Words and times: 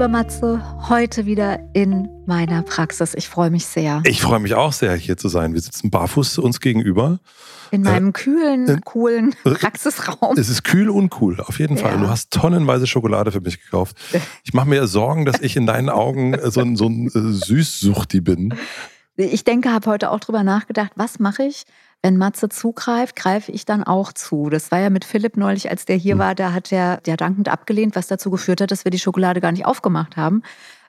Lieber 0.00 0.08
Matze, 0.08 0.62
heute 0.88 1.26
wieder 1.26 1.58
in 1.74 2.08
meiner 2.24 2.62
Praxis. 2.62 3.12
Ich 3.12 3.28
freue 3.28 3.50
mich 3.50 3.66
sehr. 3.66 4.00
Ich 4.06 4.22
freue 4.22 4.40
mich 4.40 4.54
auch 4.54 4.72
sehr, 4.72 4.94
hier 4.94 5.18
zu 5.18 5.28
sein. 5.28 5.52
Wir 5.52 5.60
sitzen 5.60 5.90
barfuß 5.90 6.38
uns 6.38 6.60
gegenüber. 6.60 7.20
In 7.70 7.82
meinem 7.82 8.08
äh, 8.08 8.12
kühlen, 8.12 8.66
äh, 8.66 8.78
coolen 8.82 9.34
Praxisraum. 9.44 10.38
Es 10.38 10.48
ist 10.48 10.64
kühl 10.64 10.88
und 10.88 11.20
cool, 11.20 11.38
auf 11.42 11.58
jeden 11.58 11.76
Fall. 11.76 11.96
Ja. 11.96 11.98
Du 11.98 12.08
hast 12.08 12.30
tonnenweise 12.30 12.86
Schokolade 12.86 13.30
für 13.30 13.42
mich 13.42 13.62
gekauft. 13.62 13.94
Ich 14.42 14.54
mache 14.54 14.70
mir 14.70 14.86
Sorgen, 14.86 15.26
dass 15.26 15.38
ich 15.42 15.54
in 15.54 15.66
deinen 15.66 15.90
Augen 15.90 16.34
so 16.50 16.62
ein, 16.62 16.76
so 16.76 16.86
ein 16.86 17.08
äh, 17.08 17.10
Süßsuchti 17.34 18.22
bin. 18.22 18.54
Ich 19.16 19.44
denke, 19.44 19.70
habe 19.70 19.90
heute 19.90 20.12
auch 20.12 20.20
drüber 20.20 20.42
nachgedacht, 20.44 20.92
was 20.96 21.18
mache 21.18 21.42
ich, 21.42 21.64
wenn 22.02 22.16
Matze 22.16 22.48
zugreift, 22.48 23.14
greife 23.16 23.52
ich 23.52 23.64
dann 23.64 23.84
auch 23.84 24.12
zu. 24.12 24.48
Das 24.48 24.70
war 24.70 24.80
ja 24.80 24.90
mit 24.90 25.04
Philipp 25.04 25.36
neulich, 25.36 25.70
als 25.70 25.84
der 25.84 25.96
hier 25.96 26.14
mhm. 26.14 26.20
war, 26.20 26.34
da 26.34 26.52
hat 26.52 26.72
er 26.72 27.00
ja 27.06 27.16
dankend 27.16 27.48
abgelehnt, 27.48 27.94
was 27.94 28.06
dazu 28.06 28.30
geführt 28.30 28.60
hat, 28.60 28.70
dass 28.70 28.84
wir 28.84 28.90
die 28.90 28.98
Schokolade 28.98 29.40
gar 29.40 29.52
nicht 29.52 29.66
aufgemacht 29.66 30.16
haben. 30.16 30.42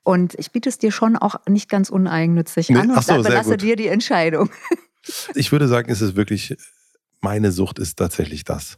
Und 0.04 0.34
ich 0.40 0.52
biete 0.52 0.70
es 0.70 0.78
dir 0.78 0.92
schon 0.92 1.16
auch 1.16 1.36
nicht 1.48 1.70
ganz 1.70 1.90
uneigennützig 1.90 2.70
nee, 2.70 2.80
an 2.80 2.92
und 2.92 3.04
so, 3.04 3.18
überlasse 3.18 3.58
dir 3.58 3.76
die 3.76 3.88
Entscheidung. 3.88 4.50
Ich 5.34 5.52
würde 5.52 5.68
sagen, 5.68 5.92
es 5.92 6.00
ist 6.00 6.16
wirklich, 6.16 6.56
meine 7.22 7.52
Sucht 7.52 7.80
ist 7.80 7.98
tatsächlich 7.98 8.44
das. 8.44 8.78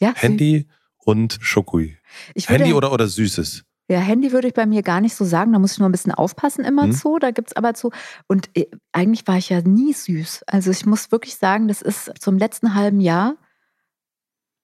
Ja? 0.00 0.14
Handy 0.16 0.68
und 0.96 1.36
Schokui. 1.42 1.98
Handy 2.46 2.72
oder, 2.72 2.92
oder 2.92 3.06
Süßes. 3.06 3.64
Ja, 3.90 3.98
Handy 3.98 4.30
würde 4.30 4.46
ich 4.46 4.54
bei 4.54 4.66
mir 4.66 4.82
gar 4.82 5.00
nicht 5.00 5.16
so 5.16 5.24
sagen. 5.24 5.52
Da 5.52 5.58
muss 5.58 5.72
ich 5.72 5.78
nur 5.80 5.88
ein 5.88 5.92
bisschen 5.92 6.12
aufpassen 6.12 6.64
immer 6.64 6.86
mhm. 6.86 6.92
zu. 6.92 7.18
Da 7.18 7.32
gibt 7.32 7.50
es 7.50 7.56
aber 7.56 7.74
zu. 7.74 7.90
Und 8.28 8.48
äh, 8.56 8.66
eigentlich 8.92 9.26
war 9.26 9.36
ich 9.36 9.48
ja 9.48 9.62
nie 9.62 9.92
süß. 9.92 10.44
Also 10.46 10.70
ich 10.70 10.86
muss 10.86 11.10
wirklich 11.10 11.34
sagen, 11.34 11.66
das 11.66 11.82
ist 11.82 12.12
zum 12.20 12.38
letzten 12.38 12.74
halben 12.74 13.00
Jahr 13.00 13.34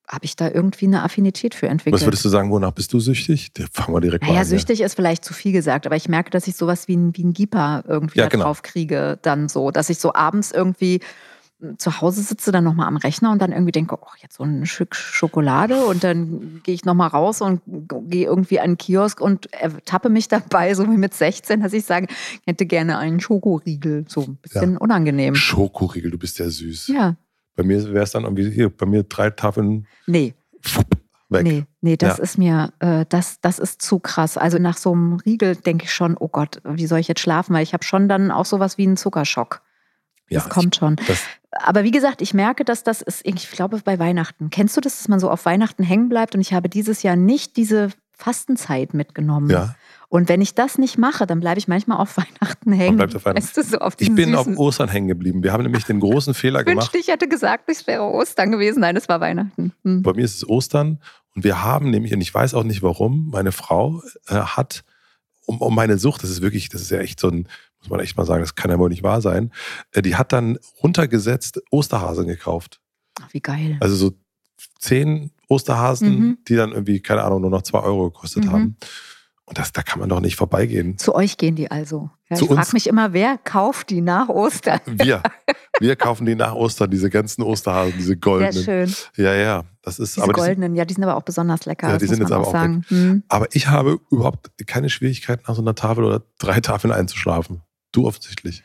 habe 0.08 0.24
ich 0.24 0.36
da 0.36 0.48
irgendwie 0.48 0.86
eine 0.86 1.02
Affinität 1.02 1.56
für 1.56 1.66
entwickelt. 1.66 2.00
Was 2.00 2.06
würdest 2.06 2.24
du 2.24 2.28
sagen, 2.28 2.50
wonach 2.50 2.70
bist 2.70 2.92
du 2.92 3.00
süchtig? 3.00 3.52
Da 3.54 3.64
fangen 3.72 3.96
wir 3.96 4.00
direkt 4.00 4.22
naja, 4.22 4.34
mal 4.34 4.40
an. 4.40 4.46
Ja, 4.46 4.48
süchtig 4.48 4.80
ist 4.80 4.94
vielleicht 4.94 5.24
zu 5.24 5.34
viel 5.34 5.50
gesagt, 5.50 5.86
aber 5.86 5.96
ich 5.96 6.08
merke, 6.08 6.30
dass 6.30 6.46
ich 6.46 6.54
sowas 6.54 6.86
wie 6.86 6.94
ein, 6.94 7.16
wie 7.16 7.24
ein 7.24 7.32
Gipa 7.32 7.82
irgendwie 7.88 8.20
ja, 8.20 8.28
genau. 8.28 8.44
drauf 8.44 8.62
kriege, 8.62 9.18
dann 9.22 9.48
so, 9.48 9.72
dass 9.72 9.90
ich 9.90 9.98
so 9.98 10.14
abends 10.14 10.52
irgendwie 10.52 11.00
zu 11.78 12.00
Hause 12.00 12.22
sitze, 12.22 12.52
dann 12.52 12.64
nochmal 12.64 12.86
am 12.86 12.96
Rechner 12.96 13.32
und 13.32 13.40
dann 13.40 13.50
irgendwie 13.50 13.72
denke, 13.72 13.96
oh, 13.98 14.10
jetzt 14.20 14.36
so 14.36 14.44
ein 14.44 14.66
Stück 14.66 14.94
Schokolade 14.94 15.86
und 15.86 16.04
dann 16.04 16.60
gehe 16.62 16.74
ich 16.74 16.84
nochmal 16.84 17.08
raus 17.08 17.40
und 17.40 17.62
gehe 17.66 18.26
irgendwie 18.26 18.60
an 18.60 18.72
den 18.72 18.78
Kiosk 18.78 19.20
und 19.20 19.48
tappe 19.86 20.10
mich 20.10 20.28
dabei, 20.28 20.74
so 20.74 20.84
wie 20.84 20.98
mit 20.98 21.14
16, 21.14 21.60
dass 21.60 21.72
ich 21.72 21.84
sage, 21.84 22.08
ich 22.10 22.46
hätte 22.46 22.66
gerne 22.66 22.98
einen 22.98 23.20
Schokoriegel. 23.20 24.04
So 24.06 24.22
ein 24.22 24.36
bisschen 24.36 24.72
ja. 24.72 24.78
unangenehm. 24.78 25.34
Schokoriegel, 25.34 26.10
du 26.10 26.18
bist 26.18 26.38
ja 26.38 26.48
süß. 26.48 26.88
Ja. 26.88 27.16
Bei 27.54 27.62
mir 27.62 27.82
wäre 27.92 28.04
es 28.04 28.10
dann 28.10 28.24
irgendwie 28.24 28.50
hier, 28.50 28.68
bei 28.68 28.84
mir 28.84 29.02
drei 29.04 29.30
Tafeln. 29.30 29.86
Nee. 30.06 30.34
Weg. 31.28 31.42
Nee, 31.42 31.64
nee, 31.80 31.96
das 31.96 32.18
ja. 32.18 32.22
ist 32.22 32.38
mir, 32.38 32.72
äh, 32.78 33.04
das, 33.08 33.40
das 33.40 33.58
ist 33.58 33.82
zu 33.82 33.98
krass. 33.98 34.38
Also 34.38 34.58
nach 34.58 34.76
so 34.76 34.92
einem 34.92 35.14
Riegel 35.14 35.56
denke 35.56 35.84
ich 35.84 35.92
schon, 35.92 36.16
oh 36.16 36.28
Gott, 36.28 36.60
wie 36.62 36.86
soll 36.86 37.00
ich 37.00 37.08
jetzt 37.08 37.20
schlafen? 37.20 37.52
Weil 37.52 37.64
ich 37.64 37.72
habe 37.72 37.82
schon 37.82 38.08
dann 38.08 38.30
auch 38.30 38.44
sowas 38.44 38.78
wie 38.78 38.86
einen 38.86 38.96
Zuckerschock. 38.96 39.62
Das 40.30 40.44
ja, 40.44 40.50
kommt 40.50 40.76
schon. 40.76 40.96
Das 41.06 41.22
aber 41.62 41.84
wie 41.84 41.90
gesagt, 41.90 42.22
ich 42.22 42.34
merke, 42.34 42.64
dass 42.64 42.82
das 42.82 43.02
ist, 43.02 43.22
ich 43.24 43.50
glaube, 43.50 43.80
bei 43.84 43.98
Weihnachten. 43.98 44.50
Kennst 44.50 44.76
du 44.76 44.80
das, 44.80 44.98
dass 44.98 45.08
man 45.08 45.20
so 45.20 45.30
auf 45.30 45.44
Weihnachten 45.44 45.82
hängen 45.82 46.08
bleibt? 46.08 46.34
Und 46.34 46.40
ich 46.40 46.52
habe 46.52 46.68
dieses 46.68 47.02
Jahr 47.02 47.16
nicht 47.16 47.56
diese 47.56 47.90
Fastenzeit 48.12 48.94
mitgenommen. 48.94 49.50
Ja. 49.50 49.74
Und 50.08 50.28
wenn 50.28 50.40
ich 50.40 50.54
das 50.54 50.78
nicht 50.78 50.98
mache, 50.98 51.26
dann 51.26 51.40
bleibe 51.40 51.58
ich 51.58 51.68
manchmal 51.68 51.98
auf 51.98 52.16
Weihnachten 52.16 52.72
hängen. 52.72 53.00
Auf 53.00 53.24
Weihnachten. 53.24 53.36
Weißt 53.36 53.56
du, 53.56 53.62
so 53.62 53.78
auf 53.78 53.94
ich 53.98 54.14
bin 54.14 54.34
auf 54.34 54.46
Ostern 54.46 54.88
hängen 54.88 55.08
geblieben. 55.08 55.42
Wir 55.42 55.52
haben 55.52 55.62
nämlich 55.62 55.84
den 55.84 56.00
großen 56.00 56.34
Fehler 56.34 56.64
gemacht. 56.64 56.92
Wünschte, 56.92 56.98
ich 56.98 57.08
hätte 57.08 57.28
gesagt, 57.28 57.64
es 57.68 57.86
wäre 57.86 58.02
Ostern 58.02 58.50
gewesen. 58.50 58.80
Nein, 58.80 58.96
es 58.96 59.08
war 59.08 59.20
Weihnachten. 59.20 59.72
Hm. 59.84 60.02
Bei 60.02 60.12
mir 60.14 60.24
ist 60.24 60.36
es 60.36 60.48
Ostern 60.48 61.00
und 61.34 61.44
wir 61.44 61.62
haben 61.62 61.90
nämlich, 61.90 62.14
und 62.14 62.20
ich 62.20 62.32
weiß 62.32 62.54
auch 62.54 62.64
nicht 62.64 62.82
warum, 62.82 63.28
meine 63.30 63.52
Frau 63.52 64.02
äh, 64.28 64.34
hat 64.34 64.84
um, 65.46 65.60
um 65.60 65.74
meine 65.74 65.98
Sucht, 65.98 66.22
das 66.22 66.30
ist 66.30 66.42
wirklich, 66.42 66.68
das 66.68 66.82
ist 66.82 66.90
ja 66.90 66.98
echt 66.98 67.20
so 67.20 67.28
ein, 67.28 67.48
muss 67.80 67.90
man 67.90 68.00
echt 68.00 68.16
mal 68.16 68.24
sagen, 68.24 68.42
das 68.42 68.54
kann 68.54 68.70
ja 68.70 68.78
wohl 68.78 68.88
nicht 68.88 69.02
wahr 69.02 69.20
sein. 69.20 69.52
Äh, 69.92 70.02
die 70.02 70.16
hat 70.16 70.32
dann 70.32 70.58
runtergesetzt 70.82 71.60
Osterhasen 71.70 72.26
gekauft. 72.26 72.80
Ach, 73.20 73.32
wie 73.32 73.40
geil. 73.40 73.76
Also 73.80 73.96
so 73.96 74.12
zehn 74.78 75.30
Osterhasen, 75.48 76.18
mhm. 76.18 76.38
die 76.48 76.56
dann 76.56 76.72
irgendwie, 76.72 77.00
keine 77.00 77.24
Ahnung, 77.24 77.42
nur 77.42 77.50
noch 77.50 77.62
zwei 77.62 77.80
Euro 77.80 78.10
gekostet 78.10 78.44
mhm. 78.44 78.50
haben. 78.50 78.76
Und 79.48 79.58
das, 79.58 79.72
da 79.72 79.82
kann 79.82 80.00
man 80.00 80.08
doch 80.08 80.20
nicht 80.20 80.34
vorbeigehen. 80.34 80.98
Zu 80.98 81.14
euch 81.14 81.36
gehen 81.36 81.54
die 81.54 81.70
also. 81.70 82.10
Ja, 82.28 82.36
ich 82.40 82.48
frage 82.48 82.70
mich 82.72 82.88
immer, 82.88 83.12
wer 83.12 83.38
kauft 83.38 83.90
die 83.90 84.00
nach 84.00 84.28
Ostern? 84.28 84.80
Wir. 84.86 85.22
Wir 85.78 85.94
kaufen 85.94 86.26
die 86.26 86.34
nach 86.34 86.54
Ostern, 86.54 86.90
diese 86.90 87.10
ganzen 87.10 87.42
Osterhasen, 87.42 87.94
diese 87.96 88.16
goldenen. 88.16 88.52
Sehr 88.52 88.86
schön. 88.88 88.96
Ja, 89.16 89.34
ja. 89.34 89.64
Das 89.82 90.00
ist, 90.00 90.16
diese 90.16 90.24
aber 90.24 90.32
goldenen, 90.32 90.72
die 90.72 90.74
sind, 90.74 90.76
ja, 90.76 90.84
die 90.84 90.94
sind 90.94 91.04
aber 91.04 91.16
auch 91.16 91.22
besonders 91.22 91.64
lecker. 91.64 91.90
Ja, 91.90 91.98
die 91.98 92.06
sind 92.06 92.18
jetzt 92.18 92.32
aber 92.32 92.48
auch 92.48 92.52
sagen. 92.52 92.84
Hm. 92.88 93.22
Aber 93.28 93.46
ich 93.52 93.68
habe 93.68 94.00
überhaupt 94.10 94.50
keine 94.66 94.90
Schwierigkeit, 94.90 95.46
nach 95.46 95.54
so 95.54 95.62
einer 95.62 95.76
Tafel 95.76 96.02
oder 96.02 96.22
drei 96.40 96.58
Tafeln 96.58 96.92
einzuschlafen. 96.92 97.62
Du 97.96 98.06
offensichtlich. 98.06 98.62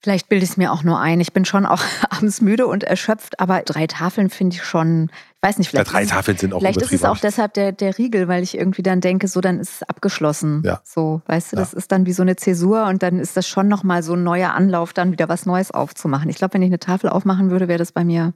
Vielleicht 0.00 0.28
bilde 0.28 0.42
ich 0.42 0.50
es 0.50 0.56
mir 0.56 0.72
auch 0.72 0.82
nur 0.82 0.98
ein. 0.98 1.20
Ich 1.20 1.32
bin 1.32 1.44
schon 1.44 1.64
auch 1.64 1.80
abends 2.10 2.40
müde 2.40 2.66
und 2.66 2.82
erschöpft, 2.82 3.38
aber 3.38 3.62
drei 3.62 3.86
Tafeln 3.86 4.30
finde 4.30 4.56
ich 4.56 4.64
schon, 4.64 5.10
ich 5.36 5.48
weiß 5.48 5.58
nicht, 5.58 5.70
vielleicht. 5.70 5.86
Ja, 5.86 5.92
drei 5.92 6.04
Tafeln 6.06 6.36
sind 6.36 6.52
auch 6.52 6.58
Vielleicht 6.58 6.82
ist 6.82 6.92
es 6.92 7.04
auch 7.04 7.18
deshalb 7.18 7.54
der, 7.54 7.70
der 7.70 7.96
Riegel, 7.98 8.26
weil 8.26 8.42
ich 8.42 8.58
irgendwie 8.58 8.82
dann 8.82 9.00
denke, 9.00 9.28
so, 9.28 9.40
dann 9.40 9.60
ist 9.60 9.76
es 9.76 9.82
abgeschlossen. 9.84 10.62
Ja. 10.64 10.80
So, 10.82 11.22
weißt 11.26 11.52
du, 11.52 11.56
das 11.56 11.72
ist 11.72 11.92
dann 11.92 12.04
wie 12.04 12.12
so 12.12 12.22
eine 12.22 12.34
Zäsur 12.34 12.86
und 12.86 13.04
dann 13.04 13.20
ist 13.20 13.36
das 13.36 13.46
schon 13.46 13.68
nochmal 13.68 14.02
so 14.02 14.14
ein 14.14 14.24
neuer 14.24 14.50
Anlauf, 14.54 14.92
dann 14.92 15.12
wieder 15.12 15.28
was 15.28 15.46
Neues 15.46 15.70
aufzumachen. 15.70 16.28
Ich 16.28 16.36
glaube, 16.36 16.54
wenn 16.54 16.62
ich 16.62 16.70
eine 16.70 16.80
Tafel 16.80 17.08
aufmachen 17.08 17.52
würde, 17.52 17.68
wäre 17.68 17.78
das 17.78 17.92
bei 17.92 18.02
mir 18.02 18.34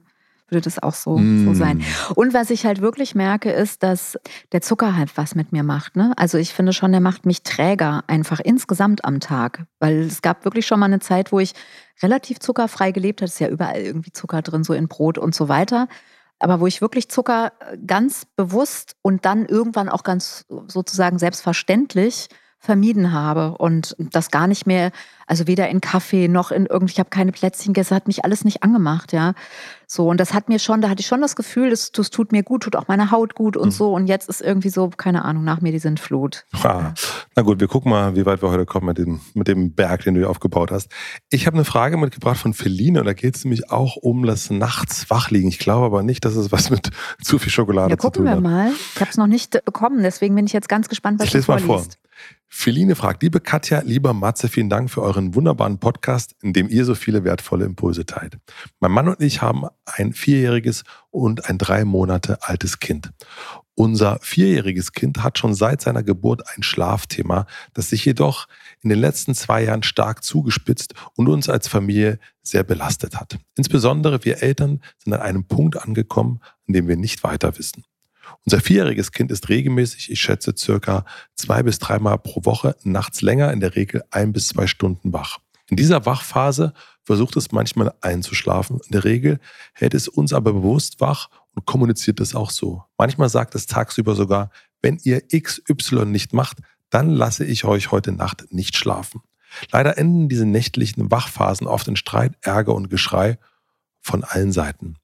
würde 0.49 0.61
das 0.61 0.81
auch 0.81 0.93
so, 0.93 1.17
mm. 1.17 1.45
so 1.45 1.53
sein. 1.53 1.83
Und 2.15 2.33
was 2.33 2.49
ich 2.49 2.65
halt 2.65 2.81
wirklich 2.81 3.15
merke, 3.15 3.51
ist, 3.51 3.83
dass 3.83 4.17
der 4.51 4.61
Zucker 4.61 4.95
halt 4.95 5.17
was 5.17 5.35
mit 5.35 5.51
mir 5.51 5.63
macht. 5.63 5.95
Ne? 5.95 6.13
Also 6.17 6.37
ich 6.37 6.53
finde 6.53 6.73
schon, 6.73 6.91
der 6.91 7.01
macht 7.01 7.25
mich 7.25 7.43
träger 7.43 8.03
einfach 8.07 8.39
insgesamt 8.39 9.05
am 9.05 9.19
Tag. 9.19 9.65
Weil 9.79 9.99
es 9.99 10.21
gab 10.21 10.45
wirklich 10.45 10.65
schon 10.65 10.79
mal 10.79 10.85
eine 10.85 10.99
Zeit, 10.99 11.31
wo 11.31 11.39
ich 11.39 11.53
relativ 12.01 12.39
zuckerfrei 12.39 12.91
gelebt 12.91 13.21
habe. 13.21 13.25
Es 13.25 13.33
ist 13.33 13.39
ja 13.39 13.49
überall 13.49 13.81
irgendwie 13.81 14.11
Zucker 14.11 14.41
drin, 14.41 14.63
so 14.63 14.73
in 14.73 14.87
Brot 14.87 15.17
und 15.17 15.35
so 15.35 15.49
weiter. 15.49 15.87
Aber 16.39 16.59
wo 16.59 16.67
ich 16.67 16.81
wirklich 16.81 17.09
Zucker 17.09 17.53
ganz 17.85 18.25
bewusst 18.35 18.95
und 19.01 19.25
dann 19.25 19.45
irgendwann 19.45 19.89
auch 19.89 20.03
ganz 20.03 20.45
sozusagen 20.67 21.19
selbstverständlich 21.19 22.27
vermieden 22.67 23.13
habe 23.13 23.57
und 23.57 23.95
das 23.97 24.29
gar 24.29 24.45
nicht 24.45 24.67
mehr, 24.67 24.91
also 25.25 25.47
weder 25.47 25.69
in 25.69 25.79
Kaffee 25.79 26.27
noch 26.27 26.51
in 26.51 26.65
irgendwie, 26.65 26.91
ich 26.91 26.99
habe 26.99 27.09
keine 27.09 27.31
Plätzchen 27.31 27.73
gegessen, 27.73 27.95
hat 27.95 28.07
mich 28.07 28.25
alles 28.25 28.43
nicht 28.43 28.61
angemacht, 28.61 29.13
ja. 29.13 29.35
So, 29.89 30.09
und 30.09 30.19
das 30.19 30.33
hat 30.33 30.49
mir 30.49 30.59
schon, 30.59 30.81
da 30.81 30.89
hatte 30.89 30.99
ich 30.99 31.07
schon 31.07 31.21
das 31.21 31.37
Gefühl, 31.37 31.69
das, 31.69 31.93
das 31.93 32.09
tut 32.09 32.33
mir 32.33 32.43
gut, 32.43 32.63
tut 32.63 32.75
auch 32.75 32.89
meiner 32.89 33.09
Haut 33.09 33.35
gut 33.35 33.55
und 33.55 33.69
mhm. 33.69 33.71
so. 33.71 33.93
Und 33.93 34.07
jetzt 34.07 34.27
ist 34.27 34.41
irgendwie 34.41 34.67
so, 34.67 34.89
keine 34.89 35.23
Ahnung, 35.23 35.45
nach 35.45 35.61
mir 35.61 35.71
die 35.71 35.79
sind 35.79 36.01
Flut. 36.01 36.45
Ah, 36.61 36.93
na 37.37 37.41
gut, 37.41 37.61
wir 37.61 37.69
gucken 37.69 37.91
mal, 37.91 38.17
wie 38.17 38.25
weit 38.25 38.41
wir 38.41 38.49
heute 38.49 38.65
kommen 38.65 38.87
mit 38.87 38.97
dem, 38.97 39.21
mit 39.33 39.47
dem 39.47 39.73
Berg, 39.73 40.03
den 40.03 40.15
du 40.15 40.19
hier 40.19 40.29
aufgebaut 40.29 40.71
hast. 40.71 40.91
Ich 41.29 41.47
habe 41.47 41.55
eine 41.55 41.63
Frage 41.63 41.95
mitgebracht 41.95 42.37
von 42.37 42.53
Feline 42.53 42.99
und 42.99 43.05
da 43.05 43.13
geht 43.13 43.37
es 43.37 43.45
nämlich 43.45 43.71
auch 43.71 43.95
um 43.95 44.25
das 44.25 44.49
nachts 44.49 45.09
wachliegen. 45.09 45.47
Ich 45.47 45.59
glaube 45.59 45.85
aber 45.85 46.03
nicht, 46.03 46.25
dass 46.25 46.35
es 46.35 46.51
was 46.51 46.69
mit 46.69 46.89
zu 47.21 47.39
viel 47.39 47.51
Schokolade 47.51 47.91
ja, 47.91 47.97
zu 47.97 48.09
tun 48.09 48.27
hat. 48.27 48.35
Gucken 48.35 48.51
wir 48.51 48.57
mal. 48.57 48.71
Ich 48.93 48.99
habe 48.99 49.09
es 49.09 49.15
noch 49.15 49.27
nicht 49.27 49.63
bekommen, 49.63 50.03
deswegen 50.03 50.35
bin 50.35 50.45
ich 50.45 50.53
jetzt 50.53 50.67
ganz 50.67 50.89
gespannt, 50.89 51.21
was 51.21 51.27
ich 51.27 51.33
lese 51.33 51.49
mal 51.49 51.59
vor. 51.59 51.85
Feline 52.49 52.95
fragt, 52.95 53.23
liebe 53.23 53.41
Katja, 53.41 53.81
lieber 53.81 54.13
Matze, 54.13 54.47
vielen 54.47 54.69
Dank 54.69 54.89
für 54.89 55.01
euren 55.01 55.35
wunderbaren 55.35 55.79
Podcast, 55.79 56.33
in 56.41 56.53
dem 56.53 56.69
ihr 56.69 56.85
so 56.85 56.95
viele 56.95 57.23
wertvolle 57.23 57.65
Impulse 57.65 58.05
teilt. 58.05 58.37
Mein 58.79 58.91
Mann 58.91 59.09
und 59.09 59.21
ich 59.21 59.41
haben 59.41 59.65
ein 59.85 60.13
vierjähriges 60.13 60.83
und 61.11 61.49
ein 61.49 61.57
drei 61.57 61.83
Monate 61.83 62.41
altes 62.41 62.79
Kind. 62.79 63.11
Unser 63.75 64.17
vierjähriges 64.21 64.93
Kind 64.93 65.21
hat 65.23 65.37
schon 65.37 65.53
seit 65.53 65.81
seiner 65.81 66.01
Geburt 66.01 66.41
ein 66.55 66.63
Schlafthema, 66.63 67.45
das 67.73 67.89
sich 67.89 68.05
jedoch 68.05 68.47
in 68.81 68.89
den 68.89 68.97
letzten 68.97 69.35
zwei 69.35 69.63
Jahren 69.63 69.83
stark 69.83 70.23
zugespitzt 70.23 70.95
und 71.15 71.27
uns 71.27 71.49
als 71.49 71.67
Familie 71.67 72.17
sehr 72.41 72.63
belastet 72.63 73.19
hat. 73.19 73.37
Insbesondere 73.55 74.23
wir 74.25 74.41
Eltern 74.41 74.81
sind 74.97 75.13
an 75.13 75.21
einem 75.21 75.43
Punkt 75.43 75.77
angekommen, 75.77 76.39
an 76.67 76.73
dem 76.73 76.87
wir 76.87 76.97
nicht 76.97 77.23
weiter 77.23 77.57
wissen. 77.59 77.83
Unser 78.45 78.61
vierjähriges 78.61 79.11
Kind 79.11 79.31
ist 79.31 79.49
regelmäßig, 79.49 80.11
ich 80.11 80.21
schätze 80.21 80.53
circa 80.57 81.05
zwei 81.35 81.63
bis 81.63 81.79
dreimal 81.79 82.17
pro 82.17 82.45
Woche, 82.45 82.75
nachts 82.83 83.21
länger, 83.21 83.51
in 83.51 83.59
der 83.59 83.75
Regel 83.75 84.03
ein 84.11 84.33
bis 84.33 84.49
zwei 84.49 84.67
Stunden 84.67 85.13
wach. 85.13 85.39
In 85.69 85.77
dieser 85.77 86.05
Wachphase 86.05 86.73
versucht 87.03 87.35
es 87.35 87.51
manchmal 87.51 87.93
einzuschlafen. 88.01 88.79
In 88.85 88.91
der 88.91 89.03
Regel 89.03 89.39
hält 89.73 89.93
es 89.93 90.07
uns 90.07 90.33
aber 90.33 90.53
bewusst 90.53 91.01
wach 91.01 91.29
und 91.55 91.65
kommuniziert 91.65 92.19
es 92.19 92.35
auch 92.35 92.51
so. 92.51 92.83
Manchmal 92.97 93.29
sagt 93.29 93.55
es 93.55 93.65
tagsüber 93.65 94.15
sogar, 94.15 94.49
wenn 94.81 94.99
ihr 95.03 95.21
XY 95.27 96.05
nicht 96.05 96.33
macht, 96.33 96.59
dann 96.89 97.09
lasse 97.09 97.43
ich 97.43 97.65
euch 97.65 97.91
heute 97.91 98.11
Nacht 98.11 98.45
nicht 98.51 98.77
schlafen. 98.77 99.21
Leider 99.71 99.97
enden 99.97 100.29
diese 100.29 100.45
nächtlichen 100.45 101.09
Wachphasen 101.11 101.67
oft 101.67 101.87
in 101.87 101.95
Streit, 101.95 102.33
Ärger 102.41 102.75
und 102.75 102.89
Geschrei 102.89 103.37
von 104.07 104.23
allen 104.23 104.51
Seiten. 104.51 104.95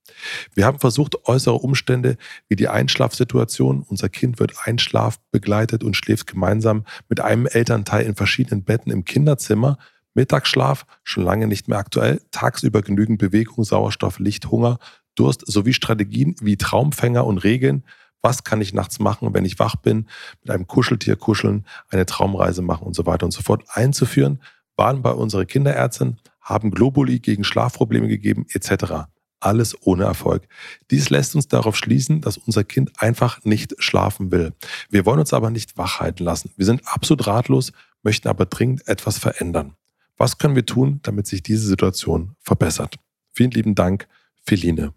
Wir 0.56 0.66
haben 0.66 0.80
versucht, 0.80 1.28
äußere 1.28 1.56
Umstände 1.56 2.18
wie 2.48 2.56
die 2.56 2.70
Einschlafsituation, 2.70 3.86
unser 3.88 4.10
Kind 4.10 4.40
wird 4.40 4.54
einschlafbegleitet 4.64 5.84
und 5.84 5.96
schläft 5.96 6.26
gemeinsam 6.26 6.86
mit 7.10 7.20
einem 7.20 7.46
Elternteil 7.46 8.06
in 8.06 8.16
verschiedenen 8.16 8.64
Betten 8.64 8.92
im 8.92 9.06
Kinderzimmer, 9.06 9.78
Mittagsschlaf 10.16 10.86
schon 11.04 11.24
lange 11.24 11.48
nicht 11.48 11.68
mehr 11.68 11.80
aktuell, 11.80 12.22
tagsüber 12.32 12.82
genügend 12.82 13.20
Bewegung, 13.20 13.64
Sauerstoff, 13.64 14.20
Licht, 14.20 14.50
Hunger, 14.50 14.80
Durst 15.16 15.44
sowie 15.46 15.74
Strategien 15.74 16.36
wie 16.42 16.58
Traumfänger 16.58 17.26
und 17.26 17.40
Regeln, 17.44 17.84
was 18.22 18.44
kann 18.44 18.62
ich 18.62 18.74
nachts 18.74 19.00
machen, 19.00 19.34
wenn 19.34 19.46
ich 19.46 19.60
wach 19.60 19.76
bin, 19.76 20.08
mit 20.42 20.50
einem 20.50 20.66
Kuscheltier 20.66 21.18
kuscheln, 21.18 21.66
eine 21.90 22.06
Traumreise 22.06 22.62
machen 22.62 22.88
und 22.88 22.96
so 22.96 23.06
weiter 23.06 23.26
und 23.26 23.32
so 23.32 23.42
fort 23.42 23.66
einzuführen, 23.74 24.42
waren 24.78 25.02
bei 25.02 25.12
unserer 25.12 25.46
Kinderärztin, 25.46 26.18
haben 26.44 26.72
Globuli 26.72 27.20
gegen 27.20 27.44
Schlafprobleme 27.44 28.08
gegeben 28.08 28.46
etc. 28.50 29.08
Alles 29.40 29.76
ohne 29.82 30.04
Erfolg. 30.04 30.48
Dies 30.92 31.10
lässt 31.10 31.36
uns 31.36 31.48
darauf 31.48 31.76
schließen, 31.76 32.22
dass 32.22 32.38
unser 32.38 32.64
Kind 32.64 32.92
einfach 33.02 33.44
nicht 33.44 33.76
schlafen 33.80 34.32
will. 34.32 34.54
Wir 34.90 35.06
wollen 35.06 35.20
uns 35.20 35.34
aber 35.34 35.50
nicht 35.50 35.78
wach 35.78 36.00
halten 36.00 36.24
lassen. 36.24 36.52
Wir 36.56 36.66
sind 36.66 36.88
absolut 36.88 37.28
ratlos, 37.28 37.72
möchten 38.04 38.28
aber 38.28 38.46
dringend 38.46 38.88
etwas 38.88 39.18
verändern. 39.18 39.74
Was 40.18 40.38
können 40.38 40.56
wir 40.56 40.66
tun, 40.66 41.00
damit 41.04 41.28
sich 41.28 41.42
diese 41.44 41.68
Situation 41.68 42.36
verbessert? 42.40 42.96
Vielen 43.34 43.52
lieben 43.52 43.76
Dank, 43.76 44.08
Feline. 44.44 44.94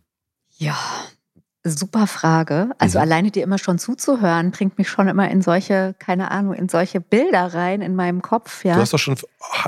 Ja, 0.58 0.78
Super 1.68 2.06
Frage. 2.06 2.70
Also 2.78 2.98
mhm. 2.98 3.02
alleine 3.02 3.30
dir 3.30 3.42
immer 3.42 3.58
schon 3.58 3.78
zuzuhören, 3.78 4.52
bringt 4.52 4.78
mich 4.78 4.88
schon 4.88 5.08
immer 5.08 5.28
in 5.30 5.42
solche, 5.42 5.94
keine 5.98 6.30
Ahnung, 6.30 6.54
in 6.54 6.68
solche 6.68 7.00
Bilder 7.00 7.52
rein 7.54 7.82
in 7.82 7.96
meinem 7.96 8.22
Kopf. 8.22 8.64
Ja. 8.64 8.74
Du 8.74 8.80
hast 8.80 8.92
doch 8.92 8.98
schon, 8.98 9.16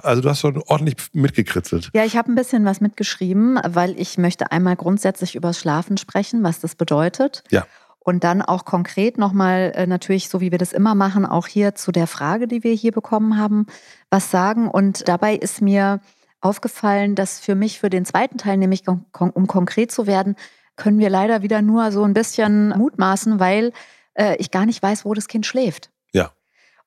also 0.03 0.23
du 0.23 0.29
hast 0.29 0.41
schon 0.41 0.63
ordentlich 0.67 0.97
mitgekritzelt. 1.13 1.91
Ja, 1.95 2.05
ich 2.05 2.17
habe 2.17 2.31
ein 2.31 2.35
bisschen 2.35 2.65
was 2.65 2.81
mitgeschrieben, 2.81 3.59
weil 3.67 3.99
ich 3.99 4.17
möchte 4.19 4.53
einmal 4.53 4.77
grundsätzlich 4.77 5.35
über 5.35 5.53
Schlafen 5.53 5.97
sprechen, 5.97 6.43
was 6.43 6.61
das 6.61 6.75
bedeutet. 6.75 7.43
Ja. 7.51 7.67
Und 7.99 8.25
dann 8.25 8.41
auch 8.41 8.65
konkret 8.65 9.19
nochmal, 9.19 9.73
äh, 9.75 9.87
natürlich, 9.87 10.29
so 10.29 10.41
wie 10.41 10.51
wir 10.51 10.59
das 10.59 10.73
immer 10.73 10.95
machen, 10.95 11.27
auch 11.27 11.47
hier 11.47 11.75
zu 11.75 11.93
der 11.93 12.07
Frage, 12.07 12.49
die 12.49 12.65
wir 12.65 12.73
hier 12.73 12.93
bekommen 12.93 13.37
haben, 13.37 13.67
was 14.09 14.31
sagen. 14.31 14.69
Und 14.69 15.09
dabei 15.09 15.35
ist 15.35 15.61
mir 15.61 16.01
aufgefallen, 16.41 17.15
dass 17.15 17.41
für 17.41 17.55
mich 17.55 17.81
für 17.81 17.91
den 17.91 18.05
zweiten 18.05 18.39
Teil, 18.39 18.57
nämlich 18.57 18.85
um 18.87 19.47
konkret 19.47 19.91
zu 19.91 20.07
werden, 20.07 20.37
können 20.79 20.99
wir 20.99 21.11
leider 21.11 21.43
wieder 21.43 21.61
nur 21.61 21.93
so 21.93 22.05
ein 22.05 22.15
bisschen 22.15 22.71
mutmaßen, 22.71 23.39
weil 23.39 23.73
äh, 24.15 24.37
ich 24.37 24.51
gar 24.51 24.65
nicht 24.65 24.83
weiß, 24.83 25.05
wo 25.05 25.13
das 25.13 25.29
Kind 25.29 25.45
schläft. 25.45 25.91
Ja. 26.13 26.33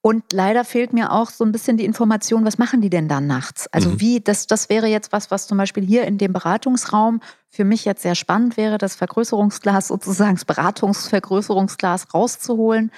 Und 0.01 0.33
leider 0.33 0.65
fehlt 0.65 0.93
mir 0.93 1.11
auch 1.11 1.29
so 1.29 1.43
ein 1.43 1.51
bisschen 1.51 1.77
die 1.77 1.85
Information, 1.85 2.43
was 2.43 2.57
machen 2.57 2.81
die 2.81 2.89
denn 2.89 3.07
dann 3.07 3.27
nachts? 3.27 3.67
Also 3.67 3.91
mhm. 3.91 3.99
wie, 3.99 4.19
das, 4.19 4.47
das 4.47 4.69
wäre 4.69 4.88
jetzt 4.88 5.11
was, 5.11 5.29
was 5.29 5.45
zum 5.45 5.59
Beispiel 5.59 5.85
hier 5.85 6.05
in 6.05 6.17
dem 6.17 6.33
Beratungsraum 6.33 7.21
für 7.49 7.65
mich 7.65 7.85
jetzt 7.85 8.01
sehr 8.01 8.15
spannend 8.15 8.57
wäre, 8.57 8.79
das 8.79 8.95
Vergrößerungsglas 8.95 9.89
sozusagen, 9.89 10.35
das 10.35 10.45
Beratungsvergrößerungsglas 10.45 12.13
rauszuholen 12.13 12.91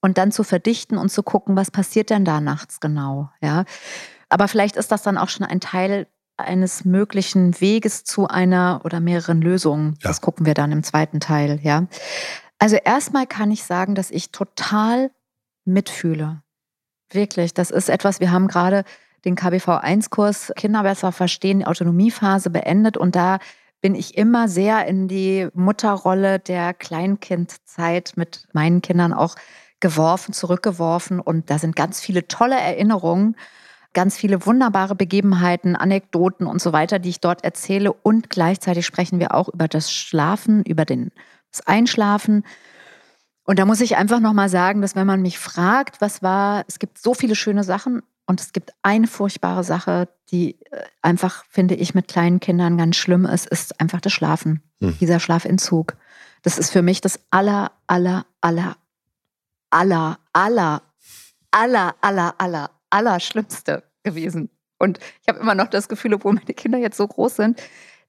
und 0.00 0.18
dann 0.18 0.32
zu 0.32 0.42
verdichten 0.42 0.98
und 0.98 1.10
zu 1.10 1.22
gucken, 1.22 1.54
was 1.56 1.70
passiert 1.70 2.10
denn 2.10 2.24
da 2.24 2.40
nachts 2.40 2.80
genau, 2.80 3.30
ja. 3.40 3.64
Aber 4.28 4.48
vielleicht 4.48 4.76
ist 4.76 4.92
das 4.92 5.02
dann 5.02 5.16
auch 5.16 5.28
schon 5.28 5.46
ein 5.46 5.60
Teil 5.60 6.06
eines 6.38 6.84
möglichen 6.84 7.60
Weges 7.60 8.04
zu 8.04 8.28
einer 8.28 8.80
oder 8.84 9.00
mehreren 9.00 9.42
Lösungen. 9.42 9.98
Ja. 10.02 10.08
Das 10.08 10.20
gucken 10.20 10.46
wir 10.46 10.54
dann 10.54 10.72
im 10.72 10.82
zweiten 10.82 11.20
Teil, 11.20 11.60
ja. 11.62 11.86
Also 12.58 12.76
erstmal 12.76 13.26
kann 13.26 13.50
ich 13.50 13.64
sagen, 13.64 13.94
dass 13.94 14.10
ich 14.10 14.32
total 14.32 15.10
mitfühle. 15.64 16.42
Wirklich, 17.10 17.54
das 17.54 17.70
ist 17.70 17.88
etwas, 17.88 18.20
wir 18.20 18.30
haben 18.30 18.48
gerade 18.48 18.84
den 19.24 19.36
KBV1-Kurs 19.36 20.52
Kinder 20.56 20.82
besser 20.82 21.12
verstehen, 21.12 21.60
die 21.60 21.66
Autonomiephase 21.66 22.50
beendet 22.50 22.96
und 22.96 23.16
da 23.16 23.38
bin 23.80 23.94
ich 23.94 24.16
immer 24.16 24.48
sehr 24.48 24.86
in 24.86 25.08
die 25.08 25.48
Mutterrolle 25.54 26.38
der 26.40 26.74
Kleinkindzeit 26.74 28.14
mit 28.16 28.48
meinen 28.52 28.82
Kindern 28.82 29.12
auch 29.12 29.36
geworfen, 29.80 30.32
zurückgeworfen 30.32 31.20
und 31.20 31.50
da 31.50 31.58
sind 31.58 31.76
ganz 31.76 32.00
viele 32.00 32.26
tolle 32.26 32.56
Erinnerungen 32.56 33.36
ganz 33.94 34.16
viele 34.16 34.44
wunderbare 34.46 34.94
Begebenheiten, 34.94 35.76
Anekdoten 35.76 36.46
und 36.46 36.60
so 36.60 36.72
weiter, 36.72 36.98
die 36.98 37.08
ich 37.08 37.20
dort 37.20 37.44
erzähle. 37.44 37.92
Und 37.92 38.30
gleichzeitig 38.30 38.86
sprechen 38.86 39.18
wir 39.18 39.34
auch 39.34 39.48
über 39.48 39.68
das 39.68 39.92
Schlafen, 39.92 40.62
über 40.64 40.84
den, 40.84 41.10
das 41.50 41.66
Einschlafen. 41.66 42.44
Und 43.44 43.58
da 43.58 43.64
muss 43.64 43.80
ich 43.80 43.96
einfach 43.96 44.20
nochmal 44.20 44.50
sagen, 44.50 44.82
dass 44.82 44.94
wenn 44.94 45.06
man 45.06 45.22
mich 45.22 45.38
fragt, 45.38 46.00
was 46.00 46.22
war, 46.22 46.64
es 46.68 46.78
gibt 46.78 46.98
so 46.98 47.14
viele 47.14 47.34
schöne 47.34 47.64
Sachen 47.64 48.02
und 48.26 48.40
es 48.42 48.52
gibt 48.52 48.72
eine 48.82 49.06
furchtbare 49.06 49.64
Sache, 49.64 50.08
die 50.30 50.60
äh, 50.70 50.82
einfach, 51.00 51.44
finde 51.48 51.74
ich, 51.74 51.94
mit 51.94 52.08
kleinen 52.08 52.40
Kindern 52.40 52.76
ganz 52.76 52.96
schlimm 52.96 53.24
ist, 53.24 53.46
ist 53.46 53.80
einfach 53.80 54.02
das 54.02 54.12
Schlafen, 54.12 54.62
hm. 54.82 54.98
dieser 55.00 55.18
Schlafentzug. 55.18 55.96
Das 56.42 56.58
ist 56.58 56.70
für 56.70 56.82
mich 56.82 57.00
das 57.00 57.20
aller, 57.30 57.72
aller, 57.86 58.26
aller, 58.42 58.76
aller, 59.70 60.18
aller, 60.34 60.82
aller, 61.50 61.94
aller, 62.02 62.34
aller, 62.38 62.70
Allerschlimmste 62.90 63.82
gewesen. 64.02 64.50
Und 64.78 64.98
ich 65.22 65.28
habe 65.28 65.40
immer 65.40 65.54
noch 65.54 65.68
das 65.68 65.88
Gefühl, 65.88 66.14
obwohl 66.14 66.34
meine 66.34 66.54
Kinder 66.54 66.78
jetzt 66.78 66.96
so 66.96 67.06
groß 67.06 67.36
sind, 67.36 67.62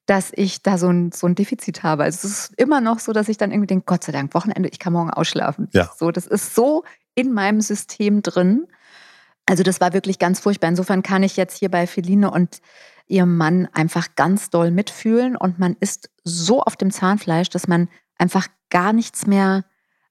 dass 0.06 0.32
ich 0.36 0.64
da 0.64 0.78
so 0.78 0.90
ein, 0.90 1.12
so 1.12 1.28
ein 1.28 1.36
Defizit 1.36 1.84
habe. 1.84 2.04
Also 2.04 2.28
es 2.28 2.40
ist 2.40 2.54
immer 2.58 2.82
noch 2.82 3.00
so, 3.00 3.14
dass 3.14 3.30
ich 3.30 3.38
dann 3.38 3.52
irgendwie 3.52 3.68
denke, 3.68 3.86
Gott 3.86 4.04
sei 4.04 4.12
Dank, 4.12 4.34
Wochenende, 4.34 4.70
ich 4.70 4.80
kann 4.80 4.94
morgen 4.94 5.12
ausschlafen. 5.12 5.70
Ja. 5.72 5.92
So, 5.96 6.12
das 6.12 6.26
ist 6.26 6.56
so 6.56 6.84
in 7.16 7.34
meinem 7.34 7.62
System 7.62 8.22
drin. 8.22 8.68
Also 9.46 9.64
das 9.64 9.82
war 9.82 9.94
wirklich 9.94 10.20
ganz 10.20 10.40
furchtbar. 10.40 10.70
Insofern 10.70 11.04
kann 11.04 11.24
ich 11.24 11.38
jetzt 11.38 11.58
hier 11.58 11.70
bei 11.70 11.86
Feline 11.88 12.32
und 12.32 12.62
ihrem 13.08 13.38
Mann 13.38 13.68
einfach 13.74 14.16
ganz 14.16 14.50
doll 14.50 14.70
mitfühlen 14.70 15.36
und 15.36 15.58
man 15.58 15.76
ist 15.80 16.12
so 16.24 16.62
auf 16.62 16.76
dem 16.76 16.92
Zahnfleisch, 16.92 17.50
dass 17.50 17.68
man 17.68 17.90
einfach 18.18 18.48
gar 18.70 18.94
nichts 18.94 19.26
mehr 19.26 19.64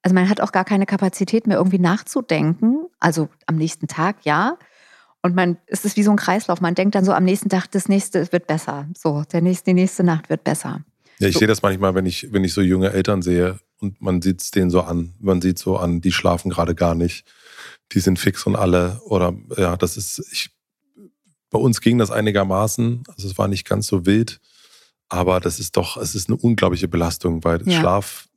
also 0.03 0.15
man 0.15 0.29
hat 0.29 0.41
auch 0.41 0.53
gar 0.53 0.65
keine 0.65 0.87
Kapazität 0.87 1.47
mehr 1.47 1.59
irgendwie 1.59 1.79
nachzudenken. 1.79 2.88
Also 3.01 3.29
am 3.47 3.57
nächsten 3.57 3.87
Tag, 3.87 4.25
ja. 4.25 4.59
Und 5.23 5.35
man, 5.35 5.59
es 5.67 5.85
ist 5.85 5.97
wie 5.97 6.03
so 6.03 6.11
ein 6.11 6.17
Kreislauf. 6.17 6.61
Man 6.61 6.75
denkt 6.75 6.95
dann 6.95 7.05
so 7.05 7.13
am 7.13 7.25
nächsten 7.25 7.49
Tag, 7.49 7.71
das 7.71 7.89
nächste 7.89 8.31
wird 8.33 8.47
besser. 8.47 8.89
So, 8.97 9.25
der 9.33 9.43
nächste, 9.43 9.71
die 9.71 9.75
nächste 9.75 10.05
Nacht 10.05 10.31
wird 10.31 10.45
besser. 10.45 10.85
Ja, 11.19 11.29
ich 11.29 11.35
so. 11.35 11.41
sehe 11.41 11.49
das 11.49 11.63
manchmal, 11.63 11.95
wenn 11.95 12.07
ich, 12.07 12.33
wenn 12.33 12.45
ich 12.45 12.53
so 12.53 12.61
junge 12.61 12.93
Eltern 12.93 13.23
sehe 13.23 13.59
und 13.81 14.01
man 14.01 14.23
sieht 14.23 14.41
es 14.41 14.51
denen 14.51 14.71
so 14.71 14.83
an. 14.83 15.15
Man 15.19 15.41
sieht 15.43 15.59
so 15.59 15.77
an, 15.77 16.01
die 16.01 16.13
schlafen 16.13 16.51
gerade 16.51 16.75
gar 16.75 16.95
nicht. 16.95 17.27
Die 17.93 18.01
sind 18.01 18.19
fix 18.19 18.47
und 18.47 18.57
alle. 18.57 19.01
Oder 19.05 19.35
ja, 19.57 19.77
das 19.77 19.97
ist, 19.97 20.23
ich, 20.31 20.51
bei 21.51 21.59
uns 21.59 21.81
ging 21.81 21.99
das 21.99 22.11
einigermaßen. 22.11 23.03
Also 23.09 23.29
es 23.29 23.39
war 23.39 23.49
nicht 23.49 23.69
ganz 23.69 23.87
so 23.87 24.07
wild. 24.07 24.41
Aber 25.09 25.41
das 25.41 25.59
ist 25.59 25.77
doch, 25.77 25.97
es 25.97 26.15
ist 26.15 26.29
eine 26.29 26.37
unglaubliche 26.37 26.87
Belastung, 26.87 27.43
weil 27.43 27.67
ja. 27.67 27.81
Schlaf 27.81 28.28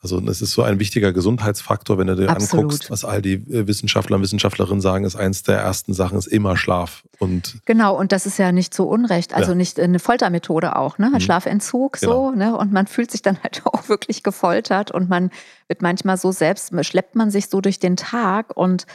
also 0.00 0.20
es 0.28 0.42
ist 0.42 0.52
so 0.52 0.62
ein 0.62 0.78
wichtiger 0.78 1.12
Gesundheitsfaktor, 1.12 1.98
wenn 1.98 2.06
du 2.06 2.14
dir 2.14 2.30
Absolut. 2.30 2.64
anguckst, 2.64 2.90
was 2.90 3.04
all 3.04 3.20
die 3.20 3.34
äh, 3.34 3.66
Wissenschaftler 3.66 4.16
und 4.16 4.22
Wissenschaftlerinnen 4.22 4.80
sagen, 4.80 5.04
ist 5.04 5.16
eins 5.16 5.42
der 5.42 5.58
ersten 5.58 5.92
Sachen, 5.92 6.16
ist 6.16 6.28
immer 6.28 6.56
Schlaf. 6.56 7.02
Und 7.18 7.58
genau, 7.64 7.96
und 7.98 8.12
das 8.12 8.24
ist 8.24 8.38
ja 8.38 8.52
nicht 8.52 8.72
so 8.72 8.84
unrecht. 8.84 9.34
Also 9.34 9.52
ja. 9.52 9.56
nicht 9.56 9.80
eine 9.80 9.98
Foltermethode 9.98 10.76
auch, 10.76 10.98
ne? 10.98 11.06
Ein 11.06 11.12
mhm. 11.14 11.20
Schlafentzug 11.20 11.98
genau. 12.00 12.30
so, 12.30 12.30
ne? 12.30 12.56
Und 12.56 12.72
man 12.72 12.86
fühlt 12.86 13.10
sich 13.10 13.22
dann 13.22 13.42
halt 13.42 13.62
auch 13.66 13.88
wirklich 13.88 14.22
gefoltert 14.22 14.92
und 14.92 15.08
man 15.08 15.30
wird 15.66 15.82
manchmal 15.82 16.16
so 16.16 16.30
selbst, 16.30 16.72
schleppt 16.84 17.16
man 17.16 17.32
sich 17.32 17.48
so 17.48 17.60
durch 17.60 17.80
den 17.80 17.96
Tag 17.96 18.56
und 18.56 18.86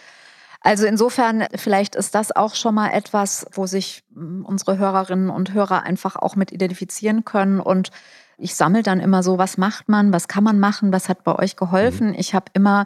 also 0.65 0.85
insofern, 0.85 1.43
vielleicht 1.55 1.95
ist 1.95 2.15
das 2.15 2.33
auch 2.33 2.55
schon 2.55 2.73
mal 2.73 2.91
etwas, 2.91 3.45
wo 3.51 3.67
sich 3.67 4.03
hm, 4.15 4.45
unsere 4.45 4.77
Hörerinnen 4.77 5.29
und 5.29 5.53
Hörer 5.53 5.83
einfach 5.83 6.15
auch 6.15 6.37
mit 6.37 6.53
identifizieren 6.53 7.25
können 7.25 7.59
und 7.59 7.91
ich 8.37 8.55
sammle 8.55 8.83
dann 8.83 8.99
immer 8.99 9.23
so, 9.23 9.37
was 9.37 9.57
macht 9.57 9.89
man, 9.89 10.13
was 10.13 10.27
kann 10.27 10.43
man 10.43 10.59
machen, 10.59 10.91
was 10.91 11.09
hat 11.09 11.23
bei 11.23 11.37
euch 11.37 11.55
geholfen. 11.55 12.09
Mhm. 12.09 12.15
Ich 12.17 12.33
habe 12.33 12.45
immer 12.53 12.85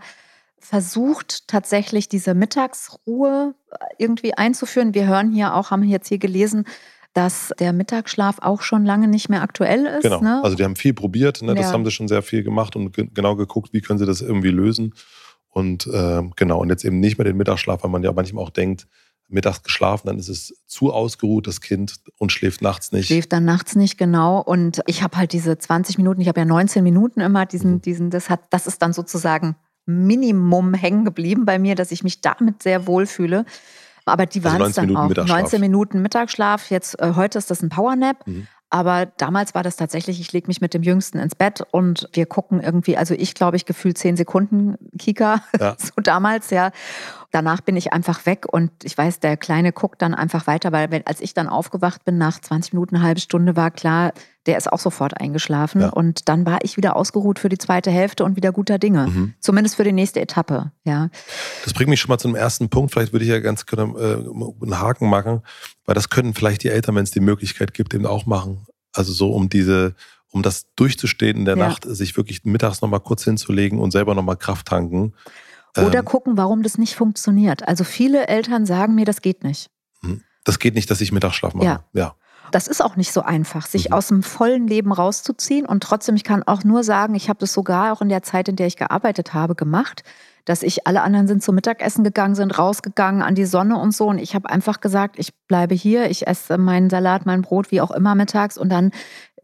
versucht, 0.59 1.47
tatsächlich 1.47 2.09
diese 2.09 2.33
Mittagsruhe 2.33 3.53
äh, 3.71 3.75
irgendwie 3.97 4.33
einzuführen. 4.33 4.93
Wir 4.93 5.07
hören 5.07 5.31
hier 5.31 5.53
auch, 5.53 5.71
haben 5.71 5.83
jetzt 5.83 6.07
hier 6.07 6.17
gelesen, 6.17 6.65
dass 7.13 7.51
der 7.59 7.73
Mittagsschlaf 7.73 8.37
auch 8.41 8.61
schon 8.61 8.85
lange 8.85 9.07
nicht 9.07 9.29
mehr 9.29 9.41
aktuell 9.41 9.85
ist. 9.85 10.03
Genau. 10.03 10.21
Ne? 10.21 10.41
Also 10.43 10.55
die 10.55 10.63
haben 10.63 10.75
viel 10.75 10.93
probiert, 10.93 11.41
ne? 11.41 11.55
das 11.55 11.67
ja. 11.67 11.71
haben 11.71 11.85
sie 11.85 11.91
schon 11.91 12.07
sehr 12.07 12.21
viel 12.21 12.43
gemacht 12.43 12.75
und 12.75 12.93
ge 12.93 13.07
genau 13.11 13.35
geguckt, 13.35 13.69
wie 13.73 13.81
können 13.81 13.97
sie 13.97 14.05
das 14.05 14.21
irgendwie 14.21 14.51
lösen. 14.51 14.93
Und 15.49 15.87
äh, 15.87 16.21
genau, 16.35 16.59
und 16.59 16.69
jetzt 16.69 16.85
eben 16.85 16.99
nicht 16.99 17.17
mehr 17.17 17.25
den 17.25 17.37
Mittagsschlaf, 17.37 17.83
weil 17.83 17.89
man 17.89 18.03
ja 18.03 18.11
manchmal 18.11 18.43
auch 18.43 18.51
denkt, 18.51 18.87
mittags 19.29 19.63
geschlafen, 19.63 20.07
dann 20.07 20.19
ist 20.19 20.29
es 20.29 20.53
zu 20.67 20.93
ausgeruht, 20.93 21.47
das 21.47 21.61
Kind, 21.61 21.95
und 22.17 22.31
schläft 22.31 22.61
nachts 22.61 22.91
nicht. 22.91 23.07
Schläft 23.07 23.33
dann 23.33 23.45
nachts 23.45 23.75
nicht, 23.75 23.97
genau. 23.97 24.39
Und 24.39 24.81
ich 24.85 25.03
habe 25.03 25.17
halt 25.17 25.33
diese 25.33 25.57
20 25.57 25.97
Minuten, 25.97 26.21
ich 26.21 26.27
habe 26.27 26.39
ja 26.39 26.45
19 26.45 26.83
Minuten 26.83 27.19
immer, 27.19 27.45
diesen, 27.45 27.73
mhm. 27.73 27.81
diesen, 27.81 28.09
das 28.09 28.29
hat, 28.29 28.41
das 28.51 28.67
ist 28.67 28.81
dann 28.81 28.93
sozusagen 28.93 29.55
Minimum 29.85 30.73
hängen 30.73 31.05
geblieben 31.05 31.45
bei 31.45 31.59
mir, 31.59 31.75
dass 31.75 31.91
ich 31.91 32.03
mich 32.03 32.21
damit 32.21 32.63
sehr 32.63 32.87
wohl 32.87 33.05
fühle. 33.05 33.45
Aber 34.05 34.25
die 34.25 34.43
waren 34.43 34.61
also 34.61 34.69
es 34.69 34.75
dann 34.75 34.87
Minuten 34.87 35.19
auch. 35.19 35.27
19 35.27 35.59
Minuten 35.59 36.01
Mittagsschlaf. 36.01 36.69
Jetzt 36.69 36.99
äh, 37.01 37.13
heute 37.15 37.37
ist 37.37 37.51
das 37.51 37.61
ein 37.61 37.69
Powernap. 37.69 38.25
Mhm. 38.25 38.47
Aber 38.69 39.05
damals 39.05 39.55
war 39.55 39.63
das 39.63 39.77
tatsächlich, 39.77 40.19
ich 40.19 40.33
lege 40.33 40.47
mich 40.47 40.59
mit 40.59 40.73
dem 40.73 40.83
Jüngsten 40.83 41.19
ins 41.19 41.35
Bett 41.35 41.63
und 41.71 42.09
wir 42.11 42.25
gucken 42.25 42.59
irgendwie, 42.59 42.97
also 42.97 43.13
ich 43.13 43.33
glaube, 43.33 43.55
ich 43.55 43.65
gefühlt 43.65 43.97
zehn 43.97 44.17
Sekunden 44.17 44.75
Kika, 44.99 45.41
ja. 45.57 45.75
so 45.79 45.93
damals, 46.03 46.49
ja. 46.49 46.71
Danach 47.31 47.59
bin 47.59 47.75
ich 47.75 47.91
einfach 47.91 48.25
weg 48.25 48.45
und 48.49 48.71
ich 48.83 48.97
weiß, 48.97 49.19
der 49.19 49.35
Kleine 49.35 49.73
guckt 49.73 50.01
dann 50.01 50.13
einfach 50.13 50.47
weiter, 50.47 50.71
weil 50.71 50.91
wenn, 50.91 51.05
als 51.05 51.19
ich 51.19 51.33
dann 51.33 51.49
aufgewacht 51.49 52.05
bin, 52.05 52.17
nach 52.17 52.39
20 52.39 52.71
Minuten, 52.71 52.95
eine 52.95 53.03
halbe 53.03 53.19
Stunde 53.19 53.57
war 53.57 53.69
klar, 53.69 54.13
der 54.45 54.57
ist 54.57 54.71
auch 54.71 54.79
sofort 54.79 55.19
eingeschlafen. 55.19 55.81
Ja. 55.81 55.89
Und 55.89 56.29
dann 56.29 56.45
war 56.45 56.59
ich 56.63 56.77
wieder 56.77 56.95
ausgeruht 56.95 57.37
für 57.37 57.49
die 57.49 57.57
zweite 57.57 57.91
Hälfte 57.91 58.23
und 58.23 58.37
wieder 58.37 58.53
guter 58.53 58.79
Dinge. 58.79 59.07
Mhm. 59.07 59.33
Zumindest 59.41 59.75
für 59.75 59.83
die 59.83 59.91
nächste 59.91 60.21
Etappe, 60.21 60.71
ja. 60.85 61.09
Das 61.65 61.73
bringt 61.73 61.89
mich 61.89 61.99
schon 61.99 62.09
mal 62.09 62.17
zum 62.17 62.33
ersten 62.33 62.69
Punkt. 62.69 62.93
Vielleicht 62.93 63.11
würde 63.11 63.25
ich 63.25 63.31
ja 63.31 63.39
ganz 63.39 63.65
gerne 63.65 63.93
äh, 63.99 64.63
einen 64.63 64.79
Haken 64.79 65.09
machen, 65.09 65.41
weil 65.85 65.95
das 65.95 66.09
können 66.09 66.33
vielleicht 66.33 66.63
die 66.63 66.69
Eltern, 66.69 66.95
wenn 66.95 67.03
es 67.03 67.11
die 67.11 67.19
Möglichkeit 67.19 67.73
gibt, 67.73 67.93
eben 67.93 68.05
auch 68.05 68.25
machen. 68.25 68.65
Also 68.93 69.11
so 69.11 69.33
um 69.33 69.49
diese, 69.49 69.95
um 70.31 70.43
das 70.43 70.73
durchzustehen 70.77 71.39
in 71.39 71.45
der 71.45 71.57
ja. 71.57 71.67
Nacht, 71.67 71.83
sich 71.85 72.15
wirklich 72.15 72.45
mittags 72.45 72.81
nochmal 72.81 73.01
kurz 73.01 73.25
hinzulegen 73.25 73.79
und 73.79 73.91
selber 73.91 74.15
nochmal 74.15 74.37
Kraft 74.37 74.67
tanken. 74.67 75.13
Oder 75.85 75.99
ähm, 75.99 76.05
gucken, 76.05 76.37
warum 76.37 76.63
das 76.63 76.77
nicht 76.77 76.95
funktioniert. 76.95 77.67
Also 77.67 77.83
viele 77.83 78.27
Eltern 78.27 78.65
sagen 78.65 78.95
mir, 78.95 79.05
das 79.05 79.21
geht 79.21 79.43
nicht. 79.43 79.69
Mhm. 80.01 80.23
Das 80.43 80.59
geht 80.59 80.75
nicht, 80.75 80.89
dass 80.89 81.01
ich 81.01 81.11
Mittagsschlaf 81.11 81.53
mache. 81.53 81.65
Ja. 81.65 81.83
ja. 81.93 82.15
Das 82.51 82.67
ist 82.67 82.81
auch 82.81 82.95
nicht 82.95 83.11
so 83.11 83.21
einfach, 83.21 83.65
sich 83.65 83.89
mhm. 83.89 83.93
aus 83.93 84.07
dem 84.07 84.23
vollen 84.23 84.67
Leben 84.67 84.91
rauszuziehen. 84.91 85.65
Und 85.65 85.83
trotzdem, 85.83 86.15
ich 86.15 86.23
kann 86.23 86.43
auch 86.43 86.63
nur 86.63 86.83
sagen, 86.83 87.15
ich 87.15 87.29
habe 87.29 87.39
das 87.39 87.53
sogar 87.53 87.93
auch 87.93 88.01
in 88.01 88.09
der 88.09 88.23
Zeit, 88.23 88.47
in 88.47 88.55
der 88.55 88.67
ich 88.67 88.77
gearbeitet 88.77 89.33
habe, 89.33 89.55
gemacht, 89.55 90.03
dass 90.45 90.63
ich, 90.63 90.87
alle 90.87 91.01
anderen 91.01 91.27
sind 91.27 91.43
zum 91.43 91.55
Mittagessen 91.55 92.05
gegangen, 92.05 92.33
sind 92.33 92.57
rausgegangen 92.57 93.21
an 93.21 93.35
die 93.35 93.45
Sonne 93.45 93.77
und 93.77 93.93
so. 93.93 94.07
Und 94.07 94.17
ich 94.17 94.33
habe 94.33 94.49
einfach 94.49 94.79
gesagt, 94.79 95.19
ich 95.19 95.35
bleibe 95.47 95.75
hier, 95.75 96.09
ich 96.09 96.25
esse 96.25 96.57
meinen 96.57 96.89
Salat, 96.89 97.25
mein 97.25 97.41
Brot, 97.41 97.69
wie 97.71 97.81
auch 97.81 97.91
immer 97.91 98.15
mittags. 98.15 98.57
Und 98.57 98.69
dann 98.69 98.91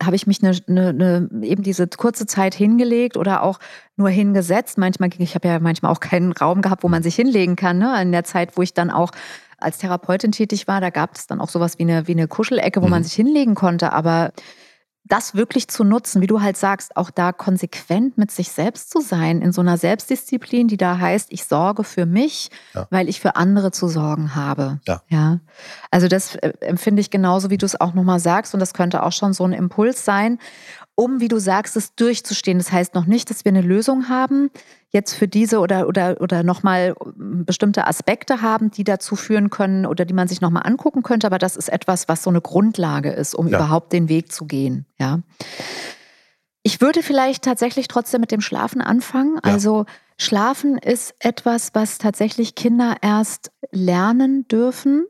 habe 0.02 0.16
ich 0.16 0.28
mich 0.28 0.44
eine, 0.44 0.58
eine, 0.68 0.90
eine, 0.90 1.46
eben 1.46 1.64
diese 1.64 1.88
kurze 1.88 2.26
Zeit 2.26 2.56
hingelegt 2.56 3.18
oder 3.18 3.44
auch 3.44 3.60
nur 3.96 4.10
hingesetzt. 4.10 4.78
Manchmal 4.78 5.10
ging, 5.10 5.22
ich 5.22 5.36
habe 5.36 5.48
ja 5.48 5.60
manchmal 5.60 5.92
auch 5.92 6.00
keinen 6.00 6.32
Raum 6.32 6.62
gehabt, 6.62 6.84
wo 6.84 6.88
man 6.88 7.04
sich 7.04 7.16
hinlegen 7.16 7.56
kann. 7.56 7.78
Ne? 7.78 8.02
In 8.02 8.12
der 8.12 8.24
Zeit, 8.24 8.58
wo 8.58 8.62
ich 8.62 8.74
dann 8.74 8.90
auch 8.90 9.12
als 9.60 9.78
Therapeutin 9.78 10.32
tätig 10.32 10.68
war, 10.68 10.82
da 10.82 10.90
gab 10.90 11.16
es 11.16 11.28
dann 11.28 11.40
auch 11.40 11.50
sowas 11.50 11.78
wie 11.80 11.84
eine, 11.84 12.08
wie 12.08 12.14
eine 12.14 12.28
Kuschelecke, 12.28 12.82
wo 12.82 12.86
mhm. 12.86 12.92
man 12.92 13.04
sich 13.04 13.14
hinlegen 13.14 13.56
konnte. 13.56 13.94
Aber 13.94 14.32
das 15.06 15.36
wirklich 15.36 15.68
zu 15.68 15.84
nutzen, 15.84 16.22
wie 16.22 16.28
du 16.28 16.42
halt 16.42 16.56
sagst, 16.56 16.96
auch 16.96 17.10
da 17.10 17.34
konsequent 17.34 18.18
mit 18.18 18.32
sich 18.32 18.50
selbst 18.50 18.90
zu 18.90 19.02
sein, 19.02 19.42
in 19.42 19.52
so 19.52 19.60
einer 19.60 19.78
Selbstdisziplin, 19.78 20.70
die 20.70 20.78
da 20.78 20.98
heißt, 20.98 21.28
ich 21.32 21.44
sorge 21.44 21.84
für 21.84 22.06
mich, 22.06 22.50
ja. 22.74 22.88
weil 22.90 23.10
ich 23.10 23.20
für 23.20 23.36
andere 23.36 23.72
zu 23.72 23.90
sorgen 23.90 24.34
habe. 24.36 24.80
Ja. 24.88 25.02
ja. 25.10 25.40
Also 25.92 26.08
das 26.08 26.36
äh, 26.36 26.54
empfinde 26.62 27.02
ich 27.02 27.10
genauso, 27.10 27.50
wie 27.50 27.58
du 27.58 27.66
es 27.66 27.80
auch 27.80 27.94
nochmal 27.94 28.20
sagst. 28.20 28.54
Und 28.54 28.62
das 28.62 28.74
könnte 28.74 29.04
auch 29.04 29.12
schon 29.12 29.34
so 29.34 29.44
ein 29.44 29.52
Impuls 29.52 30.06
sein 30.06 30.40
um, 30.96 31.20
wie 31.20 31.28
du 31.28 31.40
sagst, 31.40 31.76
es 31.76 31.96
durchzustehen. 31.96 32.58
Das 32.58 32.72
heißt 32.72 32.94
noch 32.94 33.06
nicht, 33.06 33.30
dass 33.30 33.46
wir 33.46 33.52
eine 33.52 33.62
Lösung 33.62 34.10
haben, 34.10 34.52
jetzt 34.90 35.14
für 35.14 35.28
diese 35.28 35.60
oder, 35.60 35.88
oder, 35.88 36.22
oder 36.22 36.44
nochmal 36.44 36.96
bestimmte 37.16 37.88
Aspekte 37.88 38.42
haben, 38.42 38.70
die 38.70 38.84
dazu 38.84 39.16
führen 39.16 39.50
können 39.50 39.86
oder 39.86 40.06
die 40.06 40.14
man 40.14 40.28
sich 40.28 40.40
nochmal 40.40 40.64
angucken 40.66 41.02
könnte, 41.02 41.28
aber 41.28 41.40
das 41.40 41.58
ist 41.58 41.70
etwas, 41.70 42.08
was 42.08 42.24
so 42.24 42.30
eine 42.30 42.42
Grundlage 42.42 43.12
ist, 43.12 43.34
um 43.34 43.48
ja. 43.48 43.58
überhaupt 43.58 43.92
den 43.92 44.08
Weg 44.08 44.32
zu 44.32 44.46
gehen. 44.46 44.86
Ja. 45.00 45.20
Ich 46.62 46.80
würde 46.80 47.02
vielleicht 47.04 47.44
tatsächlich 47.44 47.88
trotzdem 47.88 48.22
mit 48.22 48.32
dem 48.32 48.42
Schlafen 48.42 48.82
anfangen. 48.82 49.36
Ja. 49.36 49.52
Also 49.52 49.86
Schlafen 50.18 50.78
ist 50.78 51.16
etwas, 51.20 51.72
was 51.74 51.98
tatsächlich 51.98 52.56
Kinder 52.56 52.98
erst 53.02 53.52
lernen 53.72 54.48
dürfen 54.48 55.06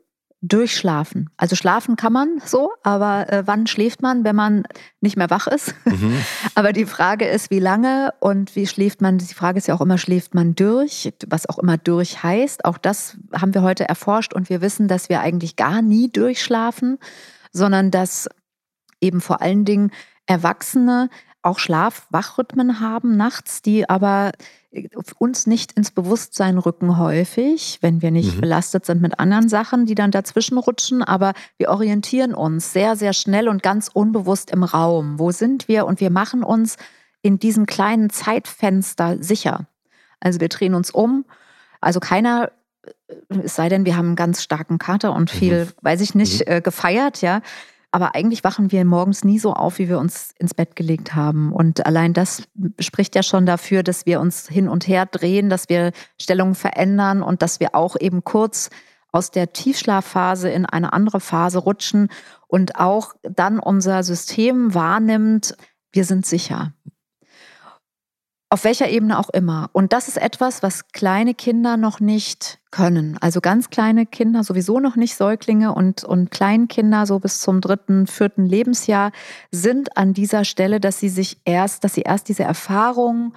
durchschlafen. 0.46 1.30
Also 1.36 1.56
schlafen 1.56 1.96
kann 1.96 2.12
man 2.12 2.40
so, 2.44 2.70
aber 2.82 3.32
äh, 3.32 3.46
wann 3.46 3.66
schläft 3.66 4.02
man, 4.02 4.24
wenn 4.24 4.36
man 4.36 4.64
nicht 5.00 5.16
mehr 5.16 5.30
wach 5.30 5.46
ist? 5.46 5.74
Mhm. 5.86 6.16
aber 6.54 6.72
die 6.72 6.84
Frage 6.84 7.26
ist, 7.26 7.50
wie 7.50 7.60
lange 7.60 8.12
und 8.20 8.54
wie 8.54 8.66
schläft 8.66 9.00
man? 9.00 9.16
Die 9.18 9.34
Frage 9.34 9.58
ist 9.58 9.68
ja 9.68 9.74
auch 9.74 9.80
immer, 9.80 9.96
schläft 9.96 10.34
man 10.34 10.54
durch? 10.54 11.12
Was 11.26 11.48
auch 11.48 11.58
immer 11.58 11.78
durch 11.78 12.22
heißt. 12.22 12.66
Auch 12.66 12.76
das 12.76 13.16
haben 13.32 13.54
wir 13.54 13.62
heute 13.62 13.88
erforscht 13.88 14.34
und 14.34 14.50
wir 14.50 14.60
wissen, 14.60 14.86
dass 14.86 15.08
wir 15.08 15.20
eigentlich 15.20 15.56
gar 15.56 15.80
nie 15.80 16.10
durchschlafen, 16.10 16.98
sondern 17.52 17.90
dass 17.90 18.28
eben 19.00 19.22
vor 19.22 19.40
allen 19.40 19.64
Dingen 19.64 19.92
Erwachsene 20.26 21.08
auch 21.42 21.58
Schlaf-Wachrhythmen 21.58 22.80
haben 22.80 23.16
nachts, 23.16 23.62
die 23.62 23.88
aber 23.88 24.32
uns 25.18 25.46
nicht 25.46 25.72
ins 25.72 25.90
Bewusstsein 25.90 26.58
rücken 26.58 26.98
häufig, 26.98 27.78
wenn 27.80 28.02
wir 28.02 28.10
nicht 28.10 28.36
mhm. 28.36 28.40
belastet 28.40 28.86
sind 28.86 29.00
mit 29.00 29.18
anderen 29.18 29.48
Sachen, 29.48 29.86
die 29.86 29.94
dann 29.94 30.10
dazwischen 30.10 30.58
rutschen. 30.58 31.02
Aber 31.02 31.32
wir 31.56 31.68
orientieren 31.68 32.34
uns 32.34 32.72
sehr, 32.72 32.96
sehr 32.96 33.12
schnell 33.12 33.48
und 33.48 33.62
ganz 33.62 33.88
unbewusst 33.92 34.50
im 34.50 34.62
Raum. 34.62 35.18
Wo 35.18 35.30
sind 35.30 35.68
wir? 35.68 35.86
Und 35.86 36.00
wir 36.00 36.10
machen 36.10 36.42
uns 36.42 36.76
in 37.22 37.38
diesem 37.38 37.66
kleinen 37.66 38.10
Zeitfenster 38.10 39.16
sicher. 39.22 39.66
Also 40.20 40.40
wir 40.40 40.48
drehen 40.48 40.74
uns 40.74 40.90
um. 40.90 41.24
Also 41.80 42.00
keiner, 42.00 42.50
äh, 42.82 43.38
es 43.44 43.54
sei 43.54 43.68
denn, 43.68 43.84
wir 43.84 43.96
haben 43.96 44.08
einen 44.08 44.16
ganz 44.16 44.42
starken 44.42 44.78
Kater 44.78 45.14
und 45.14 45.30
viel, 45.30 45.66
mhm. 45.66 45.70
weiß 45.82 46.00
ich 46.00 46.14
nicht, 46.14 46.46
mhm. 46.46 46.52
äh, 46.52 46.60
gefeiert, 46.60 47.20
ja 47.20 47.40
aber 47.94 48.16
eigentlich 48.16 48.42
wachen 48.42 48.72
wir 48.72 48.84
morgens 48.84 49.22
nie 49.22 49.38
so 49.38 49.52
auf, 49.52 49.78
wie 49.78 49.88
wir 49.88 50.00
uns 50.00 50.34
ins 50.40 50.52
Bett 50.52 50.74
gelegt 50.74 51.14
haben. 51.14 51.52
Und 51.52 51.86
allein 51.86 52.12
das 52.12 52.42
spricht 52.80 53.14
ja 53.14 53.22
schon 53.22 53.46
dafür, 53.46 53.84
dass 53.84 54.04
wir 54.04 54.18
uns 54.18 54.48
hin 54.48 54.68
und 54.68 54.88
her 54.88 55.06
drehen, 55.06 55.48
dass 55.48 55.68
wir 55.68 55.92
Stellungen 56.20 56.56
verändern 56.56 57.22
und 57.22 57.40
dass 57.40 57.60
wir 57.60 57.76
auch 57.76 57.94
eben 58.00 58.24
kurz 58.24 58.70
aus 59.12 59.30
der 59.30 59.52
Tiefschlafphase 59.52 60.50
in 60.50 60.66
eine 60.66 60.92
andere 60.92 61.20
Phase 61.20 61.58
rutschen 61.58 62.08
und 62.48 62.80
auch 62.80 63.14
dann 63.22 63.60
unser 63.60 64.02
System 64.02 64.74
wahrnimmt, 64.74 65.56
wir 65.92 66.04
sind 66.04 66.26
sicher. 66.26 66.72
Auf 68.54 68.62
welcher 68.62 68.88
Ebene 68.88 69.18
auch 69.18 69.30
immer. 69.30 69.68
Und 69.72 69.92
das 69.92 70.06
ist 70.06 70.16
etwas, 70.16 70.62
was 70.62 70.86
kleine 70.92 71.34
Kinder 71.34 71.76
noch 71.76 71.98
nicht 71.98 72.60
können. 72.70 73.18
Also 73.20 73.40
ganz 73.40 73.68
kleine 73.68 74.06
Kinder, 74.06 74.44
sowieso 74.44 74.78
noch 74.78 74.94
nicht 74.94 75.16
Säuglinge 75.16 75.74
und, 75.74 76.04
und 76.04 76.30
Kleinkinder, 76.30 77.04
so 77.04 77.18
bis 77.18 77.40
zum 77.40 77.60
dritten, 77.60 78.06
vierten 78.06 78.46
Lebensjahr, 78.46 79.10
sind 79.50 79.96
an 79.96 80.14
dieser 80.14 80.44
Stelle, 80.44 80.78
dass 80.78 81.00
sie 81.00 81.08
sich 81.08 81.38
erst, 81.44 81.82
dass 81.82 81.94
sie 81.94 82.02
erst 82.02 82.28
diese 82.28 82.44
Erfahrung 82.44 83.34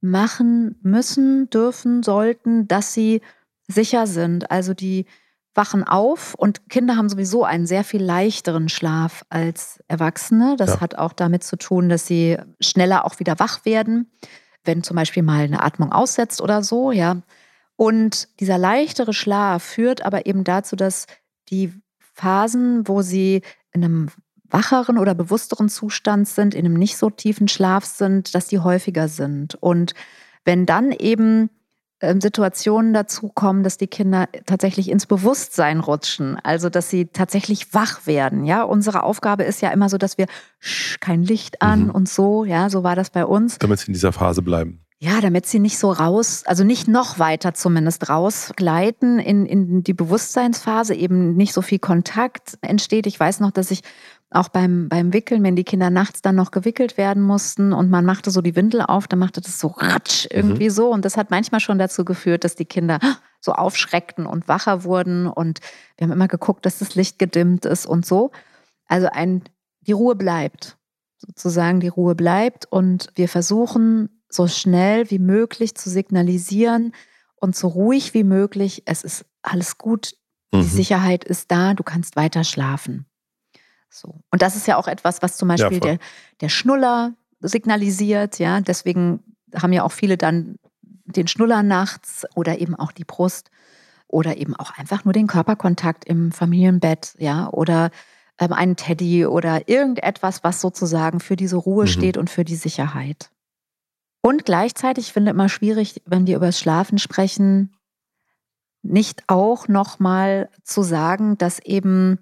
machen 0.00 0.76
müssen, 0.80 1.50
dürfen, 1.50 2.02
sollten, 2.02 2.66
dass 2.66 2.94
sie 2.94 3.20
sicher 3.68 4.06
sind. 4.06 4.50
Also 4.50 4.72
die 4.72 5.04
wachen 5.54 5.84
auf 5.84 6.32
und 6.32 6.70
Kinder 6.70 6.96
haben 6.96 7.10
sowieso 7.10 7.44
einen 7.44 7.66
sehr 7.66 7.84
viel 7.84 8.02
leichteren 8.02 8.70
Schlaf 8.70 9.22
als 9.28 9.80
Erwachsene. 9.86 10.56
Das 10.56 10.76
ja. 10.76 10.80
hat 10.80 10.94
auch 10.94 11.12
damit 11.12 11.44
zu 11.44 11.56
tun, 11.56 11.90
dass 11.90 12.06
sie 12.06 12.38
schneller 12.58 13.04
auch 13.04 13.18
wieder 13.18 13.38
wach 13.38 13.66
werden 13.66 14.10
wenn 14.66 14.82
zum 14.82 14.96
Beispiel 14.96 15.22
mal 15.22 15.44
eine 15.44 15.62
Atmung 15.62 15.92
aussetzt 15.92 16.40
oder 16.40 16.62
so, 16.62 16.92
ja. 16.92 17.22
Und 17.76 18.28
dieser 18.40 18.58
leichtere 18.58 19.12
Schlaf 19.12 19.62
führt 19.62 20.04
aber 20.04 20.26
eben 20.26 20.44
dazu, 20.44 20.76
dass 20.76 21.06
die 21.50 21.72
Phasen, 21.98 22.88
wo 22.88 23.02
sie 23.02 23.42
in 23.72 23.84
einem 23.84 24.08
wacheren 24.48 24.98
oder 24.98 25.14
bewussteren 25.14 25.68
Zustand 25.68 26.28
sind, 26.28 26.54
in 26.54 26.64
einem 26.64 26.74
nicht 26.74 26.96
so 26.96 27.10
tiefen 27.10 27.48
Schlaf 27.48 27.84
sind, 27.84 28.34
dass 28.34 28.46
die 28.48 28.60
häufiger 28.60 29.08
sind. 29.08 29.54
Und 29.56 29.94
wenn 30.44 30.66
dann 30.66 30.92
eben 30.92 31.50
Situationen 32.00 32.92
dazu 32.92 33.28
kommen, 33.28 33.62
dass 33.62 33.78
die 33.78 33.86
Kinder 33.86 34.28
tatsächlich 34.44 34.90
ins 34.90 35.06
Bewusstsein 35.06 35.80
rutschen, 35.80 36.38
also 36.42 36.68
dass 36.68 36.90
sie 36.90 37.06
tatsächlich 37.06 37.72
wach 37.72 38.06
werden. 38.06 38.44
Ja, 38.44 38.64
unsere 38.64 39.02
Aufgabe 39.02 39.44
ist 39.44 39.62
ja 39.62 39.70
immer 39.70 39.88
so, 39.88 39.96
dass 39.96 40.18
wir 40.18 40.26
sch, 40.58 41.00
kein 41.00 41.22
Licht 41.22 41.62
an 41.62 41.84
mhm. 41.84 41.90
und 41.90 42.08
so. 42.08 42.44
Ja, 42.44 42.68
so 42.68 42.84
war 42.84 42.96
das 42.96 43.10
bei 43.10 43.24
uns. 43.24 43.58
Damit 43.58 43.78
sie 43.78 43.86
in 43.86 43.94
dieser 43.94 44.12
Phase 44.12 44.42
bleiben. 44.42 44.86
Ja, 44.98 45.20
damit 45.20 45.44
sie 45.44 45.58
nicht 45.58 45.78
so 45.78 45.90
raus, 45.90 46.42
also 46.46 46.64
nicht 46.64 46.88
noch 46.88 47.18
weiter 47.18 47.52
zumindest 47.52 48.08
rausgleiten 48.08 49.18
in, 49.18 49.44
in 49.44 49.82
die 49.82 49.92
Bewusstseinsphase, 49.92 50.94
eben 50.94 51.36
nicht 51.36 51.52
so 51.52 51.60
viel 51.60 51.78
Kontakt 51.78 52.56
entsteht. 52.62 53.06
Ich 53.06 53.20
weiß 53.20 53.40
noch, 53.40 53.50
dass 53.50 53.70
ich 53.70 53.82
auch 54.36 54.48
beim, 54.48 54.88
beim 54.88 55.12
Wickeln, 55.12 55.42
wenn 55.42 55.56
die 55.56 55.64
Kinder 55.64 55.90
nachts 55.90 56.22
dann 56.22 56.36
noch 56.36 56.50
gewickelt 56.50 56.96
werden 56.96 57.22
mussten 57.22 57.72
und 57.72 57.90
man 57.90 58.04
machte 58.04 58.30
so 58.30 58.40
die 58.40 58.54
Windel 58.54 58.82
auf, 58.82 59.08
dann 59.08 59.18
machte 59.18 59.40
das 59.40 59.58
so 59.58 59.68
ratsch 59.68 60.26
irgendwie 60.30 60.68
mhm. 60.68 60.74
so. 60.74 60.92
Und 60.92 61.04
das 61.04 61.16
hat 61.16 61.30
manchmal 61.30 61.60
schon 61.60 61.78
dazu 61.78 62.04
geführt, 62.04 62.44
dass 62.44 62.54
die 62.54 62.64
Kinder 62.64 62.98
so 63.40 63.52
aufschreckten 63.52 64.26
und 64.26 64.48
wacher 64.48 64.84
wurden. 64.84 65.26
Und 65.26 65.60
wir 65.96 66.06
haben 66.06 66.12
immer 66.12 66.28
geguckt, 66.28 66.66
dass 66.66 66.78
das 66.78 66.94
Licht 66.94 67.18
gedimmt 67.18 67.64
ist 67.64 67.86
und 67.86 68.06
so. 68.06 68.30
Also 68.86 69.08
ein, 69.10 69.42
die 69.80 69.92
Ruhe 69.92 70.14
bleibt, 70.14 70.76
sozusagen 71.18 71.80
die 71.80 71.88
Ruhe 71.88 72.14
bleibt. 72.14 72.66
Und 72.66 73.10
wir 73.14 73.28
versuchen 73.28 74.22
so 74.28 74.48
schnell 74.48 75.10
wie 75.10 75.18
möglich 75.18 75.74
zu 75.74 75.88
signalisieren 75.90 76.92
und 77.36 77.56
so 77.56 77.68
ruhig 77.68 78.14
wie 78.14 78.24
möglich, 78.24 78.82
es 78.86 79.02
ist 79.02 79.24
alles 79.42 79.78
gut, 79.78 80.14
die 80.52 80.58
mhm. 80.58 80.62
Sicherheit 80.62 81.24
ist 81.24 81.50
da, 81.50 81.74
du 81.74 81.82
kannst 81.82 82.16
weiter 82.16 82.44
schlafen. 82.44 83.06
So. 83.88 84.20
Und 84.30 84.42
das 84.42 84.56
ist 84.56 84.66
ja 84.66 84.76
auch 84.76 84.88
etwas, 84.88 85.22
was 85.22 85.36
zum 85.36 85.48
Beispiel 85.48 85.74
ja, 85.74 85.80
der, 85.80 85.98
der 86.40 86.48
Schnuller 86.48 87.14
signalisiert. 87.40 88.38
Ja, 88.38 88.60
deswegen 88.60 89.22
haben 89.54 89.72
ja 89.72 89.82
auch 89.82 89.92
viele 89.92 90.16
dann 90.16 90.56
den 91.04 91.28
Schnuller 91.28 91.62
nachts 91.62 92.24
oder 92.34 92.58
eben 92.58 92.74
auch 92.74 92.92
die 92.92 93.04
Brust. 93.04 93.50
oder 94.08 94.36
eben 94.36 94.54
auch 94.54 94.76
einfach 94.78 95.04
nur 95.04 95.12
den 95.12 95.26
Körperkontakt 95.26 96.04
im 96.04 96.30
Familienbett, 96.30 97.14
ja, 97.18 97.48
oder 97.50 97.90
ähm, 98.38 98.52
einen 98.52 98.76
Teddy 98.76 99.26
oder 99.26 99.68
irgendetwas, 99.68 100.44
was 100.44 100.60
sozusagen 100.60 101.20
für 101.20 101.36
diese 101.36 101.56
Ruhe 101.56 101.84
mhm. 101.84 101.88
steht 101.88 102.16
und 102.16 102.30
für 102.30 102.44
die 102.44 102.56
Sicherheit. 102.56 103.30
Und 104.22 104.44
gleichzeitig 104.44 105.12
finde 105.12 105.30
ich 105.30 105.34
immer 105.34 105.48
schwierig, 105.48 106.02
wenn 106.04 106.26
wir 106.26 106.36
über 106.36 106.46
das 106.46 106.58
Schlafen 106.58 106.98
sprechen, 106.98 107.72
nicht 108.82 109.24
auch 109.28 109.68
nochmal 109.68 110.48
zu 110.62 110.82
sagen, 110.82 111.38
dass 111.38 111.58
eben 111.60 112.18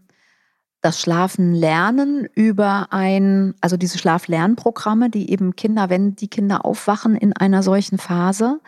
das 0.85 1.01
Schlafen 1.01 1.55
lernen 1.55 2.29
über 2.35 2.89
ein, 2.91 3.55
also 3.63 3.79
diese 3.79 3.97
Schlaflernprogramme, 3.97 5.09
die 5.09 5.31
eben 5.31 5.57
Kinder, 5.57 5.89
wenn 5.89 6.15
die 6.15 6.29
Kinder 6.29 6.67
aufwachen 6.67 7.17
in 7.17 7.33
einer 7.33 7.63
solchen 7.63 7.97
Phase 7.97 8.61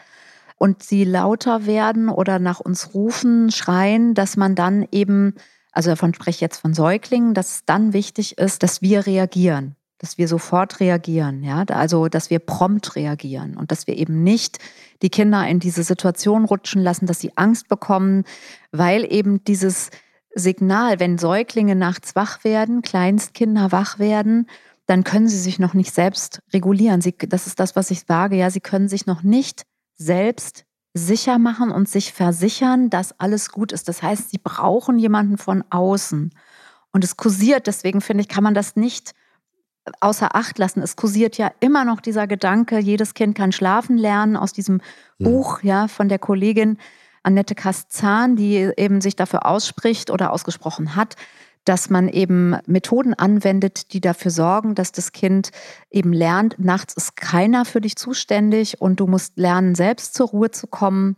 und 0.56 0.82
sie 0.82 1.04
lauter 1.04 1.66
werden 1.66 2.08
oder 2.08 2.38
nach 2.38 2.58
uns 2.58 2.94
rufen, 2.94 3.50
schreien, 3.50 4.14
dass 4.14 4.38
man 4.38 4.54
dann 4.54 4.86
eben, 4.92 5.34
also 5.72 5.90
davon 5.90 6.14
spreche 6.14 6.36
ich 6.36 6.40
jetzt 6.40 6.58
von 6.58 6.72
Säuglingen, 6.72 7.34
dass 7.34 7.56
es 7.56 7.64
dann 7.66 7.92
wichtig 7.92 8.38
ist, 8.38 8.62
dass 8.62 8.80
wir 8.80 9.06
reagieren 9.06 9.76
dass 9.98 10.18
wir 10.18 10.28
sofort 10.28 10.80
reagieren, 10.80 11.42
ja, 11.42 11.64
also 11.70 12.08
dass 12.08 12.28
wir 12.28 12.38
prompt 12.38 12.96
reagieren 12.96 13.56
und 13.56 13.72
dass 13.72 13.86
wir 13.86 13.96
eben 13.96 14.22
nicht 14.22 14.58
die 15.00 15.08
Kinder 15.08 15.48
in 15.48 15.58
diese 15.58 15.84
Situation 15.84 16.44
rutschen 16.44 16.82
lassen, 16.82 17.06
dass 17.06 17.20
sie 17.20 17.32
Angst 17.36 17.68
bekommen, 17.68 18.24
weil 18.72 19.10
eben 19.10 19.42
dieses 19.44 19.90
Signal, 20.36 21.00
wenn 21.00 21.18
Säuglinge 21.18 21.74
nachts 21.74 22.14
wach 22.14 22.44
werden, 22.44 22.82
Kleinstkinder 22.82 23.72
wach 23.72 23.98
werden, 23.98 24.46
dann 24.86 25.02
können 25.02 25.28
sie 25.28 25.38
sich 25.38 25.58
noch 25.58 25.74
nicht 25.74 25.92
selbst 25.92 26.40
regulieren. 26.52 27.00
Sie, 27.00 27.16
das 27.16 27.46
ist 27.46 27.58
das, 27.58 27.74
was 27.74 27.90
ich 27.90 28.04
sage, 28.06 28.36
ja, 28.36 28.50
sie 28.50 28.60
können 28.60 28.88
sich 28.88 29.06
noch 29.06 29.22
nicht 29.22 29.62
selbst 29.94 30.64
sicher 30.94 31.38
machen 31.38 31.70
und 31.70 31.88
sich 31.88 32.12
versichern, 32.12 32.90
dass 32.90 33.18
alles 33.18 33.50
gut 33.50 33.72
ist. 33.72 33.88
Das 33.88 34.02
heißt, 34.02 34.30
sie 34.30 34.38
brauchen 34.38 34.98
jemanden 34.98 35.38
von 35.38 35.64
außen. 35.70 36.30
Und 36.92 37.04
es 37.04 37.16
kursiert, 37.16 37.66
deswegen 37.66 38.00
finde 38.00 38.22
ich, 38.22 38.28
kann 38.28 38.44
man 38.44 38.54
das 38.54 38.76
nicht 38.76 39.12
außer 40.00 40.34
Acht 40.34 40.58
lassen. 40.58 40.82
Es 40.82 40.96
kursiert 40.96 41.38
ja 41.38 41.50
immer 41.60 41.84
noch 41.84 42.00
dieser 42.00 42.26
Gedanke, 42.26 42.78
jedes 42.78 43.14
Kind 43.14 43.36
kann 43.36 43.52
schlafen 43.52 43.96
lernen 43.98 44.36
aus 44.36 44.52
diesem 44.52 44.80
mhm. 45.18 45.24
Buch 45.24 45.62
ja, 45.62 45.88
von 45.88 46.08
der 46.08 46.18
Kollegin 46.18 46.78
Annette 47.26 47.54
Kastzahn, 47.54 48.36
die 48.36 48.70
eben 48.76 49.00
sich 49.00 49.16
dafür 49.16 49.46
ausspricht 49.46 50.10
oder 50.10 50.32
ausgesprochen 50.32 50.96
hat, 50.96 51.16
dass 51.64 51.90
man 51.90 52.08
eben 52.08 52.56
Methoden 52.66 53.12
anwendet, 53.12 53.92
die 53.92 54.00
dafür 54.00 54.30
sorgen, 54.30 54.74
dass 54.74 54.92
das 54.92 55.12
Kind 55.12 55.50
eben 55.90 56.12
lernt, 56.12 56.58
nachts 56.58 56.94
ist 56.94 57.16
keiner 57.16 57.64
für 57.64 57.80
dich 57.80 57.96
zuständig 57.96 58.80
und 58.80 59.00
du 59.00 59.06
musst 59.06 59.36
lernen, 59.36 59.74
selbst 59.74 60.14
zur 60.14 60.28
Ruhe 60.28 60.52
zu 60.52 60.68
kommen 60.68 61.16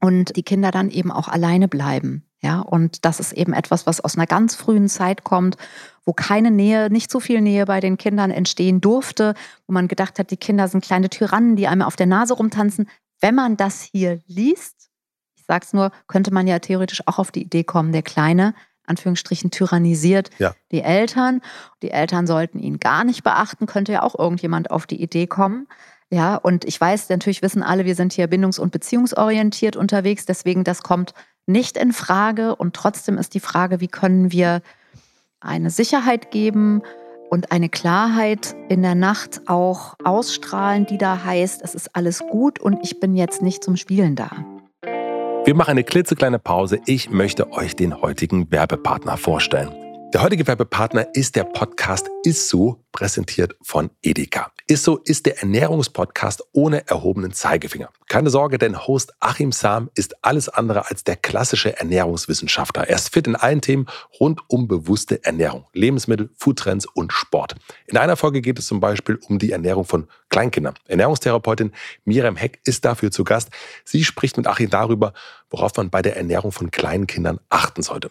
und 0.00 0.36
die 0.36 0.44
Kinder 0.44 0.70
dann 0.70 0.90
eben 0.90 1.10
auch 1.10 1.28
alleine 1.28 1.68
bleiben. 1.68 2.24
Ja, 2.40 2.60
und 2.60 3.04
das 3.04 3.20
ist 3.20 3.32
eben 3.32 3.52
etwas, 3.52 3.86
was 3.86 4.00
aus 4.00 4.16
einer 4.16 4.26
ganz 4.26 4.56
frühen 4.56 4.88
Zeit 4.88 5.22
kommt, 5.22 5.56
wo 6.04 6.12
keine 6.12 6.50
Nähe, 6.50 6.90
nicht 6.90 7.10
so 7.10 7.20
viel 7.20 7.40
Nähe 7.40 7.66
bei 7.66 7.78
den 7.78 7.96
Kindern 7.98 8.32
entstehen 8.32 8.80
durfte, 8.80 9.34
wo 9.66 9.72
man 9.72 9.86
gedacht 9.86 10.18
hat, 10.18 10.32
die 10.32 10.36
Kinder 10.36 10.66
sind 10.66 10.84
kleine 10.84 11.08
Tyrannen, 11.08 11.54
die 11.54 11.68
einmal 11.68 11.86
auf 11.86 11.94
der 11.94 12.06
Nase 12.06 12.34
rumtanzen. 12.34 12.88
Wenn 13.20 13.36
man 13.36 13.56
das 13.56 13.82
hier 13.82 14.20
liest, 14.26 14.81
es 15.60 15.72
nur, 15.72 15.90
könnte 16.06 16.32
man 16.32 16.46
ja 16.46 16.58
theoretisch 16.58 17.02
auch 17.06 17.18
auf 17.18 17.30
die 17.30 17.42
Idee 17.42 17.64
kommen, 17.64 17.92
der 17.92 18.02
Kleine, 18.02 18.54
Anführungsstrichen, 18.86 19.50
tyrannisiert 19.50 20.30
ja. 20.38 20.54
die 20.70 20.82
Eltern. 20.82 21.40
Die 21.82 21.90
Eltern 21.90 22.26
sollten 22.26 22.58
ihn 22.58 22.80
gar 22.80 23.04
nicht 23.04 23.22
beachten, 23.22 23.66
könnte 23.66 23.92
ja 23.92 24.02
auch 24.02 24.18
irgendjemand 24.18 24.70
auf 24.70 24.86
die 24.86 25.02
Idee 25.02 25.26
kommen. 25.26 25.68
Ja, 26.10 26.36
und 26.36 26.64
ich 26.64 26.78
weiß, 26.80 27.08
natürlich 27.08 27.42
wissen 27.42 27.62
alle, 27.62 27.84
wir 27.86 27.94
sind 27.94 28.12
hier 28.12 28.26
bindungs- 28.26 28.58
und 28.60 28.70
beziehungsorientiert 28.70 29.76
unterwegs, 29.76 30.26
deswegen 30.26 30.62
das 30.62 30.82
kommt 30.82 31.14
nicht 31.46 31.76
in 31.76 31.92
Frage. 31.92 32.54
Und 32.54 32.74
trotzdem 32.74 33.18
ist 33.18 33.34
die 33.34 33.40
Frage, 33.40 33.80
wie 33.80 33.88
können 33.88 34.30
wir 34.30 34.62
eine 35.40 35.70
Sicherheit 35.70 36.30
geben 36.30 36.82
und 37.30 37.50
eine 37.50 37.70
Klarheit 37.70 38.54
in 38.68 38.82
der 38.82 38.94
Nacht 38.94 39.48
auch 39.48 39.94
ausstrahlen, 40.04 40.84
die 40.84 40.98
da 40.98 41.24
heißt, 41.24 41.62
es 41.62 41.74
ist 41.74 41.96
alles 41.96 42.20
gut 42.30 42.60
und 42.60 42.80
ich 42.82 43.00
bin 43.00 43.16
jetzt 43.16 43.40
nicht 43.40 43.64
zum 43.64 43.76
Spielen 43.76 44.14
da. 44.14 44.30
Wir 45.44 45.56
machen 45.56 45.72
eine 45.72 45.82
klitzekleine 45.82 46.38
Pause. 46.38 46.78
Ich 46.86 47.10
möchte 47.10 47.52
euch 47.52 47.74
den 47.74 48.00
heutigen 48.00 48.52
Werbepartner 48.52 49.16
vorstellen. 49.16 49.91
Der 50.12 50.22
heutige 50.22 50.46
Werbepartner 50.46 51.06
ist 51.14 51.36
der 51.36 51.44
Podcast 51.44 52.10
Isso, 52.22 52.84
präsentiert 52.92 53.56
von 53.62 53.88
Edeka. 54.02 54.52
Isso 54.66 55.00
ist 55.02 55.24
der 55.24 55.38
Ernährungspodcast 55.38 56.44
ohne 56.52 56.86
erhobenen 56.86 57.32
Zeigefinger. 57.32 57.88
Keine 58.08 58.28
Sorge, 58.28 58.58
denn 58.58 58.86
Host 58.86 59.14
Achim 59.20 59.52
Sam 59.52 59.88
ist 59.94 60.22
alles 60.22 60.50
andere 60.50 60.90
als 60.90 61.04
der 61.04 61.16
klassische 61.16 61.78
Ernährungswissenschaftler. 61.78 62.86
Er 62.88 62.96
ist 62.96 63.10
fit 63.10 63.26
in 63.26 63.36
allen 63.36 63.62
Themen 63.62 63.86
rund 64.20 64.42
um 64.48 64.68
bewusste 64.68 65.24
Ernährung, 65.24 65.64
Lebensmittel, 65.72 66.28
Foodtrends 66.36 66.84
und 66.84 67.10
Sport. 67.14 67.54
In 67.86 67.96
einer 67.96 68.16
Folge 68.16 68.42
geht 68.42 68.58
es 68.58 68.66
zum 68.66 68.80
Beispiel 68.80 69.18
um 69.28 69.38
die 69.38 69.52
Ernährung 69.52 69.86
von 69.86 70.08
Kleinkindern. 70.28 70.74
Ernährungstherapeutin 70.88 71.72
Miriam 72.04 72.36
Heck 72.36 72.60
ist 72.64 72.84
dafür 72.84 73.12
zu 73.12 73.24
Gast. 73.24 73.48
Sie 73.86 74.04
spricht 74.04 74.36
mit 74.36 74.46
Achim 74.46 74.68
darüber, 74.68 75.14
worauf 75.48 75.74
man 75.74 75.88
bei 75.88 76.02
der 76.02 76.18
Ernährung 76.18 76.52
von 76.52 76.70
kleinen 76.70 77.06
Kindern 77.06 77.40
achten 77.48 77.82
sollte. 77.82 78.10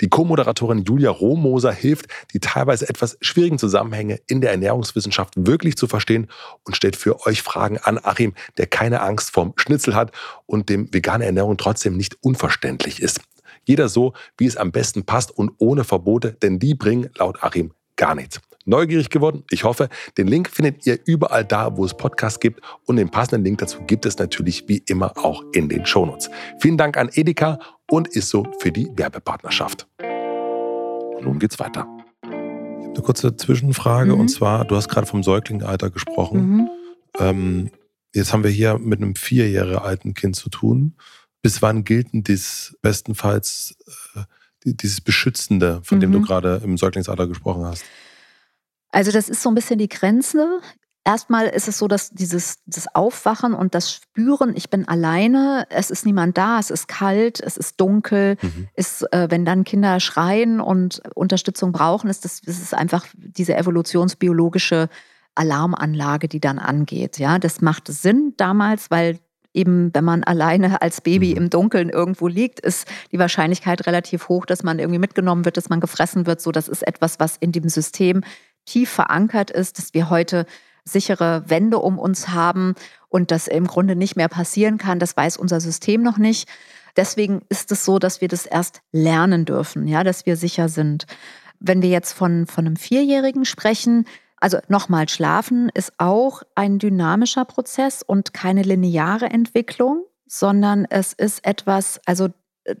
Die 0.00 0.08
Co-Moderatorin 0.08 0.84
Julia 0.84 1.10
Rohmoser 1.10 1.72
hilft, 1.72 2.06
die 2.32 2.40
teilweise 2.40 2.88
etwas 2.88 3.16
schwierigen 3.20 3.58
Zusammenhänge 3.58 4.20
in 4.26 4.40
der 4.40 4.50
Ernährungswissenschaft 4.50 5.34
wirklich 5.36 5.76
zu 5.76 5.86
verstehen 5.86 6.28
und 6.64 6.76
stellt 6.76 6.96
für 6.96 7.26
euch 7.26 7.42
Fragen 7.42 7.78
an 7.78 7.98
Achim, 8.02 8.34
der 8.58 8.66
keine 8.66 9.00
Angst 9.00 9.30
vorm 9.30 9.52
Schnitzel 9.56 9.94
hat 9.94 10.12
und 10.46 10.68
dem 10.68 10.92
vegane 10.92 11.24
Ernährung 11.24 11.56
trotzdem 11.56 11.96
nicht 11.96 12.16
unverständlich 12.22 13.02
ist. 13.02 13.20
Jeder 13.64 13.88
so, 13.88 14.12
wie 14.36 14.46
es 14.46 14.56
am 14.56 14.72
besten 14.72 15.04
passt 15.04 15.30
und 15.30 15.52
ohne 15.58 15.84
Verbote, 15.84 16.32
denn 16.32 16.58
die 16.58 16.74
bringen 16.74 17.10
laut 17.16 17.42
Achim 17.42 17.72
gar 17.96 18.14
nichts. 18.14 18.40
Neugierig 18.66 19.10
geworden? 19.10 19.44
Ich 19.50 19.64
hoffe, 19.64 19.90
den 20.16 20.26
Link 20.26 20.48
findet 20.48 20.86
ihr 20.86 20.98
überall 21.04 21.44
da, 21.44 21.76
wo 21.76 21.84
es 21.84 21.94
Podcasts 21.94 22.40
gibt 22.40 22.60
und 22.86 22.96
den 22.96 23.10
passenden 23.10 23.44
Link 23.44 23.58
dazu 23.58 23.82
gibt 23.86 24.06
es 24.06 24.16
natürlich 24.18 24.66
wie 24.68 24.82
immer 24.86 25.12
auch 25.18 25.42
in 25.52 25.68
den 25.68 25.84
Shownotes. 25.84 26.30
Vielen 26.60 26.78
Dank 26.78 26.96
an 26.96 27.10
Edeka 27.12 27.58
und 27.90 28.16
Isso 28.16 28.46
für 28.60 28.72
die 28.72 28.88
Werbepartnerschaft. 28.96 29.86
Und 29.98 31.24
nun 31.24 31.38
geht's 31.38 31.58
weiter. 31.58 31.86
Ich 32.22 32.28
habe 32.30 32.94
eine 32.94 33.02
kurze 33.02 33.36
Zwischenfrage 33.36 34.14
mhm. 34.14 34.20
und 34.20 34.28
zwar, 34.28 34.64
du 34.64 34.76
hast 34.76 34.88
gerade 34.88 35.06
vom 35.06 35.22
Säuglingalter 35.22 35.90
gesprochen. 35.90 36.56
Mhm. 36.56 36.68
Ähm, 37.18 37.70
jetzt 38.14 38.32
haben 38.32 38.44
wir 38.44 38.50
hier 38.50 38.78
mit 38.78 39.02
einem 39.02 39.14
vier 39.14 39.50
Jahre 39.50 39.82
alten 39.82 40.14
Kind 40.14 40.36
zu 40.36 40.48
tun. 40.48 40.94
Bis 41.42 41.60
wann 41.60 41.84
gilt 41.84 42.14
denn 42.14 42.22
dies 42.22 42.78
bestenfalls 42.80 43.76
äh, 44.14 44.22
dieses 44.64 45.02
Beschützende, 45.02 45.82
von 45.82 45.98
mhm. 45.98 46.00
dem 46.00 46.12
du 46.12 46.18
mhm. 46.20 46.24
gerade 46.24 46.62
im 46.64 46.78
Säuglingsalter 46.78 47.26
gesprochen 47.26 47.66
hast? 47.66 47.84
Also 48.94 49.10
das 49.10 49.28
ist 49.28 49.42
so 49.42 49.50
ein 49.50 49.56
bisschen 49.56 49.78
die 49.78 49.88
Grenze. 49.88 50.60
Erstmal 51.04 51.48
ist 51.48 51.66
es 51.66 51.78
so, 51.78 51.88
dass 51.88 52.10
dieses 52.10 52.60
das 52.64 52.86
Aufwachen 52.94 53.52
und 53.52 53.74
das 53.74 53.92
Spüren, 53.92 54.56
ich 54.56 54.70
bin 54.70 54.88
alleine, 54.88 55.66
es 55.68 55.90
ist 55.90 56.06
niemand 56.06 56.38
da, 56.38 56.60
es 56.60 56.70
ist 56.70 56.86
kalt, 56.86 57.40
es 57.40 57.56
ist 57.56 57.78
dunkel, 57.80 58.36
mhm. 58.40 58.68
ist, 58.74 59.02
äh, 59.12 59.26
wenn 59.30 59.44
dann 59.44 59.64
Kinder 59.64 59.98
schreien 59.98 60.60
und 60.60 61.02
Unterstützung 61.14 61.72
brauchen, 61.72 62.08
ist 62.08 62.24
das, 62.24 62.40
das 62.40 62.58
ist 62.58 62.72
einfach 62.72 63.04
diese 63.16 63.56
evolutionsbiologische 63.56 64.88
Alarmanlage, 65.34 66.28
die 66.28 66.40
dann 66.40 66.60
angeht. 66.60 67.18
Ja, 67.18 67.40
das 67.40 67.60
macht 67.60 67.88
Sinn 67.88 68.34
damals, 68.36 68.92
weil 68.92 69.18
eben, 69.54 69.94
wenn 69.94 70.04
man 70.04 70.24
alleine 70.24 70.82
als 70.82 71.00
Baby 71.00 71.30
mhm. 71.30 71.36
im 71.36 71.50
Dunkeln 71.50 71.88
irgendwo 71.90 72.28
liegt, 72.28 72.60
ist 72.60 72.86
die 73.12 73.18
Wahrscheinlichkeit 73.18 73.86
relativ 73.86 74.28
hoch, 74.28 74.46
dass 74.46 74.62
man 74.62 74.78
irgendwie 74.78 74.98
mitgenommen 74.98 75.44
wird, 75.44 75.56
dass 75.56 75.68
man 75.68 75.80
gefressen 75.80 76.26
wird. 76.26 76.40
So, 76.40 76.52
das 76.52 76.68
ist 76.68 76.86
etwas, 76.86 77.20
was 77.20 77.36
in 77.36 77.52
dem 77.52 77.68
System 77.68 78.22
tief 78.64 78.90
verankert 78.90 79.50
ist, 79.50 79.78
dass 79.78 79.94
wir 79.94 80.10
heute 80.10 80.46
sichere 80.84 81.44
Wände 81.46 81.78
um 81.78 81.98
uns 81.98 82.28
haben 82.28 82.74
und 83.08 83.30
das 83.30 83.48
im 83.48 83.66
Grunde 83.66 83.96
nicht 83.96 84.16
mehr 84.16 84.28
passieren 84.28 84.78
kann. 84.78 84.98
Das 84.98 85.16
weiß 85.16 85.36
unser 85.36 85.60
System 85.60 86.02
noch 86.02 86.18
nicht. 86.18 86.48
Deswegen 86.96 87.42
ist 87.48 87.72
es 87.72 87.84
so, 87.84 87.98
dass 87.98 88.20
wir 88.20 88.28
das 88.28 88.46
erst 88.46 88.82
lernen 88.92 89.44
dürfen, 89.44 89.88
ja, 89.88 90.04
dass 90.04 90.26
wir 90.26 90.36
sicher 90.36 90.68
sind. 90.68 91.06
Wenn 91.58 91.82
wir 91.82 91.88
jetzt 91.88 92.12
von, 92.12 92.46
von 92.46 92.66
einem 92.66 92.76
Vierjährigen 92.76 93.44
sprechen, 93.44 94.06
also 94.36 94.58
nochmal, 94.68 95.08
Schlafen 95.08 95.70
ist 95.72 95.94
auch 95.98 96.42
ein 96.54 96.78
dynamischer 96.78 97.46
Prozess 97.46 98.02
und 98.02 98.34
keine 98.34 98.62
lineare 98.62 99.26
Entwicklung, 99.26 100.04
sondern 100.26 100.84
es 100.88 101.12
ist 101.14 101.46
etwas, 101.46 102.00
also 102.04 102.28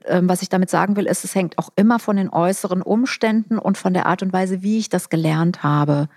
was 0.08 0.42
ich 0.42 0.48
damit 0.48 0.70
sagen 0.70 0.96
will, 0.96 1.06
ist, 1.06 1.24
es 1.24 1.34
hängt 1.34 1.58
auch 1.58 1.70
immer 1.76 1.98
von 1.98 2.16
den 2.16 2.30
äußeren 2.30 2.82
Umständen 2.82 3.58
und 3.58 3.76
von 3.76 3.92
der 3.92 4.06
Art 4.06 4.22
und 4.22 4.32
Weise, 4.32 4.62
wie 4.62 4.78
ich 4.78 4.88
das 4.88 5.10
gelernt 5.10 5.62
habe, 5.62 6.08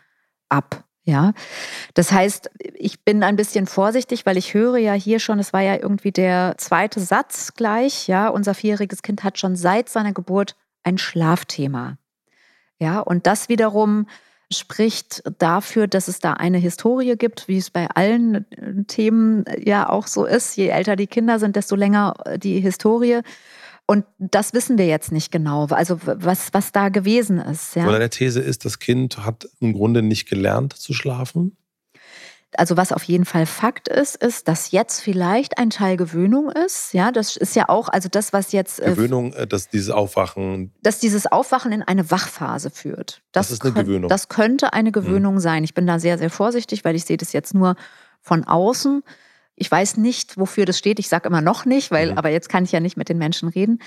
ab. 0.50 0.84
Ja, 1.04 1.32
das 1.94 2.12
heißt, 2.12 2.50
ich 2.74 3.06
bin 3.06 3.24
ein 3.24 3.38
bisschen 3.38 3.66
vorsichtig, 3.66 4.26
weil 4.26 4.36
ich 4.36 4.54
höre 4.54 4.76
ja 4.76 4.92
hier 4.92 5.20
schon, 5.20 5.40
es 5.40 5.54
war 5.54 5.62
ja 5.62 5.76
irgendwie 5.76 6.12
der 6.12 6.56
zweite 6.58 7.00
Satz 7.00 7.54
gleich, 7.54 8.10
ja, 8.10 8.28
unser 8.28 8.54
vierjähriges 8.54 9.04
Kind 9.04 9.24
hat 9.24 9.40
schon 9.40 9.56
seit 9.56 9.88
seiner 9.88 10.12
Geburt 10.12 10.58
ein 10.84 10.98
Schlafthema. 10.98 11.98
Ja, 12.78 13.00
und 13.00 13.26
das 13.26 13.48
wiederum 13.48 14.08
spricht 14.52 15.24
dafür, 15.40 15.88
dass 15.88 16.08
es 16.08 16.20
da 16.20 16.34
eine 16.34 16.58
Historie 16.58 17.16
gibt, 17.16 17.48
wie 17.48 17.58
es 17.58 17.70
bei 17.70 17.88
allen 17.90 18.50
äh, 18.52 18.84
Themen 18.88 19.46
ja 19.58 19.90
auch 19.90 20.08
so 20.08 20.26
ist. 20.26 20.56
Je 20.56 20.68
älter 20.68 20.96
die 20.96 21.08
Kinder 21.08 21.40
sind, 21.40 21.56
desto 21.56 21.76
länger 21.76 22.14
äh, 22.26 22.40
die 22.40 22.60
Historie. 22.60 23.22
Und 23.90 24.06
das 24.20 24.54
wissen 24.54 24.78
wir 24.78 24.86
jetzt 24.86 25.14
nicht 25.14 25.32
genau, 25.32 25.66
also 25.68 25.98
was, 26.04 26.50
was 26.54 26.74
da 26.74 26.90
gewesen 26.90 27.40
ist. 27.40 27.76
Ja. 27.76 27.88
Oder 27.88 28.00
der 28.00 28.10
These 28.10 28.42
ist, 28.42 28.66
das 28.66 28.80
Kind 28.80 29.20
hat 29.26 29.48
im 29.62 29.72
Grunde 29.72 30.02
nicht 30.02 30.30
gelernt 30.30 30.74
zu 30.74 30.94
schlafen? 30.94 31.56
Also 32.58 32.76
was 32.76 32.92
auf 32.92 33.04
jeden 33.04 33.24
Fall 33.24 33.46
Fakt 33.46 33.88
ist, 33.88 34.16
ist, 34.16 34.48
dass 34.48 34.72
jetzt 34.72 35.00
vielleicht 35.02 35.58
ein 35.58 35.70
Teil 35.70 35.96
Gewöhnung 35.96 36.50
ist. 36.50 36.94
Ja, 36.94 37.12
das 37.12 37.38
ist 37.38 37.56
ja 37.56 37.70
auch, 37.70 37.88
also 37.88 38.10
das, 38.10 38.34
was 38.34 38.52
jetzt 38.52 38.82
äh, 38.82 38.90
Gewöhnung, 38.90 39.34
äh, 39.34 39.48
dass 39.48 39.70
dieses 39.70 39.90
Aufwachen, 39.90 40.74
dass 40.82 41.00
dieses 41.00 41.26
Aufwachen 41.26 41.72
in 41.72 41.82
eine 41.82 42.10
Wachphase 42.10 42.70
führt. 42.70 43.22
Das, 43.32 43.48
das 43.48 43.58
ist 43.58 43.66
eine 43.66 43.74
Gewöhnung. 43.74 44.10
Das 44.10 44.28
könnte 44.28 44.74
eine 44.74 44.92
Gewöhnung 44.92 45.36
mhm. 45.36 45.40
sein. 45.40 45.64
Ich 45.64 45.74
bin 45.74 45.88
da 45.88 46.00
sehr, 46.00 46.18
sehr 46.18 46.30
vorsichtig, 46.30 46.84
weil 46.84 46.96
ich 46.96 47.06
sehe 47.06 47.18
das 47.18 47.32
jetzt 47.32 47.54
nur 47.54 47.76
von 48.22 48.44
außen. 48.44 49.04
Ich 49.58 49.70
weiß 49.70 49.98
nicht, 49.98 50.38
wofür 50.38 50.66
das 50.66 50.78
steht. 50.78 51.00
Ich 51.00 51.10
sage 51.10 51.28
immer 51.28 51.42
noch 51.42 51.66
nicht, 51.66 51.92
weil, 51.92 52.12
mhm. 52.12 52.18
aber 52.18 52.30
jetzt 52.30 52.48
kann 52.48 52.64
ich 52.64 52.72
ja 52.72 52.80
nicht 52.80 52.96
mit 52.96 53.10
den 53.10 53.18
Menschen 53.18 53.50
reden. 53.50 53.80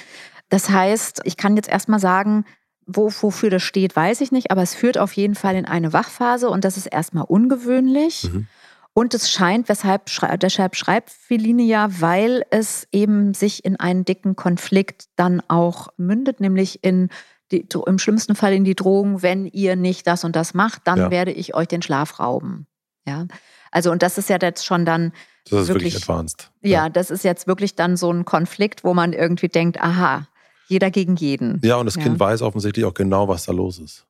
Das 0.48 0.68
heißt, 0.68 1.22
ich 1.24 1.36
kann 1.36 1.56
jetzt 1.56 1.68
erstmal 1.68 2.00
sagen, 2.00 2.44
wo, 2.86 3.10
wofür 3.20 3.50
das 3.50 3.62
steht, 3.62 3.94
weiß 3.94 4.20
ich 4.20 4.32
nicht, 4.32 4.50
aber 4.50 4.62
es 4.62 4.74
führt 4.74 4.98
auf 4.98 5.12
jeden 5.12 5.36
Fall 5.36 5.54
in 5.54 5.64
eine 5.64 5.92
Wachphase 5.92 6.50
und 6.50 6.64
das 6.64 6.76
ist 6.76 6.86
erstmal 6.86 7.24
ungewöhnlich. 7.24 8.24
Mhm. 8.24 8.48
Und 8.92 9.14
es 9.14 9.30
scheint, 9.30 9.68
weshalb 9.68 10.10
deshalb 10.40 10.74
schreibt 10.74 11.10
Feline 11.10 11.62
ja, 11.62 11.88
weil 12.00 12.44
es 12.50 12.88
eben 12.90 13.34
sich 13.34 13.64
in 13.64 13.76
einen 13.76 14.04
dicken 14.04 14.34
Konflikt 14.34 15.04
dann 15.14 15.40
auch 15.46 15.88
mündet, 15.96 16.40
nämlich 16.40 16.82
in 16.82 17.08
die, 17.52 17.66
im 17.86 17.98
schlimmsten 17.98 18.34
Fall 18.34 18.52
in 18.52 18.64
die 18.64 18.74
Drohung, 18.74 19.22
wenn 19.22 19.46
ihr 19.46 19.76
nicht 19.76 20.06
das 20.06 20.24
und 20.24 20.34
das 20.34 20.54
macht, 20.54 20.82
dann 20.86 20.98
ja. 20.98 21.10
werde 21.10 21.32
ich 21.32 21.54
euch 21.54 21.68
den 21.68 21.82
Schlaf 21.82 22.18
rauben. 22.18 22.66
Ja. 23.06 23.26
Also, 23.70 23.92
und 23.92 24.02
das 24.02 24.18
ist 24.18 24.28
ja 24.28 24.38
jetzt 24.40 24.64
schon 24.64 24.84
dann. 24.84 25.12
Das 25.48 25.62
ist 25.62 25.68
wirklich, 25.68 25.94
wirklich 25.94 25.96
advanced. 25.96 26.50
Ja. 26.62 26.70
ja, 26.70 26.88
das 26.88 27.10
ist 27.10 27.24
jetzt 27.24 27.46
wirklich 27.46 27.74
dann 27.74 27.96
so 27.96 28.12
ein 28.12 28.24
Konflikt, 28.24 28.84
wo 28.84 28.94
man 28.94 29.12
irgendwie 29.12 29.48
denkt, 29.48 29.80
aha, 29.80 30.28
jeder 30.68 30.90
gegen 30.90 31.16
jeden. 31.16 31.60
Ja, 31.64 31.76
und 31.76 31.86
das 31.86 31.96
ja. 31.96 32.02
Kind 32.02 32.20
weiß 32.20 32.42
offensichtlich 32.42 32.84
auch 32.84 32.94
genau, 32.94 33.28
was 33.28 33.46
da 33.46 33.52
los 33.52 33.78
ist. 33.78 34.06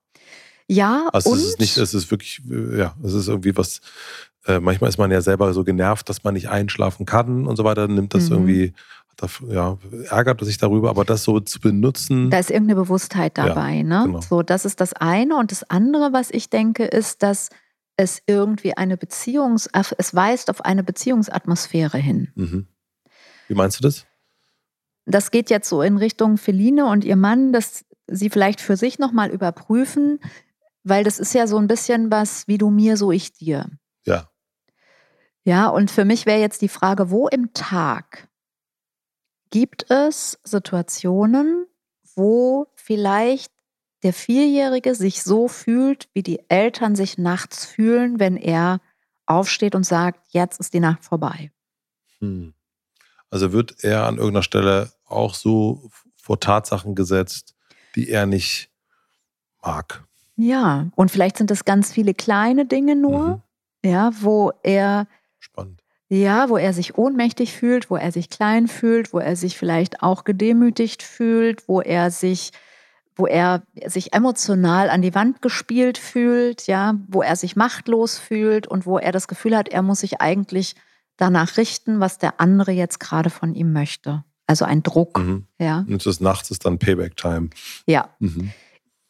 Ja, 0.67 1.09
also 1.13 1.31
und 1.31 1.39
es 1.39 1.45
ist 1.45 1.61
nicht, 1.61 1.77
es 1.79 1.95
ist 1.95 2.11
wirklich, 2.11 2.43
ja, 2.49 2.95
es 3.03 3.13
ist 3.13 3.27
irgendwie 3.27 3.57
was, 3.57 3.81
äh, 4.47 4.61
manchmal 4.61 4.89
ist 4.89 4.99
man 4.99 5.11
ja 5.11 5.21
selber 5.21 5.53
so 5.53 5.65
genervt, 5.65 6.09
dass 6.09 6.23
man 6.23 6.35
nicht 6.35 6.49
einschlafen 6.49 7.07
kann 7.07 7.47
und 7.47 7.57
so 7.57 7.65
weiter, 7.65 7.89
nimmt 7.89 8.15
das 8.15 8.29
mhm. 8.29 8.37
irgendwie, 8.37 8.73
ja, 9.49 9.77
ärgert 10.11 10.45
sich 10.45 10.59
darüber, 10.59 10.91
aber 10.91 11.05
das 11.05 11.25
so 11.25 11.41
zu 11.41 11.61
benutzen. 11.61 12.31
Da 12.31 12.39
ist 12.39 12.51
irgendeine 12.51 12.81
Bewusstheit 12.81 13.37
dabei, 13.37 13.77
ja, 13.77 13.83
ne? 13.83 14.03
Genau. 14.07 14.21
So, 14.21 14.43
das 14.43 14.65
ist 14.65 14.81
das 14.81 14.93
eine. 14.95 15.37
Und 15.37 15.51
das 15.51 15.69
andere, 15.69 16.13
was 16.13 16.31
ich 16.31 16.49
denke, 16.49 16.85
ist, 16.85 17.23
dass 17.23 17.51
es 18.01 18.23
irgendwie 18.27 18.77
eine 18.77 18.97
Beziehungs-, 18.97 19.69
es 19.99 20.15
weist 20.15 20.51
auf 20.51 20.65
eine 20.65 20.83
Beziehungsatmosphäre 20.83 21.99
hin. 21.99 22.33
Mhm. 22.35 22.67
Wie 23.49 23.55
meinst 23.55 23.79
du 23.79 23.83
das? 23.83 24.07
das 25.07 25.31
geht 25.31 25.51
jetzt 25.51 25.69
so 25.69 25.83
in 25.83 25.97
Richtung 25.97 26.37
Feline 26.37 26.87
und 26.87 27.05
ihr 27.05 27.17
Mann, 27.17 27.53
dass 27.53 27.85
sie 28.07 28.31
vielleicht 28.31 28.61
für 28.61 28.77
sich 28.77 28.99
nochmal 28.99 29.31
überprüfen, 29.31 30.21
weil 30.83 31.05
das 31.05 31.19
ist 31.19 31.35
ja 31.35 31.47
so 31.47 31.59
ein 31.59 31.67
bisschen 31.67 32.11
was, 32.11 32.49
wie 32.49 32.59
du 32.59 32.71
mir, 32.71 32.97
so 32.97 33.13
ich 33.13 33.33
dir. 33.33 33.67
Ja. 34.07 34.31
Ja, 35.45 35.69
und 35.69 35.91
für 35.91 36.05
mich 36.05 36.27
wäre 36.27 36.41
jetzt 36.41 36.63
die 36.63 36.69
Frage, 36.69 37.11
wo 37.11 37.29
im 37.29 37.53
Tag 37.55 38.29
gibt 39.51 39.91
es 39.91 40.39
Situationen, 40.45 41.67
wo 42.15 42.69
vielleicht 42.75 43.53
der 44.03 44.13
Vierjährige 44.13 44.95
sich 44.95 45.23
so 45.23 45.49
fühlt, 45.49 46.09
wie 46.15 46.23
die 46.23 46.41
Eltern 46.49 46.97
sich 46.97 47.19
nachts 47.19 47.67
fühlen, 47.67 48.19
wenn 48.19 48.37
er 48.37 48.81
aufsteht 49.27 49.75
und 49.75 49.85
sagt, 49.85 50.21
jetzt 50.31 50.59
ist 50.61 50.75
die 50.75 50.81
Nacht 50.81 51.05
vorbei. 51.05 51.53
Hm. 52.19 52.55
Also 53.31 53.53
wird 53.53 53.85
er 53.85 54.07
an 54.07 54.17
irgendeiner 54.17 54.43
Stelle 54.43 54.93
auch 55.07 55.35
so 55.35 55.91
vor 56.17 56.41
Tatsachen 56.41 56.95
gesetzt, 56.95 57.55
die 57.95 58.09
er 58.09 58.27
nicht 58.27 58.71
mag. 59.63 60.05
Ja, 60.37 60.91
und 60.97 61.11
vielleicht 61.11 61.37
sind 61.37 61.51
das 61.51 61.65
ganz 61.65 61.93
viele 61.93 62.15
kleine 62.15 62.67
Dinge 62.67 62.97
nur, 62.97 63.43
mhm. 63.83 63.91
ja, 63.91 64.11
wo 64.21 64.53
er 64.63 65.07
spannend. 65.39 65.83
Ja, 66.09 66.49
wo 66.49 66.57
er 66.57 66.73
sich 66.73 66.99
ohnmächtig 66.99 67.53
fühlt, 67.53 67.89
wo 67.89 67.97
er 67.97 68.11
sich 68.11 68.31
klein 68.31 68.67
fühlt, 68.67 69.13
wo 69.13 69.21
er 69.21 69.37
sich 69.37 69.57
vielleicht 69.57 70.03
auch 70.03 70.25
gedemütigt 70.25 71.05
fühlt, 71.05 71.69
wo 71.69 71.81
er 71.81 72.11
sich 72.11 72.51
wo 73.21 73.27
er 73.27 73.63
sich 73.87 74.15
emotional 74.15 74.89
an 74.89 75.03
die 75.03 75.15
Wand 75.15 75.43
gespielt 75.43 75.99
fühlt, 75.99 76.67
ja, 76.67 76.95
wo 77.07 77.21
er 77.21 77.37
sich 77.37 77.55
machtlos 77.55 78.19
fühlt 78.19 78.67
und 78.67 78.87
wo 78.87 78.97
er 78.99 79.13
das 79.13 79.29
Gefühl 79.29 79.55
hat, 79.55 79.69
er 79.69 79.83
muss 79.83 80.01
sich 80.01 80.23
eigentlich 80.23 80.75
danach 81.19 81.59
richten, 81.59 82.01
was 82.01 82.17
der 82.17 82.41
andere 82.41 82.73
jetzt 82.73 82.99
gerade 82.99 83.29
von 83.29 83.55
ihm 83.55 83.75
möchte. 83.75 84.25
Also 84.47 84.65
ein 84.65 84.83
Druck. 84.83 85.19
Mhm. 85.19 85.45
Ja. 85.59 85.85
Und 85.87 86.05
das 86.07 86.21
Nachts 86.21 86.51
ist 86.51 86.65
dann 86.65 86.79
Payback-Time. 86.79 87.51
Ja. 87.87 88.09
Mhm. 88.21 88.53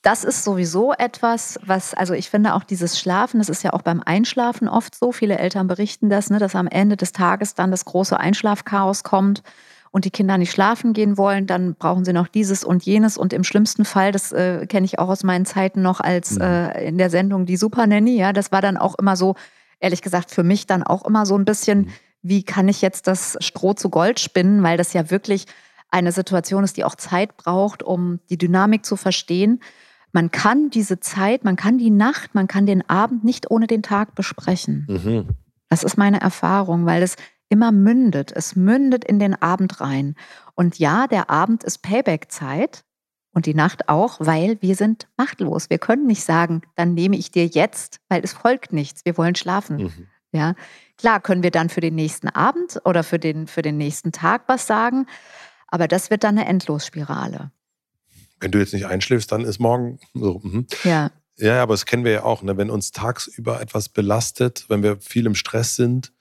Das 0.02 0.24
ist 0.24 0.42
sowieso 0.42 0.92
etwas, 0.92 1.60
was, 1.64 1.94
also 1.94 2.12
ich 2.14 2.30
finde 2.30 2.54
auch 2.54 2.64
dieses 2.64 2.98
Schlafen, 2.98 3.38
das 3.38 3.48
ist 3.48 3.62
ja 3.62 3.74
auch 3.74 3.82
beim 3.82 4.02
Einschlafen 4.04 4.66
oft 4.66 4.96
so. 4.96 5.12
Viele 5.12 5.38
Eltern 5.38 5.68
berichten 5.68 6.10
das, 6.10 6.30
ne, 6.30 6.40
dass 6.40 6.56
am 6.56 6.66
Ende 6.66 6.96
des 6.96 7.12
Tages 7.12 7.54
dann 7.54 7.70
das 7.70 7.84
große 7.84 8.18
Einschlafchaos 8.18 9.04
kommt 9.04 9.44
und 9.92 10.04
die 10.04 10.10
Kinder 10.10 10.38
nicht 10.38 10.52
schlafen 10.52 10.92
gehen 10.92 11.18
wollen, 11.18 11.46
dann 11.46 11.74
brauchen 11.74 12.04
sie 12.04 12.12
noch 12.12 12.28
dieses 12.28 12.62
und 12.62 12.84
jenes. 12.84 13.18
Und 13.18 13.32
im 13.32 13.42
schlimmsten 13.42 13.84
Fall, 13.84 14.12
das 14.12 14.30
äh, 14.32 14.66
kenne 14.66 14.86
ich 14.86 14.98
auch 14.98 15.08
aus 15.08 15.24
meinen 15.24 15.46
Zeiten 15.46 15.82
noch 15.82 16.00
als 16.00 16.36
mhm. 16.36 16.42
äh, 16.42 16.84
in 16.88 16.98
der 16.98 17.10
Sendung 17.10 17.46
die 17.46 17.56
Super 17.56 17.86
Nanny, 17.86 18.16
ja, 18.16 18.32
das 18.32 18.52
war 18.52 18.62
dann 18.62 18.76
auch 18.76 18.96
immer 18.98 19.16
so, 19.16 19.34
ehrlich 19.80 20.02
gesagt 20.02 20.30
für 20.30 20.44
mich 20.44 20.66
dann 20.66 20.82
auch 20.82 21.04
immer 21.04 21.26
so 21.26 21.36
ein 21.36 21.44
bisschen, 21.44 21.80
mhm. 21.80 21.88
wie 22.22 22.42
kann 22.44 22.68
ich 22.68 22.82
jetzt 22.82 23.06
das 23.06 23.36
Stroh 23.40 23.74
zu 23.74 23.90
Gold 23.90 24.20
spinnen, 24.20 24.62
weil 24.62 24.76
das 24.76 24.92
ja 24.92 25.10
wirklich 25.10 25.46
eine 25.90 26.12
Situation 26.12 26.62
ist, 26.62 26.76
die 26.76 26.84
auch 26.84 26.94
Zeit 26.94 27.36
braucht, 27.36 27.82
um 27.82 28.20
die 28.30 28.38
Dynamik 28.38 28.86
zu 28.86 28.96
verstehen. 28.96 29.60
Man 30.12 30.30
kann 30.30 30.70
diese 30.70 31.00
Zeit, 31.00 31.44
man 31.44 31.56
kann 31.56 31.78
die 31.78 31.90
Nacht, 31.90 32.34
man 32.34 32.46
kann 32.46 32.66
den 32.66 32.88
Abend 32.88 33.24
nicht 33.24 33.50
ohne 33.50 33.66
den 33.66 33.82
Tag 33.82 34.14
besprechen. 34.14 34.86
Mhm. 34.88 35.28
Das 35.68 35.82
ist 35.82 35.96
meine 35.96 36.20
Erfahrung, 36.20 36.86
weil 36.86 37.02
es 37.02 37.16
immer 37.50 37.72
mündet. 37.72 38.32
Es 38.34 38.56
mündet 38.56 39.04
in 39.04 39.18
den 39.18 39.34
Abend 39.40 39.82
rein. 39.82 40.14
Und 40.54 40.78
ja, 40.78 41.06
der 41.06 41.28
Abend 41.28 41.62
ist 41.64 41.82
Payback-Zeit, 41.82 42.84
und 43.32 43.46
die 43.46 43.54
Nacht 43.54 43.88
auch, 43.88 44.18
weil 44.20 44.58
wir 44.60 44.74
sind 44.74 45.08
machtlos. 45.16 45.70
Wir 45.70 45.78
können 45.78 46.06
nicht 46.06 46.24
sagen, 46.24 46.62
dann 46.74 46.94
nehme 46.94 47.16
ich 47.16 47.30
dir 47.30 47.46
jetzt, 47.46 48.00
weil 48.08 48.22
es 48.24 48.32
folgt 48.32 48.72
nichts. 48.72 49.04
Wir 49.04 49.16
wollen 49.16 49.34
schlafen. 49.34 49.76
Mhm. 49.76 50.06
Ja, 50.32 50.54
klar 50.96 51.20
können 51.20 51.42
wir 51.42 51.50
dann 51.50 51.68
für 51.68 51.80
den 51.80 51.94
nächsten 51.94 52.28
Abend 52.28 52.80
oder 52.84 53.02
für 53.02 53.18
den, 53.18 53.46
für 53.46 53.62
den 53.62 53.76
nächsten 53.76 54.12
Tag 54.12 54.44
was 54.46 54.66
sagen, 54.66 55.06
aber 55.68 55.88
das 55.88 56.10
wird 56.10 56.24
dann 56.24 56.38
eine 56.38 56.48
Endlosspirale. 56.48 57.50
Wenn 58.38 58.50
du 58.50 58.58
jetzt 58.58 58.72
nicht 58.72 58.86
einschläfst, 58.86 59.30
dann 59.32 59.44
ist 59.44 59.58
morgen 59.58 59.98
so. 60.14 60.40
Mhm. 60.42 60.66
Ja. 60.84 61.10
Ja, 61.36 61.62
aber 61.62 61.74
das 61.74 61.86
kennen 61.86 62.04
wir 62.04 62.12
ja 62.12 62.22
auch. 62.24 62.42
Ne? 62.42 62.56
Wenn 62.56 62.70
uns 62.70 62.90
tagsüber 62.90 63.60
etwas 63.60 63.88
belastet, 63.88 64.66
wenn 64.68 64.82
wir 64.82 65.00
viel 65.00 65.26
im 65.26 65.34
Stress 65.34 65.74
sind, 65.76 66.12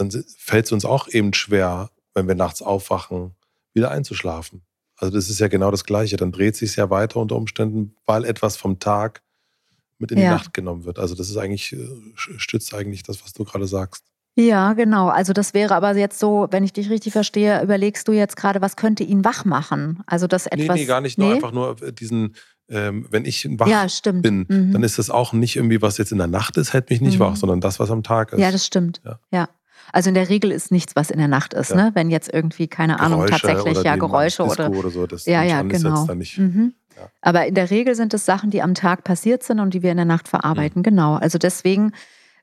dann 0.00 0.10
fällt 0.38 0.66
es 0.66 0.72
uns 0.72 0.84
auch 0.84 1.08
eben 1.08 1.34
schwer, 1.34 1.90
wenn 2.14 2.26
wir 2.26 2.34
nachts 2.34 2.62
aufwachen, 2.62 3.34
wieder 3.74 3.90
einzuschlafen. 3.90 4.62
Also 4.96 5.14
das 5.14 5.30
ist 5.30 5.40
ja 5.40 5.48
genau 5.48 5.70
das 5.70 5.84
Gleiche. 5.84 6.16
Dann 6.16 6.32
dreht 6.32 6.56
sich 6.56 6.70
es 6.70 6.76
ja 6.76 6.90
weiter 6.90 7.20
unter 7.20 7.36
Umständen, 7.36 7.94
weil 8.06 8.24
etwas 8.24 8.56
vom 8.56 8.78
Tag 8.78 9.22
mit 9.98 10.10
in 10.10 10.18
die 10.18 10.24
Nacht 10.24 10.54
genommen 10.54 10.84
wird. 10.84 10.98
Also 10.98 11.14
das 11.14 11.28
ist 11.28 11.36
eigentlich, 11.36 11.72
äh, 11.72 11.86
stützt 12.14 12.74
eigentlich 12.74 13.02
das, 13.02 13.22
was 13.22 13.32
du 13.32 13.44
gerade 13.44 13.66
sagst. 13.66 14.04
Ja, 14.36 14.72
genau. 14.72 15.08
Also 15.08 15.32
das 15.32 15.52
wäre 15.54 15.74
aber 15.74 15.94
jetzt 15.96 16.18
so, 16.18 16.48
wenn 16.50 16.64
ich 16.64 16.72
dich 16.72 16.88
richtig 16.88 17.12
verstehe, 17.12 17.62
überlegst 17.62 18.08
du 18.08 18.12
jetzt 18.12 18.36
gerade, 18.36 18.62
was 18.62 18.76
könnte 18.76 19.02
ihn 19.02 19.24
wach 19.24 19.44
machen? 19.44 20.02
Also 20.06 20.26
das 20.26 20.46
etwas. 20.46 20.76
Nee, 20.76 20.82
nee 20.82 20.86
gar 20.86 21.00
nicht. 21.00 21.18
Nee? 21.18 21.26
Nur 21.26 21.34
einfach 21.34 21.52
nur 21.52 21.82
äh, 21.82 21.92
diesen, 21.92 22.36
ähm, 22.68 23.06
wenn 23.10 23.24
ich 23.24 23.46
wach 23.58 23.66
ja, 23.66 23.86
bin, 24.12 24.46
mhm. 24.48 24.72
dann 24.72 24.82
ist 24.82 24.98
das 24.98 25.10
auch 25.10 25.32
nicht 25.32 25.56
irgendwie, 25.56 25.82
was 25.82 25.98
jetzt 25.98 26.12
in 26.12 26.18
der 26.18 26.28
Nacht 26.28 26.56
ist, 26.56 26.72
hält 26.72 26.88
mich 26.88 27.00
nicht 27.00 27.18
mhm. 27.18 27.24
wach, 27.24 27.36
sondern 27.36 27.60
das, 27.60 27.78
was 27.78 27.90
am 27.90 28.02
Tag 28.02 28.32
ist. 28.32 28.40
Ja, 28.40 28.50
das 28.50 28.64
stimmt. 28.64 29.02
Ja. 29.04 29.18
ja. 29.32 29.48
Also 29.92 30.08
in 30.08 30.14
der 30.14 30.28
Regel 30.28 30.50
ist 30.52 30.70
nichts, 30.70 30.96
was 30.96 31.10
in 31.10 31.18
der 31.18 31.28
Nacht 31.28 31.54
ist, 31.54 31.70
ja. 31.70 31.76
ne? 31.76 31.90
Wenn 31.94 32.10
jetzt 32.10 32.32
irgendwie, 32.32 32.68
keine 32.68 32.96
Geräusche 32.96 33.14
Ahnung, 33.14 33.26
tatsächlich 33.26 33.82
ja 33.82 33.96
Geräusche 33.96 34.44
oder, 34.44 34.70
oder 34.70 34.90
so, 34.90 35.06
das 35.06 35.26
ja, 35.26 35.42
ja, 35.42 35.62
genau. 35.62 36.06
Mhm. 36.06 36.74
Ja. 36.96 37.08
Aber 37.22 37.46
in 37.46 37.54
der 37.54 37.70
Regel 37.70 37.94
sind 37.94 38.14
es 38.14 38.24
Sachen, 38.24 38.50
die 38.50 38.62
am 38.62 38.74
Tag 38.74 39.04
passiert 39.04 39.42
sind 39.42 39.60
und 39.60 39.74
die 39.74 39.82
wir 39.82 39.90
in 39.90 39.96
der 39.96 40.06
Nacht 40.06 40.28
verarbeiten. 40.28 40.80
Mhm. 40.80 40.84
Genau. 40.84 41.14
Also 41.14 41.38
deswegen, 41.38 41.92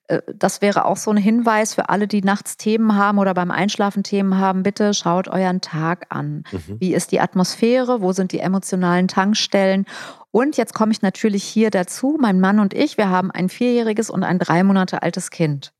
äh, 0.07 0.21
das 0.33 0.61
wäre 0.61 0.85
auch 0.85 0.97
so 0.97 1.11
ein 1.11 1.17
Hinweis 1.17 1.73
für 1.73 1.89
alle, 1.89 2.07
die 2.07 2.21
nachts 2.21 2.57
Themen 2.57 2.95
haben 2.95 3.19
oder 3.19 3.33
beim 3.33 3.51
Einschlafen 3.51 4.03
Themen 4.03 4.37
haben. 4.37 4.63
Bitte 4.63 4.93
schaut 4.93 5.27
euren 5.27 5.61
Tag 5.61 6.07
an. 6.09 6.43
Mhm. 6.51 6.79
Wie 6.79 6.93
ist 6.93 7.11
die 7.11 7.19
Atmosphäre? 7.19 8.01
Wo 8.01 8.11
sind 8.13 8.31
die 8.31 8.39
emotionalen 8.39 9.07
Tankstellen? 9.07 9.85
Und 10.31 10.57
jetzt 10.57 10.73
komme 10.73 10.91
ich 10.91 11.01
natürlich 11.01 11.43
hier 11.43 11.69
dazu. 11.69 12.17
Mein 12.19 12.39
Mann 12.39 12.59
und 12.59 12.73
ich, 12.73 12.97
wir 12.97 13.09
haben 13.09 13.31
ein 13.31 13.49
vierjähriges 13.49 14.09
und 14.09 14.23
ein 14.23 14.39
drei 14.39 14.63
Monate 14.63 15.01
altes 15.01 15.31
Kind. 15.31 15.73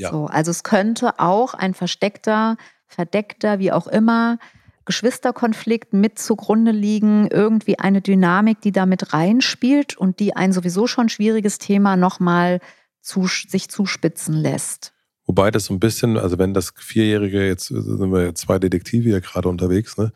Ja. 0.00 0.10
So, 0.10 0.26
also 0.26 0.50
es 0.50 0.62
könnte 0.64 1.18
auch 1.20 1.52
ein 1.52 1.74
versteckter, 1.74 2.56
verdeckter, 2.86 3.58
wie 3.58 3.70
auch 3.70 3.86
immer, 3.86 4.38
Geschwisterkonflikt 4.86 5.92
mit 5.92 6.18
zugrunde 6.18 6.72
liegen, 6.72 7.28
irgendwie 7.30 7.78
eine 7.78 8.00
Dynamik, 8.00 8.60
die 8.62 8.72
damit 8.72 9.12
reinspielt 9.12 9.96
und 9.96 10.18
die 10.20 10.34
ein 10.34 10.52
sowieso 10.52 10.86
schon 10.86 11.08
schwieriges 11.08 11.58
Thema 11.58 11.96
nochmal 11.96 12.60
zu, 13.02 13.26
sich 13.26 13.68
zuspitzen 13.68 14.34
lässt. 14.34 14.92
Wobei 15.26 15.50
das 15.50 15.66
so 15.66 15.74
ein 15.74 15.80
bisschen, 15.80 16.16
also 16.16 16.38
wenn 16.38 16.54
das 16.54 16.72
Vierjährige, 16.76 17.46
jetzt 17.46 17.66
sind 17.66 18.10
wir 18.10 18.34
zwei 18.34 18.58
Detektive 18.58 19.10
hier 19.10 19.20
gerade 19.20 19.48
unterwegs, 19.48 19.96
ne? 19.96 20.12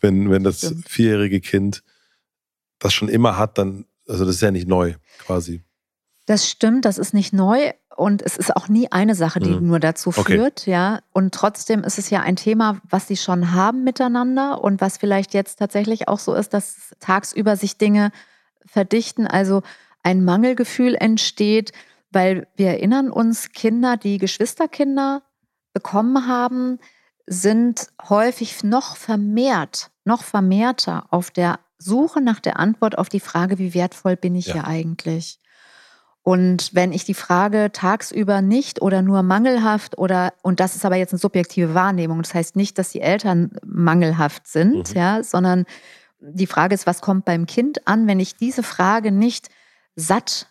Wenn, 0.00 0.30
wenn 0.30 0.42
das 0.42 0.74
vierjährige 0.86 1.40
Kind 1.40 1.82
das 2.78 2.92
schon 2.92 3.08
immer 3.08 3.38
hat, 3.38 3.56
dann, 3.56 3.86
also 4.08 4.26
das 4.26 4.34
ist 4.34 4.42
ja 4.42 4.50
nicht 4.50 4.68
neu 4.68 4.94
quasi. 5.20 5.62
Das 6.26 6.50
stimmt, 6.50 6.84
das 6.84 6.98
ist 6.98 7.14
nicht 7.14 7.32
neu 7.32 7.70
und 7.98 8.22
es 8.22 8.36
ist 8.36 8.54
auch 8.54 8.68
nie 8.68 8.92
eine 8.92 9.16
Sache, 9.16 9.40
die 9.40 9.50
mhm. 9.50 9.66
nur 9.66 9.80
dazu 9.80 10.12
führt, 10.12 10.62
okay. 10.62 10.70
ja. 10.70 11.00
Und 11.12 11.34
trotzdem 11.34 11.82
ist 11.82 11.98
es 11.98 12.10
ja 12.10 12.20
ein 12.20 12.36
Thema, 12.36 12.80
was 12.88 13.08
sie 13.08 13.16
schon 13.16 13.52
haben 13.52 13.82
miteinander 13.82 14.62
und 14.62 14.80
was 14.80 14.98
vielleicht 14.98 15.34
jetzt 15.34 15.58
tatsächlich 15.58 16.06
auch 16.06 16.20
so 16.20 16.32
ist, 16.34 16.54
dass 16.54 16.94
tagsüber 17.00 17.56
sich 17.56 17.76
Dinge 17.76 18.12
verdichten, 18.64 19.26
also 19.26 19.62
ein 20.04 20.24
Mangelgefühl 20.24 20.94
entsteht, 20.94 21.72
weil 22.12 22.46
wir 22.54 22.68
erinnern 22.68 23.10
uns, 23.10 23.50
Kinder, 23.50 23.96
die 23.96 24.18
Geschwisterkinder 24.18 25.22
bekommen 25.72 26.28
haben, 26.28 26.78
sind 27.26 27.88
häufig 28.08 28.62
noch 28.62 28.94
vermehrt, 28.94 29.90
noch 30.04 30.22
vermehrter 30.22 31.06
auf 31.10 31.32
der 31.32 31.58
Suche 31.78 32.20
nach 32.20 32.38
der 32.38 32.60
Antwort 32.60 32.96
auf 32.96 33.08
die 33.08 33.18
Frage, 33.18 33.58
wie 33.58 33.74
wertvoll 33.74 34.14
bin 34.14 34.36
ich 34.36 34.46
ja. 34.46 34.54
hier 34.54 34.66
eigentlich? 34.68 35.40
Und 36.28 36.74
wenn 36.74 36.92
ich 36.92 37.06
die 37.06 37.14
Frage 37.14 37.70
tagsüber 37.72 38.42
nicht 38.42 38.82
oder 38.82 39.00
nur 39.00 39.22
mangelhaft 39.22 39.96
oder, 39.96 40.34
und 40.42 40.60
das 40.60 40.76
ist 40.76 40.84
aber 40.84 40.96
jetzt 40.96 41.14
eine 41.14 41.20
subjektive 41.20 41.72
Wahrnehmung, 41.72 42.20
das 42.20 42.34
heißt 42.34 42.54
nicht, 42.54 42.76
dass 42.76 42.90
die 42.90 43.00
Eltern 43.00 43.52
mangelhaft 43.64 44.46
sind, 44.46 44.90
mhm. 44.90 44.94
ja, 44.94 45.22
sondern 45.22 45.64
die 46.20 46.46
Frage 46.46 46.74
ist, 46.74 46.86
was 46.86 47.00
kommt 47.00 47.24
beim 47.24 47.46
Kind 47.46 47.88
an, 47.88 48.06
wenn 48.06 48.20
ich 48.20 48.36
diese 48.36 48.62
Frage 48.62 49.10
nicht 49.10 49.48
satt 49.96 50.48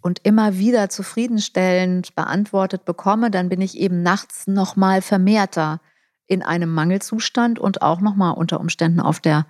und 0.00 0.18
immer 0.24 0.58
wieder 0.58 0.88
zufriedenstellend 0.88 2.16
beantwortet 2.16 2.84
bekomme, 2.84 3.30
dann 3.30 3.48
bin 3.48 3.60
ich 3.60 3.78
eben 3.78 4.02
nachts 4.02 4.48
nochmal 4.48 5.02
vermehrter 5.02 5.80
in 6.26 6.42
einem 6.42 6.74
Mangelzustand 6.74 7.60
und 7.60 7.80
auch 7.80 8.00
nochmal 8.00 8.34
unter 8.34 8.58
Umständen 8.58 8.98
auf 8.98 9.20
der 9.20 9.46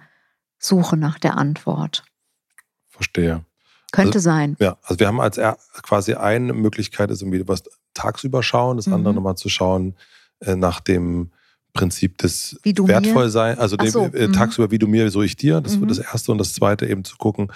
Suche 0.59 0.99
nach 0.99 1.19
der 1.19 1.39
Antwort. 1.39 2.05
Verstehe. 2.89 3.43
Könnte 3.97 4.19
also, 4.19 4.21
sein. 4.21 4.57
Ja, 4.61 4.77
also 4.83 5.01
wir 5.01 5.07
haben 5.07 5.21
als 5.21 5.41
quasi 5.83 6.15
eine 6.15 6.53
Möglichkeit, 6.53 7.11
ist 7.11 7.23
irgendwie 7.23 7.47
was 7.49 7.63
tagsüber 7.95 8.43
schauen, 8.43 8.77
das 8.77 8.87
mhm. 8.87 8.95
andere 8.95 9.15
nochmal 9.15 9.37
zu 9.37 9.49
schauen 9.49 9.95
äh, 10.41 10.55
nach 10.55 10.81
dem 10.81 11.31
Prinzip 11.73 12.19
des 12.19 12.59
Wertvollsein, 12.65 13.59
also 13.59 13.77
dem, 13.77 13.91
so, 13.91 14.05
äh, 14.07 14.29
mhm. 14.29 14.33
tagsüber 14.33 14.71
wie 14.71 14.79
du 14.79 14.87
mir, 14.87 15.11
so 15.11 15.23
ich 15.23 15.37
dir. 15.37 15.61
Das 15.61 15.77
mhm. 15.77 15.81
wird 15.81 15.91
das 15.93 15.99
erste 15.99 16.33
und 16.33 16.39
das 16.39 16.55
zweite 16.55 16.87
eben 16.87 17.05
zu 17.05 17.17
gucken, 17.17 17.53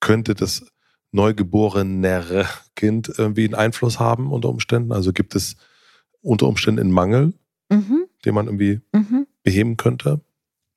könnte 0.00 0.34
das 0.34 0.64
neugeborenere 1.12 2.46
Kind 2.76 3.10
irgendwie 3.16 3.44
einen 3.44 3.54
Einfluss 3.54 3.98
haben 3.98 4.32
unter 4.32 4.48
Umständen? 4.48 4.92
Also 4.92 5.12
gibt 5.12 5.34
es 5.34 5.56
unter 6.20 6.46
Umständen 6.46 6.80
einen 6.80 6.92
Mangel, 6.92 7.32
mhm. 7.70 8.04
den 8.24 8.34
man 8.34 8.46
irgendwie 8.46 8.80
mhm. 8.92 9.26
beheben 9.42 9.76
könnte? 9.76 10.20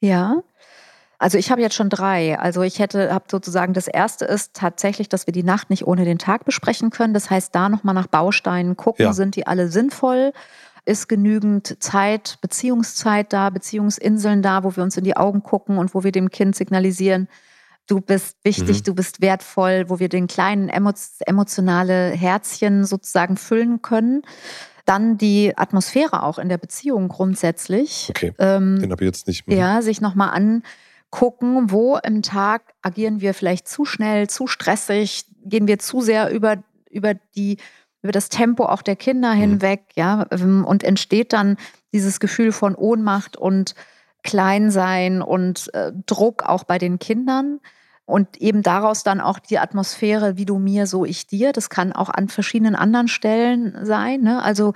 Ja. 0.01 0.41
Also 1.21 1.37
ich 1.37 1.51
habe 1.51 1.61
jetzt 1.61 1.75
schon 1.75 1.89
drei. 1.89 2.39
Also 2.39 2.63
ich 2.63 2.79
hätte, 2.79 3.13
habe 3.13 3.25
sozusagen 3.29 3.73
das 3.73 3.87
erste 3.87 4.25
ist 4.25 4.55
tatsächlich, 4.55 5.07
dass 5.07 5.27
wir 5.27 5.33
die 5.33 5.43
Nacht 5.43 5.69
nicht 5.69 5.85
ohne 5.85 6.03
den 6.03 6.17
Tag 6.17 6.45
besprechen 6.45 6.89
können. 6.89 7.13
Das 7.13 7.29
heißt, 7.29 7.53
da 7.53 7.69
nochmal 7.69 7.93
nach 7.93 8.07
Bausteinen 8.07 8.75
gucken, 8.75 9.05
ja. 9.05 9.13
sind 9.13 9.35
die 9.35 9.45
alle 9.45 9.67
sinnvoll? 9.67 10.33
Ist 10.83 11.07
genügend 11.07 11.77
Zeit, 11.79 12.39
Beziehungszeit 12.41 13.31
da, 13.33 13.51
Beziehungsinseln 13.51 14.41
da, 14.41 14.63
wo 14.63 14.75
wir 14.75 14.81
uns 14.81 14.97
in 14.97 15.03
die 15.03 15.15
Augen 15.15 15.43
gucken 15.43 15.77
und 15.77 15.93
wo 15.93 16.03
wir 16.03 16.11
dem 16.11 16.31
Kind 16.31 16.55
signalisieren, 16.55 17.27
du 17.85 18.01
bist 18.01 18.37
wichtig, 18.41 18.79
mhm. 18.79 18.83
du 18.85 18.95
bist 18.95 19.21
wertvoll, 19.21 19.85
wo 19.89 19.99
wir 19.99 20.09
den 20.09 20.25
kleinen 20.25 20.69
emotionale 20.69 22.09
Herzchen 22.09 22.83
sozusagen 22.83 23.37
füllen 23.37 23.83
können. 23.83 24.23
Dann 24.85 25.19
die 25.19 25.55
Atmosphäre 25.55 26.23
auch 26.23 26.39
in 26.39 26.49
der 26.49 26.57
Beziehung 26.57 27.09
grundsätzlich. 27.09 28.07
Okay, 28.09 28.33
ähm, 28.39 28.79
den 28.81 28.91
habe 28.91 29.03
ich 29.03 29.07
jetzt 29.07 29.27
nicht 29.27 29.45
mehr. 29.45 29.55
Ja, 29.55 29.81
sich 29.83 30.01
nochmal 30.01 30.31
angucken, 31.11 31.71
wo 31.71 31.97
im 31.97 32.21
Tag 32.21 32.73
agieren 32.81 33.21
wir 33.21 33.33
vielleicht 33.33 33.67
zu 33.67 33.85
schnell, 33.85 34.29
zu 34.29 34.47
stressig, 34.47 35.25
gehen 35.43 35.67
wir 35.67 35.79
zu 35.79 36.01
sehr 36.01 36.31
über, 36.31 36.57
über 36.89 37.13
die 37.35 37.57
über 38.03 38.11
das 38.11 38.29
Tempo 38.29 38.65
auch 38.65 38.81
der 38.81 38.95
Kinder 38.95 39.35
mhm. 39.35 39.39
hinweg, 39.39 39.83
ja, 39.95 40.25
ähm, 40.31 40.65
und 40.65 40.83
entsteht 40.83 41.33
dann 41.33 41.57
dieses 41.93 42.19
Gefühl 42.19 42.51
von 42.51 42.73
Ohnmacht 42.73 43.37
und 43.37 43.75
Kleinsein 44.23 45.21
und 45.21 45.71
äh, 45.75 45.91
Druck 46.07 46.43
auch 46.43 46.63
bei 46.63 46.79
den 46.79 46.97
Kindern. 46.97 47.59
Und 48.05 48.41
eben 48.41 48.63
daraus 48.63 49.03
dann 49.03 49.21
auch 49.21 49.37
die 49.37 49.59
Atmosphäre, 49.59 50.35
wie 50.35 50.45
du 50.45 50.57
mir, 50.57 50.87
so 50.87 51.05
ich 51.05 51.27
dir. 51.27 51.53
Das 51.53 51.69
kann 51.69 51.93
auch 51.93 52.09
an 52.09 52.27
verschiedenen 52.27 52.75
anderen 52.75 53.07
Stellen 53.07 53.85
sein. 53.85 54.21
Ne? 54.21 54.41
Also 54.41 54.73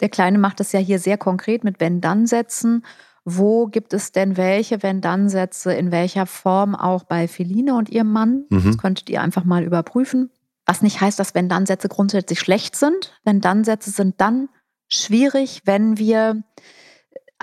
der 0.00 0.10
Kleine 0.10 0.38
macht 0.38 0.60
das 0.60 0.72
ja 0.72 0.78
hier 0.78 0.98
sehr 0.98 1.16
konkret 1.16 1.64
mit 1.64 1.80
Wenn-Dann-Sätzen. 1.80 2.84
Wo 3.28 3.66
gibt 3.66 3.92
es 3.92 4.12
denn 4.12 4.36
welche 4.36 4.84
Wenn-Dann-Sätze, 4.84 5.74
in 5.74 5.90
welcher 5.90 6.26
Form 6.26 6.76
auch 6.76 7.02
bei 7.02 7.26
Feline 7.26 7.74
und 7.74 7.90
ihrem 7.90 8.12
Mann? 8.12 8.44
Mhm. 8.50 8.64
Das 8.64 8.78
könntet 8.78 9.10
ihr 9.10 9.20
einfach 9.20 9.42
mal 9.42 9.64
überprüfen. 9.64 10.30
Was 10.64 10.80
nicht 10.80 11.00
heißt, 11.00 11.18
dass 11.18 11.34
Wenn-Dann-Sätze 11.34 11.88
grundsätzlich 11.88 12.38
schlecht 12.38 12.76
sind. 12.76 13.18
Wenn-Dann-Sätze 13.24 13.90
sind 13.90 14.20
dann 14.20 14.48
schwierig, 14.86 15.62
wenn 15.64 15.98
wir 15.98 16.44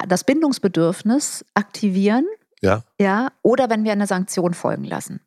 das 0.08 0.24
Bindungsbedürfnis 0.24 1.44
aktivieren. 1.54 2.28
Ja. 2.62 2.84
Ja. 2.98 3.34
Oder 3.42 3.70
wenn 3.70 3.84
wir 3.84 3.92
eine 3.92 4.08
Sanktion 4.08 4.54
folgen 4.54 4.86
lassen. 4.86 5.20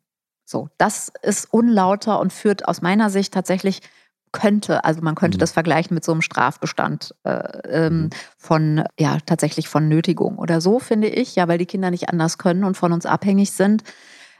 So, 0.43 0.69
das 0.79 1.11
ist 1.21 1.53
unlauter 1.53 2.19
und 2.19 2.33
führt 2.33 2.67
aus 2.67 2.81
meiner 2.81 3.11
Sicht 3.11 3.31
tatsächlich 3.31 3.81
könnte, 4.37 4.83
also 4.85 5.01
man 5.01 5.15
könnte 5.15 5.37
mhm. 5.37 5.39
das 5.39 5.51
vergleichen 5.51 5.95
mit 5.95 6.05
so 6.05 6.11
einem 6.11 6.21
Strafbestand 6.21 7.15
äh, 7.23 7.85
ähm, 7.85 8.01
mhm. 8.01 8.09
von, 8.37 8.83
ja, 8.99 9.17
tatsächlich 9.25 9.67
von 9.67 9.87
Nötigung 9.89 10.37
oder 10.37 10.61
so, 10.61 10.77
finde 10.79 11.07
ich, 11.07 11.35
ja, 11.35 11.47
weil 11.47 11.57
die 11.57 11.65
Kinder 11.65 11.89
nicht 11.89 12.09
anders 12.09 12.37
können 12.37 12.63
und 12.63 12.77
von 12.77 12.93
uns 12.93 13.05
abhängig 13.05 13.51
sind. 13.51 13.83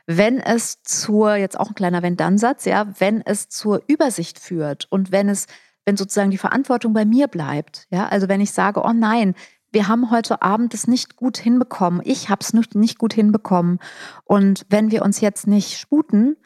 Wenn 0.05 0.39
es 0.39 0.83
zur, 0.83 1.35
jetzt 1.35 1.59
auch 1.59 1.69
ein 1.69 1.75
kleiner 1.75 2.03
Wenn-Dann-Satz, 2.03 2.65
ja, 2.65 2.87
wenn 2.99 3.21
es 3.25 3.49
zur 3.49 3.81
Übersicht 3.87 4.39
führt 4.39 4.85
und 4.89 5.11
wenn 5.11 5.29
es, 5.29 5.47
wenn 5.83 5.97
sozusagen 5.97 6.31
die 6.31 6.37
Verantwortung 6.37 6.93
bei 6.93 7.03
mir 7.03 7.27
bleibt, 7.27 7.87
ja, 7.89 8.07
also 8.07 8.29
wenn 8.29 8.39
ich 8.39 8.51
sage, 8.51 8.83
oh 8.83 8.93
nein, 8.93 9.33
wir 9.71 9.87
haben 9.87 10.11
heute 10.11 10.43
Abend 10.43 10.73
es 10.75 10.87
nicht 10.87 11.17
gut 11.17 11.37
hinbekommen. 11.37 12.01
Ich 12.05 12.29
habe 12.29 12.41
es 12.41 12.53
nicht 12.53 12.97
gut 12.99 13.13
hinbekommen. 13.13 13.79
Und 14.23 14.65
wenn 14.69 14.91
wir 14.91 15.01
uns 15.01 15.19
jetzt 15.19 15.45
nicht 15.45 15.77
sputen, 15.77 16.37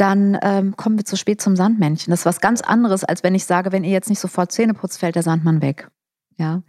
dann 0.00 0.38
ähm, 0.42 0.76
kommen 0.76 0.96
wir 0.96 1.04
zu 1.04 1.16
spät 1.16 1.42
zum 1.42 1.56
Sandmännchen. 1.56 2.10
Das 2.10 2.20
ist 2.20 2.26
was 2.26 2.40
ganz 2.40 2.62
anderes, 2.62 3.04
als 3.04 3.22
wenn 3.22 3.34
ich 3.34 3.44
sage, 3.44 3.70
wenn 3.70 3.84
ihr 3.84 3.90
jetzt 3.90 4.08
nicht 4.08 4.20
sofort 4.20 4.50
Zähne 4.50 4.72
putzt, 4.72 4.98
fällt 4.98 5.14
der 5.14 5.22
Sandmann 5.22 5.60
weg. 5.60 5.88
Ja. 6.38 6.62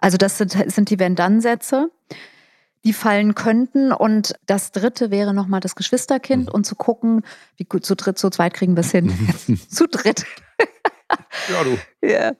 Also 0.00 0.16
das 0.16 0.38
sind, 0.38 0.52
sind 0.72 0.88
die 0.88 0.98
Wenn-Dann-Sätze, 0.98 1.90
die 2.84 2.92
fallen 2.94 3.34
könnten. 3.34 3.92
Und 3.92 4.34
das 4.46 4.72
dritte 4.72 5.10
wäre 5.10 5.34
nochmal 5.34 5.60
das 5.60 5.76
Geschwisterkind 5.76 6.46
mhm. 6.46 6.52
und 6.52 6.64
zu 6.64 6.74
gucken, 6.74 7.22
wie 7.56 7.64
gut 7.64 7.84
zu 7.84 7.94
dritt, 7.94 8.18
zu 8.18 8.30
zweit 8.30 8.54
kriegen 8.54 8.74
wir 8.74 8.80
es 8.80 8.90
hin. 8.90 9.12
zu 9.68 9.86
dritt. 9.86 10.24
Ja, 11.48 11.64
du. 11.64 11.78
Ja. 12.06 12.32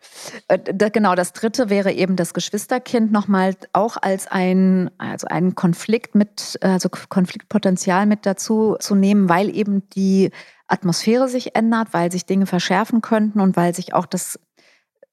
Äh, 0.48 0.90
genau, 0.90 1.14
das 1.14 1.32
dritte 1.32 1.70
wäre 1.70 1.92
eben 1.92 2.16
das 2.16 2.35
Geschwisterkind 2.35 3.12
nochmal 3.12 3.54
auch 3.72 3.96
als 3.96 4.26
ein, 4.26 4.90
also 4.98 5.26
einen 5.28 5.54
Konflikt 5.54 6.14
mit, 6.14 6.58
also 6.61 6.88
Konfliktpotenzial 6.88 8.06
mit 8.06 8.26
dazu 8.26 8.76
zu 8.80 8.94
nehmen, 8.94 9.28
weil 9.28 9.54
eben 9.54 9.88
die 9.90 10.30
Atmosphäre 10.66 11.28
sich 11.28 11.54
ändert, 11.54 11.88
weil 11.92 12.11
sich 12.11 12.26
Dinge 12.26 12.46
verschärfen 12.46 13.02
könnten 13.02 13.40
und 13.40 13.56
weil 13.56 13.74
sich 13.74 13.94
auch 13.94 14.06
das, 14.06 14.38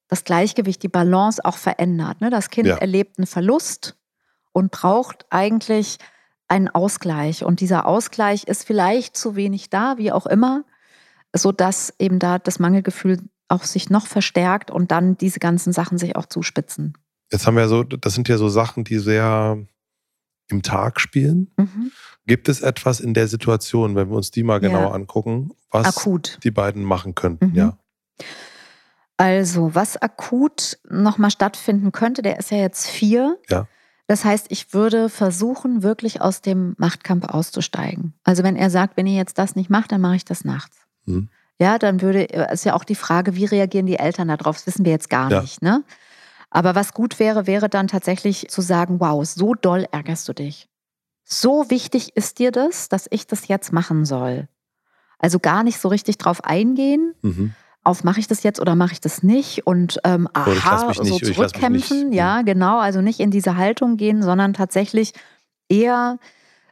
das 0.08 0.24
Gleichgewicht, 0.24 0.82
die 0.84 0.88
Balance 0.88 1.44
auch 1.44 1.58
verändert. 1.58 2.22
Ne? 2.22 2.30
Das 2.30 2.50
Kind 2.50 2.68
ja. 2.68 2.78
erlebt 2.78 3.18
einen 3.18 3.28
Verlust 3.28 3.98
und 4.52 4.72
braucht 4.72 5.26
eigentlich 5.30 5.98
einen 6.48 6.70
Ausgleich. 6.70 7.44
Und 7.44 7.60
dieser 7.60 7.86
Ausgleich 7.86 8.46
ist 8.46 8.66
vielleicht 8.66 9.16
zu 9.16 9.36
wenig 9.36 9.70
da, 9.70 9.98
wie 9.98 10.12
auch 10.12 10.26
immer, 10.26 10.64
sodass 11.34 11.94
eben 12.00 12.20
da 12.20 12.40
das 12.40 12.60
Mangelgefühl 12.60 13.20
auch 13.50 13.64
sich 13.64 13.90
noch 13.90 14.08
verstärkt 14.08 14.72
und 14.72 14.92
dann 14.92 15.18
diese 15.18 15.40
ganzen 15.40 15.74
Sachen 15.74 15.98
sich 15.98 16.16
auch 16.16 16.28
zuspitzen. 16.28 16.98
Jetzt 17.32 17.46
haben 17.46 17.58
wir 17.58 17.68
so, 17.68 17.84
das 17.84 18.14
sind 18.14 18.28
ja 18.30 18.38
so 18.38 18.50
Sachen, 18.50 18.84
die 18.84 18.98
sehr 19.00 19.58
im 20.50 20.62
Tag 20.64 21.00
spielen. 21.00 21.52
Mhm. 21.58 21.92
Gibt 22.26 22.50
es 22.50 22.62
etwas 22.62 23.00
in 23.00 23.14
der 23.14 23.28
Situation, 23.28 23.96
wenn 23.96 24.10
wir 24.10 24.16
uns 24.16 24.32
die 24.32 24.44
mal 24.44 24.60
genauer 24.60 24.90
ja. 24.90 24.92
angucken, 24.92 25.52
was 25.72 25.98
akut. 25.98 26.40
die 26.44 26.52
beiden 26.52 26.84
machen 26.84 27.16
könnten? 27.16 27.50
Mhm. 27.50 27.56
Ja. 27.56 27.78
Also, 29.18 29.76
was 29.76 29.98
akut 29.98 30.80
nochmal 30.90 31.30
stattfinden 31.30 31.92
könnte, 31.92 32.22
der 32.22 32.40
ist 32.40 32.52
ja 32.52 32.58
jetzt 32.58 32.88
vier. 32.88 33.38
Ja. 33.50 33.68
Das 34.08 34.26
heißt, 34.26 34.48
ich 34.50 34.74
würde 34.74 35.10
versuchen, 35.10 35.84
wirklich 35.84 36.22
aus 36.22 36.42
dem 36.42 36.74
Machtkampf 36.78 37.26
auszusteigen. 37.26 38.14
Also, 38.24 38.44
wenn 38.44 38.56
er 38.56 38.70
sagt, 38.70 38.98
wenn 38.98 39.08
ihr 39.08 39.18
jetzt 39.18 39.38
das 39.38 39.56
nicht 39.56 39.70
macht, 39.70 39.92
dann 39.92 40.02
mache 40.02 40.16
ich 40.16 40.26
das 40.26 40.46
nachts. 40.46 40.78
Mhm 41.06 41.30
ja, 41.60 41.78
dann 41.78 42.02
würde, 42.02 42.30
äh, 42.30 42.54
ist 42.54 42.66
ja 42.66 42.74
auch 42.74 42.84
die 42.84 42.96
Frage, 42.96 43.36
wie 43.36 43.46
reagieren 43.46 43.86
die 43.86 44.00
Eltern 44.00 44.30
darauf? 44.30 44.58
Das 44.58 44.68
wissen 44.68 44.86
wir 44.86 44.92
jetzt 44.92 45.10
gar 45.10 45.30
ja. 45.30 45.42
nicht. 45.42 45.62
Ne? 45.62 45.84
Aber 46.50 46.74
was 46.74 46.94
gut 46.94 47.20
wäre, 47.20 47.48
wäre 47.48 47.70
dann 47.70 47.88
tatsächlich 47.88 48.48
zu 48.50 48.62
sagen, 48.62 49.00
wow, 49.00 49.26
so 49.26 49.54
doll 49.54 49.86
ärgerst 49.92 50.28
du 50.28 50.34
dich. 50.34 50.68
So 51.24 51.70
wichtig 51.70 52.16
ist 52.16 52.40
dir 52.40 52.52
das, 52.52 52.90
dass 52.90 53.08
ich 53.12 53.28
das 53.28 53.48
jetzt 53.48 53.72
machen 53.72 54.06
soll. 54.06 54.48
Also 55.20 55.40
gar 55.40 55.64
nicht 55.64 55.80
so 55.80 55.90
richtig 55.90 56.18
drauf 56.18 56.44
eingehen. 56.44 57.14
Mhm. 57.22 57.54
auf, 57.84 58.04
mache 58.04 58.20
ich 58.20 58.28
das 58.28 58.44
jetzt 58.44 58.60
oder 58.60 58.76
mache 58.76 58.94
ich 58.94 59.02
das 59.02 59.22
nicht? 59.22 59.68
Und 59.68 60.00
ähm, 60.06 60.28
aha, 60.34 60.94
so 60.94 61.04
nicht, 61.04 61.26
zurückkämpfen. 61.26 62.14
Ja, 62.14 62.42
genau. 62.42 62.80
Also 62.80 63.02
nicht 63.02 63.20
in 63.20 63.32
diese 63.32 63.58
Haltung 63.58 63.98
gehen, 63.98 64.24
sondern 64.24 64.54
tatsächlich 64.54 65.14
eher 65.68 66.18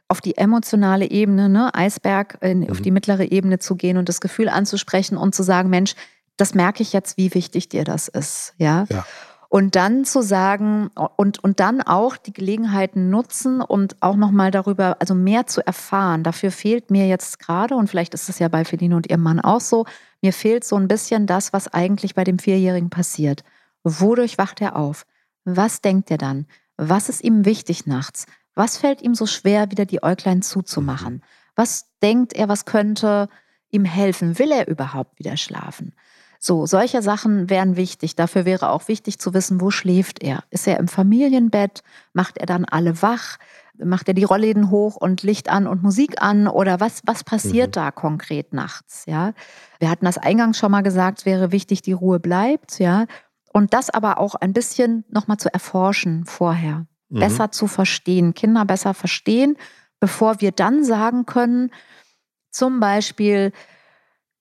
auf 0.08 0.20
die 0.20 0.36
emotionale 0.38 1.10
Ebene, 1.10 1.48
ne, 1.48 1.74
Eisberg, 1.74 2.38
in, 2.40 2.60
mhm. 2.60 2.70
auf 2.70 2.80
die 2.80 2.90
mittlere 2.90 3.30
Ebene 3.30 3.58
zu 3.58 3.76
gehen 3.76 3.98
und 3.98 4.08
das 4.08 4.20
Gefühl 4.20 4.48
anzusprechen 4.48 5.16
und 5.16 5.34
zu 5.34 5.42
sagen, 5.42 5.68
Mensch, 5.68 5.94
das 6.38 6.54
merke 6.54 6.82
ich 6.82 6.92
jetzt, 6.92 7.18
wie 7.18 7.34
wichtig 7.34 7.68
dir 7.68 7.84
das 7.84 8.08
ist. 8.08 8.54
Ja. 8.56 8.86
ja. 8.88 9.04
Und 9.50 9.76
dann 9.76 10.04
zu 10.04 10.22
sagen 10.22 10.90
und, 11.16 11.42
und 11.42 11.58
dann 11.58 11.80
auch 11.80 12.16
die 12.18 12.32
Gelegenheiten 12.32 13.08
nutzen 13.08 13.62
und 13.62 13.96
auch 14.00 14.16
nochmal 14.16 14.50
darüber, 14.50 14.96
also 15.00 15.14
mehr 15.14 15.46
zu 15.46 15.66
erfahren. 15.66 16.22
Dafür 16.22 16.50
fehlt 16.50 16.90
mir 16.90 17.06
jetzt 17.06 17.38
gerade, 17.38 17.74
und 17.74 17.88
vielleicht 17.88 18.12
ist 18.12 18.28
es 18.28 18.38
ja 18.38 18.48
bei 18.48 18.64
Feline 18.64 18.94
und 18.94 19.08
ihrem 19.08 19.22
Mann 19.22 19.40
auch 19.40 19.60
so, 19.60 19.86
mir 20.20 20.34
fehlt 20.34 20.64
so 20.64 20.76
ein 20.76 20.88
bisschen 20.88 21.26
das, 21.26 21.52
was 21.54 21.72
eigentlich 21.72 22.14
bei 22.14 22.24
dem 22.24 22.38
Vierjährigen 22.38 22.90
passiert. 22.90 23.42
Wodurch 23.84 24.36
wacht 24.36 24.60
er 24.60 24.76
auf? 24.76 25.06
Was 25.44 25.80
denkt 25.80 26.10
er 26.10 26.18
dann? 26.18 26.46
Was 26.76 27.08
ist 27.08 27.24
ihm 27.24 27.44
wichtig 27.44 27.86
nachts? 27.86 28.26
Was 28.58 28.76
fällt 28.76 29.02
ihm 29.02 29.14
so 29.14 29.24
schwer, 29.26 29.70
wieder 29.70 29.86
die 29.86 30.02
Äuglein 30.02 30.42
zuzumachen? 30.42 31.14
Mhm. 31.14 31.22
Was 31.54 31.92
denkt 32.02 32.32
er, 32.32 32.48
was 32.48 32.64
könnte 32.64 33.28
ihm 33.70 33.84
helfen? 33.84 34.36
Will 34.40 34.50
er 34.50 34.66
überhaupt 34.66 35.16
wieder 35.20 35.36
schlafen? 35.36 35.94
So, 36.40 36.66
solche 36.66 37.00
Sachen 37.00 37.50
wären 37.50 37.76
wichtig. 37.76 38.16
Dafür 38.16 38.44
wäre 38.44 38.70
auch 38.70 38.88
wichtig 38.88 39.20
zu 39.20 39.32
wissen, 39.32 39.60
wo 39.60 39.70
schläft 39.70 40.24
er? 40.24 40.42
Ist 40.50 40.66
er 40.66 40.80
im 40.80 40.88
Familienbett? 40.88 41.84
Macht 42.14 42.36
er 42.38 42.46
dann 42.46 42.64
alle 42.64 43.00
wach? 43.00 43.38
Macht 43.76 44.08
er 44.08 44.14
die 44.14 44.24
Rollläden 44.24 44.72
hoch 44.72 44.96
und 44.96 45.22
Licht 45.22 45.48
an 45.48 45.68
und 45.68 45.84
Musik 45.84 46.20
an? 46.20 46.48
Oder 46.48 46.80
was, 46.80 47.02
was 47.06 47.22
passiert 47.22 47.68
mhm. 47.68 47.72
da 47.72 47.90
konkret 47.92 48.52
nachts? 48.52 49.04
Ja, 49.06 49.34
wir 49.78 49.88
hatten 49.88 50.04
das 50.04 50.18
eingangs 50.18 50.58
schon 50.58 50.72
mal 50.72 50.82
gesagt, 50.82 51.20
es 51.20 51.26
wäre 51.26 51.52
wichtig, 51.52 51.82
die 51.82 51.92
Ruhe 51.92 52.18
bleibt. 52.18 52.80
Ja, 52.80 53.06
und 53.52 53.72
das 53.72 53.88
aber 53.88 54.18
auch 54.18 54.34
ein 54.34 54.52
bisschen 54.52 55.04
nochmal 55.10 55.36
zu 55.36 55.52
erforschen 55.54 56.24
vorher. 56.24 56.86
Mhm. 57.08 57.20
Besser 57.20 57.50
zu 57.50 57.66
verstehen, 57.66 58.34
Kinder 58.34 58.64
besser 58.64 58.94
verstehen, 58.94 59.56
bevor 60.00 60.40
wir 60.40 60.52
dann 60.52 60.84
sagen 60.84 61.26
können, 61.26 61.70
zum 62.50 62.80
Beispiel, 62.80 63.52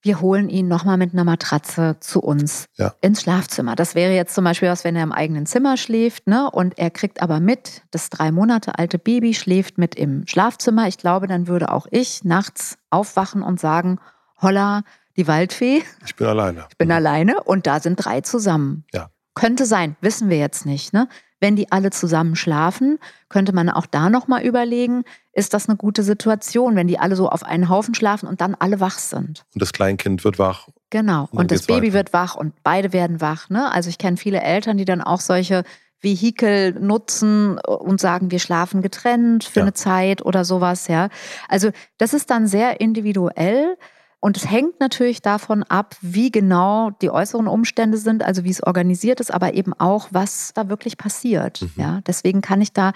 wir 0.01 0.21
holen 0.21 0.49
ihn 0.49 0.67
nochmal 0.67 0.97
mit 0.97 1.13
einer 1.13 1.23
Matratze 1.23 1.97
zu 1.99 2.21
uns 2.21 2.67
ja. 2.77 2.93
ins 3.01 3.21
Schlafzimmer. 3.21 3.75
Das 3.75 3.95
wäre 3.95 4.13
jetzt 4.13 4.33
zum 4.33 4.43
Beispiel 4.43 4.69
was, 4.69 4.83
wenn 4.83 4.95
er 4.95 5.03
im 5.03 5.11
eigenen 5.11 5.45
Zimmer 5.45 5.75
schläft, 5.75 6.27
ne? 6.27 6.49
Und 6.49 6.77
er 6.77 6.91
kriegt 6.91 7.21
aber 7.21 7.39
mit, 7.39 7.83
das 7.91 8.09
drei 8.09 8.31
Monate 8.31 8.79
alte 8.79 8.99
Baby 8.99 9.33
schläft 9.33 9.77
mit 9.77 9.95
im 9.95 10.25
Schlafzimmer. 10.27 10.87
Ich 10.87 10.97
glaube, 10.97 11.27
dann 11.27 11.47
würde 11.47 11.71
auch 11.71 11.87
ich 11.91 12.23
nachts 12.23 12.77
aufwachen 12.89 13.41
und 13.41 13.59
sagen, 13.59 13.99
holla, 14.41 14.83
die 15.17 15.27
Waldfee. 15.27 15.83
Ich 16.05 16.15
bin 16.15 16.27
alleine. 16.27 16.65
Ich 16.69 16.77
bin 16.77 16.87
mhm. 16.87 16.93
alleine 16.93 17.43
und 17.43 17.67
da 17.67 17.79
sind 17.79 17.95
drei 17.97 18.21
zusammen. 18.21 18.85
Ja. 18.93 19.09
Könnte 19.33 19.65
sein, 19.65 19.95
wissen 19.99 20.29
wir 20.29 20.37
jetzt 20.37 20.65
nicht. 20.65 20.93
Ne? 20.93 21.09
Wenn 21.39 21.55
die 21.55 21.71
alle 21.71 21.91
zusammen 21.91 22.35
schlafen, 22.35 22.97
könnte 23.29 23.53
man 23.53 23.69
auch 23.69 23.85
da 23.85 24.09
nochmal 24.09 24.43
überlegen, 24.43 25.03
ist 25.33 25.53
das 25.53 25.69
eine 25.69 25.77
gute 25.77 26.01
Situation, 26.01 26.75
wenn 26.75 26.87
die 26.87 26.97
alle 26.97 27.15
so 27.15 27.29
auf 27.29 27.43
einen 27.43 27.69
Haufen 27.69 27.93
schlafen 27.93 28.27
und 28.27 28.41
dann 28.41 28.55
alle 28.55 28.79
wach 28.79 28.97
sind. 28.97 29.45
Und 29.53 29.61
das 29.61 29.71
Kleinkind 29.71 30.23
wird 30.23 30.39
wach. 30.39 30.67
Genau. 30.89 31.27
Und, 31.31 31.39
und 31.39 31.51
das 31.51 31.67
Baby 31.67 31.87
weiter. 31.87 31.93
wird 31.93 32.13
wach 32.13 32.35
und 32.35 32.53
beide 32.63 32.91
werden 32.91 33.21
wach. 33.21 33.49
Ne? 33.49 33.71
Also 33.71 33.89
ich 33.89 33.97
kenne 33.99 34.17
viele 34.17 34.41
Eltern, 34.41 34.77
die 34.77 34.85
dann 34.85 35.01
auch 35.01 35.19
solche 35.19 35.63
Vehikel 36.01 36.73
nutzen 36.73 37.59
und 37.59 37.99
sagen, 37.99 38.31
wir 38.31 38.39
schlafen 38.39 38.81
getrennt 38.81 39.43
für 39.43 39.59
ja. 39.59 39.63
eine 39.65 39.73
Zeit 39.73 40.23
oder 40.23 40.45
sowas, 40.45 40.87
ja. 40.87 41.09
Also 41.49 41.71
das 41.97 42.13
ist 42.13 42.29
dann 42.29 42.47
sehr 42.47 42.79
individuell. 42.81 43.77
Und 44.19 44.35
es 44.37 44.49
hängt 44.49 44.79
natürlich 44.79 45.21
davon 45.21 45.63
ab, 45.63 45.95
wie 46.01 46.31
genau 46.31 46.89
die 46.89 47.11
äußeren 47.11 47.47
Umstände 47.47 47.97
sind, 47.97 48.23
also 48.23 48.43
wie 48.43 48.49
es 48.49 48.63
organisiert 48.63 49.19
ist, 49.19 49.31
aber 49.31 49.53
eben 49.53 49.73
auch, 49.73 50.07
was 50.11 50.53
da 50.53 50.69
wirklich 50.69 50.97
passiert. 50.97 51.61
Mhm. 51.61 51.71
Ja, 51.75 52.01
deswegen 52.05 52.41
kann 52.41 52.61
ich 52.61 52.73
da 52.73 52.93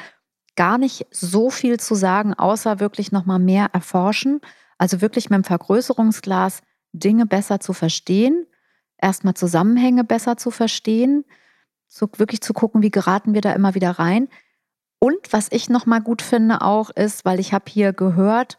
gar 0.55 0.77
nicht 0.77 1.05
so 1.12 1.49
viel 1.49 1.79
zu 1.79 1.95
sagen, 1.95 2.34
außer 2.34 2.79
wirklich 2.79 3.12
nochmal 3.12 3.39
mehr 3.39 3.69
erforschen. 3.71 4.41
Also 4.77 5.01
wirklich 5.01 5.29
mit 5.29 5.38
dem 5.38 5.43
Vergrößerungsglas 5.43 6.63
Dinge 6.91 7.25
besser 7.25 7.60
zu 7.60 7.73
verstehen, 7.73 8.47
erstmal 8.97 9.36
Zusammenhänge 9.36 10.03
besser 10.03 10.38
zu 10.38 10.51
verstehen, 10.51 11.23
zu, 11.88 12.10
wirklich 12.17 12.41
zu 12.41 12.53
gucken, 12.53 12.81
wie 12.81 12.91
geraten 12.91 13.34
wir 13.34 13.41
da 13.41 13.53
immer 13.53 13.75
wieder 13.75 13.91
rein. 13.91 14.27
Und 14.99 15.31
was 15.31 15.47
ich 15.51 15.69
nochmal 15.69 16.01
gut 16.01 16.21
finde 16.21 16.62
auch 16.62 16.89
ist, 16.89 17.25
weil 17.25 17.39
ich 17.39 17.53
habe 17.53 17.65
hier 17.67 17.93
gehört, 17.93 18.57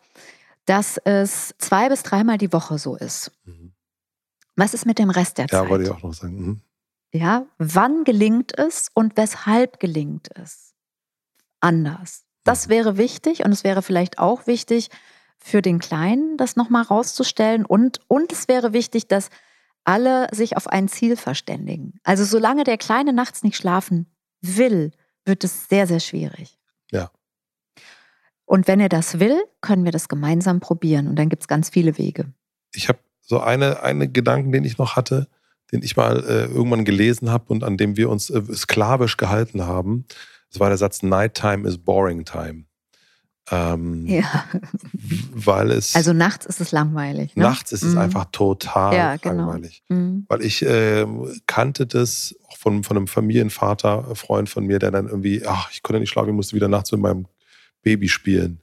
dass 0.66 0.98
es 0.98 1.54
zwei 1.58 1.88
bis 1.88 2.02
dreimal 2.02 2.38
die 2.38 2.52
Woche 2.52 2.78
so 2.78 2.96
ist. 2.96 3.32
Mhm. 3.44 3.72
Was 4.56 4.74
ist 4.74 4.86
mit 4.86 4.98
dem 4.98 5.10
Rest 5.10 5.38
der 5.38 5.46
ja, 5.46 5.48
Zeit? 5.48 5.64
Ja, 5.64 5.70
wollte 5.70 5.84
ich 5.84 5.90
auch 5.90 6.02
noch 6.02 6.14
sagen. 6.14 6.40
Mhm. 6.40 6.60
Ja, 7.12 7.46
wann 7.58 8.04
gelingt 8.04 8.58
es 8.58 8.88
und 8.94 9.16
weshalb 9.16 9.80
gelingt 9.80 10.30
es? 10.36 10.74
Anders. 11.60 12.24
Das 12.44 12.66
mhm. 12.66 12.70
wäre 12.70 12.96
wichtig 12.96 13.44
und 13.44 13.52
es 13.52 13.64
wäre 13.64 13.82
vielleicht 13.82 14.18
auch 14.18 14.46
wichtig 14.46 14.90
für 15.38 15.60
den 15.60 15.78
Kleinen, 15.78 16.36
das 16.36 16.56
nochmal 16.56 16.82
rauszustellen. 16.82 17.66
Und, 17.66 18.00
und 18.08 18.32
es 18.32 18.48
wäre 18.48 18.72
wichtig, 18.72 19.08
dass 19.08 19.28
alle 19.84 20.28
sich 20.32 20.56
auf 20.56 20.68
ein 20.68 20.88
Ziel 20.88 21.16
verständigen. 21.16 21.98
Also 22.04 22.24
solange 22.24 22.64
der 22.64 22.78
Kleine 22.78 23.12
nachts 23.12 23.42
nicht 23.42 23.56
schlafen 23.56 24.06
will, 24.40 24.92
wird 25.24 25.44
es 25.44 25.68
sehr, 25.68 25.86
sehr 25.86 26.00
schwierig. 26.00 26.58
Ja. 26.90 27.10
Und 28.52 28.68
wenn 28.68 28.80
er 28.80 28.90
das 28.90 29.18
will, 29.18 29.42
können 29.62 29.86
wir 29.86 29.92
das 29.92 30.08
gemeinsam 30.08 30.60
probieren. 30.60 31.08
Und 31.08 31.16
dann 31.16 31.30
gibt 31.30 31.42
es 31.42 31.48
ganz 31.48 31.70
viele 31.70 31.96
Wege. 31.96 32.26
Ich 32.74 32.90
habe 32.90 32.98
so 33.22 33.40
eine, 33.40 33.82
eine 33.82 34.08
Gedanken, 34.08 34.52
den 34.52 34.62
ich 34.64 34.76
noch 34.76 34.94
hatte, 34.94 35.26
den 35.72 35.82
ich 35.82 35.96
mal 35.96 36.22
äh, 36.22 36.44
irgendwann 36.52 36.84
gelesen 36.84 37.30
habe 37.30 37.46
und 37.46 37.64
an 37.64 37.78
dem 37.78 37.96
wir 37.96 38.10
uns 38.10 38.28
äh, 38.28 38.42
sklavisch 38.52 39.16
gehalten 39.16 39.62
haben. 39.62 40.04
Das 40.50 40.60
war 40.60 40.68
der 40.68 40.76
Satz, 40.76 41.02
Nighttime 41.02 41.66
is 41.66 41.78
boring 41.78 42.26
time. 42.26 42.64
Ähm, 43.50 44.04
ja. 44.04 44.44
Weil 45.32 45.70
es. 45.70 45.96
Also 45.96 46.12
nachts 46.12 46.44
ist 46.44 46.60
es 46.60 46.72
langweilig. 46.72 47.34
Ne? 47.34 47.44
Nachts 47.44 47.72
ist 47.72 47.82
es 47.82 47.94
mhm. 47.94 48.00
einfach 48.00 48.26
total 48.32 48.94
ja, 48.94 49.16
genau. 49.16 49.46
langweilig. 49.46 49.82
Mhm. 49.88 50.26
Weil 50.28 50.42
ich 50.42 50.60
äh, 50.60 51.06
kannte 51.46 51.86
das 51.86 52.36
auch 52.48 52.58
von, 52.58 52.84
von 52.84 52.98
einem 52.98 53.06
Familienvater, 53.06 54.14
Freund 54.14 54.50
von 54.50 54.66
mir, 54.66 54.78
der 54.78 54.90
dann 54.90 55.08
irgendwie, 55.08 55.46
ach, 55.46 55.70
ich 55.72 55.82
konnte 55.82 56.00
nicht 56.00 56.10
schlafen, 56.10 56.28
ich 56.28 56.34
musste 56.34 56.54
wieder 56.54 56.68
nachts 56.68 56.92
mit 56.92 57.00
meinem 57.00 57.24
Baby 57.82 58.08
spielen. 58.08 58.62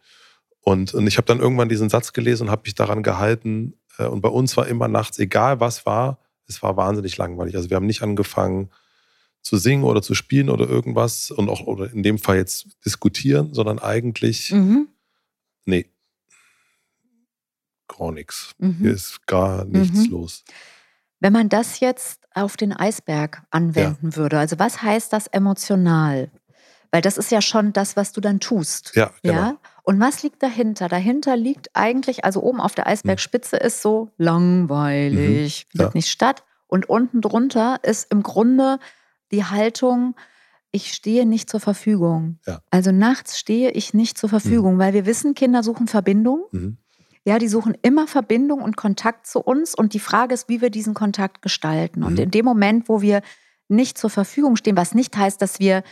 Und, 0.62 0.93
und 0.93 1.08
ich 1.08 1.17
habe 1.17 1.25
dann 1.25 1.39
irgendwann 1.39 1.69
diesen 1.69 1.89
Satz 1.89 2.13
gelesen 2.13 2.43
und 2.43 2.51
habe 2.51 2.63
mich 2.65 2.75
daran 2.75 3.03
gehalten. 3.03 3.73
Äh, 3.97 4.05
und 4.05 4.21
bei 4.21 4.29
uns 4.29 4.55
war 4.58 4.67
immer 4.67 4.88
nachts, 4.88 5.19
egal 5.19 5.60
was 5.60 5.86
war, 5.86 6.19
es 6.47 6.62
war 6.63 6.77
wahnsinnig 6.77 7.17
langweilig. 7.17 7.55
Also 7.55 7.69
wir 7.69 7.75
haben 7.75 7.86
nicht 7.86 8.01
angefangen 8.01 8.69
zu 9.41 9.58
singen 9.58 9.84
oder 9.84 10.01
zu 10.01 10.15
spielen 10.15 10.49
oder 10.49 10.67
irgendwas 10.67 11.32
und 11.32 11.49
auch 11.49 11.62
oder 11.62 11.91
in 11.91 12.03
dem 12.03 12.17
Fall 12.17 12.38
jetzt 12.38 12.67
diskutieren, 12.86 13.53
sondern 13.53 13.79
eigentlich, 13.79 14.51
mhm. 14.51 14.89
nee, 15.65 15.86
gar 17.88 18.12
nichts. 18.12 18.53
Mhm. 18.58 18.77
Hier 18.79 18.91
ist 18.91 19.25
gar 19.27 19.65
nichts 19.65 20.08
mhm. 20.08 20.12
los. 20.12 20.43
Wenn 21.19 21.34
man 21.34 21.49
das 21.49 21.79
jetzt 21.79 22.21
auf 22.34 22.58
den 22.58 22.73
Eisberg 22.73 23.43
anwenden 23.49 24.10
ja. 24.12 24.15
würde, 24.15 24.39
also 24.39 24.58
was 24.60 24.82
heißt 24.82 25.12
das 25.12 25.27
emotional? 25.27 26.32
Weil 26.91 27.02
das 27.02 27.17
ist 27.17 27.32
ja 27.32 27.41
schon 27.41 27.71
das, 27.73 27.95
was 27.95 28.13
du 28.13 28.21
dann 28.21 28.39
tust. 28.39 28.93
Ja, 28.95 29.12
genau. 29.21 29.36
Ja? 29.36 29.58
Und 29.84 29.99
was 29.99 30.23
liegt 30.23 30.41
dahinter? 30.41 30.88
Dahinter 30.88 31.36
liegt 31.36 31.69
eigentlich, 31.73 32.25
also 32.25 32.41
oben 32.41 32.60
auf 32.60 32.75
der 32.75 32.88
Eisbergspitze 32.88 33.58
mhm. 33.58 33.67
ist 33.67 33.82
so 33.82 34.12
langweilig, 34.17 35.67
mhm. 35.73 35.82
ja. 35.82 35.91
nicht 35.93 36.10
statt. 36.10 36.43
Und 36.67 36.89
unten 36.89 37.21
drunter 37.21 37.80
ist 37.84 38.12
im 38.12 38.23
Grunde 38.23 38.80
die 39.32 39.45
Haltung, 39.45 40.15
ich 40.71 40.93
stehe 40.93 41.25
nicht 41.25 41.49
zur 41.49 41.60
Verfügung. 41.60 42.39
Ja. 42.45 42.62
Also 42.69 42.91
nachts 42.91 43.39
stehe 43.39 43.71
ich 43.71 43.93
nicht 43.93 44.17
zur 44.17 44.30
Verfügung, 44.30 44.75
mhm. 44.75 44.80
weil 44.80 44.93
wir 44.93 45.06
wissen, 45.06 45.34
Kinder 45.34 45.63
suchen 45.63 45.88
Verbindung. 45.88 46.45
Mhm. 46.52 46.78
Ja, 47.25 47.38
die 47.38 47.47
suchen 47.47 47.75
immer 47.82 48.08
Verbindung 48.08 48.62
und 48.62 48.78
Kontakt 48.78 49.28
zu 49.28 49.39
uns. 49.39 49.75
Und 49.75 49.93
die 49.93 49.99
Frage 49.99 50.34
ist, 50.34 50.49
wie 50.49 50.62
wir 50.62 50.69
diesen 50.69 50.93
Kontakt 50.93 51.41
gestalten. 51.41 52.04
Und 52.04 52.13
mhm. 52.13 52.19
in 52.19 52.32
dem 52.32 52.45
Moment, 52.45 52.89
wo 52.89 53.02
wir 53.02 53.22
nicht 53.68 53.97
zur 53.97 54.09
Verfügung 54.09 54.55
stehen, 54.55 54.78
was 54.78 54.95
nicht 54.95 55.16
heißt, 55.18 55.41
dass 55.41 55.59
wir 55.59 55.84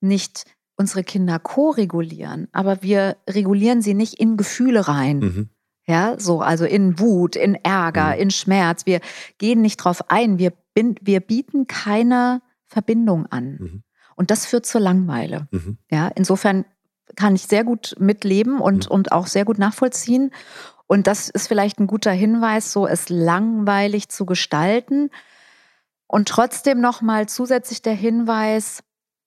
nicht 0.00 0.44
unsere 0.76 1.02
Kinder 1.04 1.38
co-regulieren, 1.38 2.48
aber 2.52 2.82
wir 2.82 3.16
regulieren 3.28 3.82
sie 3.82 3.94
nicht 3.94 4.14
in 4.14 4.36
Gefühle 4.36 4.88
rein. 4.88 5.18
Mhm. 5.18 5.50
Ja, 5.88 6.18
so, 6.18 6.40
also 6.40 6.64
in 6.64 6.98
Wut, 6.98 7.36
in 7.36 7.54
Ärger, 7.54 8.14
mhm. 8.14 8.22
in 8.22 8.30
Schmerz. 8.30 8.86
Wir 8.86 9.00
gehen 9.38 9.62
nicht 9.62 9.76
drauf 9.76 10.10
ein. 10.10 10.38
Wir, 10.38 10.52
wir 10.74 11.20
bieten 11.20 11.68
keine 11.68 12.42
Verbindung 12.66 13.26
an. 13.26 13.56
Mhm. 13.60 13.82
Und 14.16 14.30
das 14.30 14.46
führt 14.46 14.66
zur 14.66 14.80
Langweile. 14.80 15.46
Mhm. 15.52 15.78
Ja, 15.90 16.08
insofern 16.08 16.64
kann 17.14 17.36
ich 17.36 17.42
sehr 17.42 17.62
gut 17.62 17.94
mitleben 18.00 18.60
und, 18.60 18.86
mhm. 18.86 18.94
und 18.94 19.12
auch 19.12 19.28
sehr 19.28 19.44
gut 19.44 19.58
nachvollziehen. 19.58 20.32
Und 20.88 21.06
das 21.06 21.28
ist 21.28 21.46
vielleicht 21.46 21.78
ein 21.78 21.86
guter 21.86 22.12
Hinweis, 22.12 22.72
so 22.72 22.86
es 22.86 23.08
langweilig 23.08 24.08
zu 24.08 24.26
gestalten. 24.26 25.10
Und 26.08 26.28
trotzdem 26.28 26.80
nochmal 26.80 27.28
zusätzlich 27.28 27.82
der 27.82 27.94
Hinweis, 27.94 28.82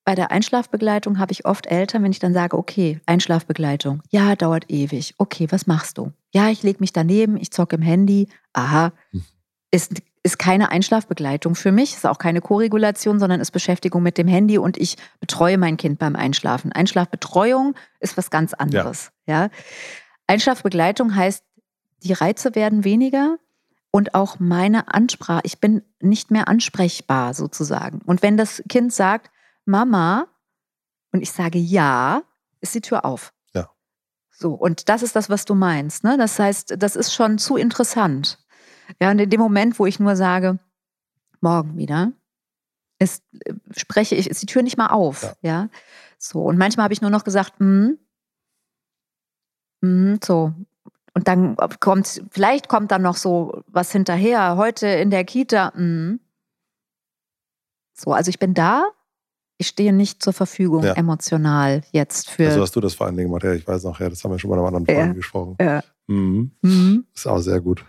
bei 0.06 0.16
der 0.16 0.32
Einschlafbegleitung 0.32 1.20
habe 1.20 1.32
ich 1.32 1.46
oft 1.46 1.68
Eltern, 1.68 2.04
wenn 2.04 2.12
ich 2.12 2.20
dann 2.20 2.34
sage, 2.34 2.58
okay, 2.58 3.00
Einschlafbegleitung, 3.06 4.02
ja, 4.10 4.36
dauert 4.36 4.70
ewig. 4.70 5.14
Okay, 5.18 5.48
was 5.52 5.68
machst 5.68 5.98
du? 5.98 6.12
Ja, 6.32 6.50
ich 6.50 6.64
lege 6.64 6.80
mich 6.80 6.94
daneben, 6.94 7.38
ich 7.38 7.52
zocke 7.52 7.76
im 7.76 7.82
Handy. 7.82 8.28
Aha, 8.54 8.92
hm. 9.12 9.24
ist, 9.72 10.02
ist 10.24 10.40
keine 10.40 10.72
Einschlafbegleitung 10.72 11.56
für 11.56 11.72
mich, 11.72 11.94
ist 11.94 12.06
auch 12.06 12.18
keine 12.18 12.42
Koregulation, 12.42 13.20
sondern 13.20 13.40
ist 13.40 13.52
Beschäftigung 13.52 14.02
mit 14.02 14.18
dem 14.18 14.28
Handy 14.28 14.58
und 14.58 14.78
ich 14.78 14.96
betreue 15.20 15.58
mein 15.58 15.78
Kind 15.78 16.00
beim 16.00 16.16
Einschlafen. 16.16 16.72
Einschlafbetreuung 16.72 17.76
ist 18.00 18.18
was 18.18 18.30
ganz 18.30 18.54
anderes. 18.54 19.12
Ja. 19.28 19.44
ja. 19.44 19.50
Einschlafbegleitung 20.28 21.16
heißt, 21.16 21.44
die 22.04 22.14
Reize 22.14 22.56
werden 22.56 22.84
weniger 22.84 23.38
und 23.92 24.14
auch 24.14 24.40
meine 24.40 24.94
Ansprache, 24.94 25.42
ich 25.44 25.60
bin 25.60 25.82
nicht 26.00 26.32
mehr 26.32 26.48
ansprechbar 26.48 27.34
sozusagen. 27.34 28.02
Und 28.06 28.22
wenn 28.22 28.38
das 28.38 28.64
Kind 28.70 28.94
sagt, 28.94 29.32
Mama, 29.70 30.28
und 31.12 31.22
ich 31.22 31.32
sage 31.32 31.58
ja, 31.58 32.24
ist 32.60 32.76
die 32.76 32.82
Tür 32.82 33.06
auf. 33.06 33.34
Ja. 33.54 33.70
So, 34.30 34.54
und 34.54 34.90
das 34.90 35.02
ist 35.04 35.16
das, 35.16 35.30
was 35.30 35.46
du 35.46 35.56
meinst. 35.56 36.04
Ne? 36.04 36.18
Das 36.18 36.38
heißt, 36.38 36.76
das 36.78 36.96
ist 36.96 37.14
schon 37.14 37.38
zu 37.38 37.56
interessant. 37.56 38.40
Ja, 39.00 39.12
und 39.12 39.20
in 39.20 39.30
dem 39.30 39.40
Moment, 39.40 39.80
wo 39.80 39.86
ich 39.86 40.00
nur 40.00 40.16
sage, 40.16 40.60
morgen 41.42 41.78
wieder, 41.78 42.12
ist, 43.00 43.24
spreche 43.76 44.16
ich, 44.16 44.30
ist 44.30 44.42
die 44.42 44.48
Tür 44.48 44.62
nicht 44.62 44.78
mal 44.78 44.88
auf. 44.88 45.36
Ja. 45.42 45.64
ja? 45.64 45.70
So, 46.18 46.42
und 46.42 46.58
manchmal 46.58 46.84
habe 46.84 46.94
ich 46.94 47.02
nur 47.02 47.12
noch 47.12 47.24
gesagt, 47.24 47.60
mm, 47.60 47.92
mm, 49.82 50.16
so. 50.24 50.54
Und 51.14 51.28
dann 51.28 51.56
kommt, 51.80 52.22
vielleicht 52.30 52.68
kommt 52.68 52.92
dann 52.92 53.02
noch 53.02 53.16
so 53.16 53.64
was 53.68 53.92
hinterher, 53.92 54.58
heute 54.58 54.88
in 54.88 55.10
der 55.10 55.24
Kita, 55.24 55.72
mm. 55.76 56.20
So, 57.94 58.14
also 58.14 58.30
ich 58.30 58.40
bin 58.40 58.54
da, 58.54 58.86
ich 59.60 59.68
stehe 59.68 59.92
nicht 59.92 60.24
zur 60.24 60.32
Verfügung 60.32 60.84
ja. 60.84 60.94
emotional 60.94 61.82
jetzt 61.92 62.30
für. 62.30 62.48
Also 62.48 62.62
hast 62.62 62.76
du 62.76 62.80
das 62.80 62.94
vor 62.94 63.08
allen 63.08 63.18
Dingen 63.18 63.28
gemacht, 63.28 63.44
ja, 63.44 63.54
ich 63.54 63.68
weiß 63.68 63.84
noch, 63.84 64.00
ja, 64.00 64.10
das 64.10 64.24
haben 64.24 64.32
wir 64.32 64.40
schon 64.40 64.50
bei 64.50 64.56
einem 64.56 64.66
anderen 64.66 64.86
Folge 64.86 65.02
ja. 65.02 65.14
gesprochen. 65.14 65.58
Ja. 65.60 65.84
Mhm. 66.08 66.52
Mhm. 66.62 67.06
Ist 67.14 67.28
auch 67.28 67.40
sehr 67.40 67.60
gut. 67.60 67.84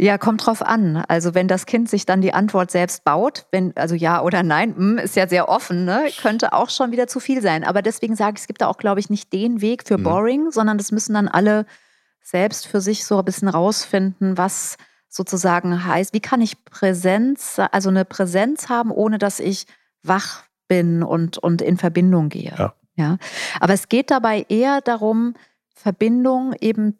Ja, 0.00 0.16
kommt 0.16 0.46
drauf 0.46 0.62
an. 0.62 1.04
Also 1.08 1.34
wenn 1.34 1.48
das 1.48 1.66
Kind 1.66 1.90
sich 1.90 2.06
dann 2.06 2.20
die 2.20 2.32
Antwort 2.32 2.70
selbst 2.70 3.02
baut, 3.02 3.46
wenn, 3.50 3.76
also 3.76 3.96
ja 3.96 4.22
oder 4.22 4.44
nein, 4.44 4.74
mh, 4.76 5.02
ist 5.02 5.16
ja 5.16 5.26
sehr 5.26 5.48
offen, 5.48 5.84
ne? 5.84 6.08
könnte 6.22 6.52
auch 6.52 6.70
schon 6.70 6.92
wieder 6.92 7.08
zu 7.08 7.18
viel 7.18 7.42
sein. 7.42 7.64
Aber 7.64 7.82
deswegen 7.82 8.14
sage 8.14 8.34
ich, 8.36 8.42
es 8.42 8.46
gibt 8.46 8.60
da 8.60 8.68
auch, 8.68 8.78
glaube 8.78 9.00
ich, 9.00 9.10
nicht 9.10 9.32
den 9.32 9.60
Weg 9.60 9.88
für 9.88 9.98
mhm. 9.98 10.04
Boring, 10.04 10.50
sondern 10.52 10.78
das 10.78 10.92
müssen 10.92 11.14
dann 11.14 11.26
alle 11.26 11.66
selbst 12.22 12.68
für 12.68 12.80
sich 12.80 13.04
so 13.04 13.18
ein 13.18 13.24
bisschen 13.24 13.48
rausfinden, 13.48 14.38
was 14.38 14.76
sozusagen 15.08 15.84
heißt, 15.84 16.14
wie 16.14 16.20
kann 16.20 16.40
ich 16.40 16.64
Präsenz, 16.64 17.60
also 17.72 17.88
eine 17.88 18.04
Präsenz 18.04 18.68
haben, 18.68 18.92
ohne 18.92 19.18
dass 19.18 19.40
ich 19.40 19.66
wach 20.04 20.44
bin 20.68 21.02
und, 21.02 21.38
und 21.38 21.62
in 21.62 21.76
Verbindung 21.76 22.28
gehe. 22.28 22.54
Ja. 22.56 22.74
ja. 22.96 23.18
Aber 23.60 23.72
es 23.74 23.88
geht 23.88 24.10
dabei 24.10 24.46
eher 24.48 24.80
darum, 24.80 25.34
Verbindung 25.74 26.54
eben 26.60 26.98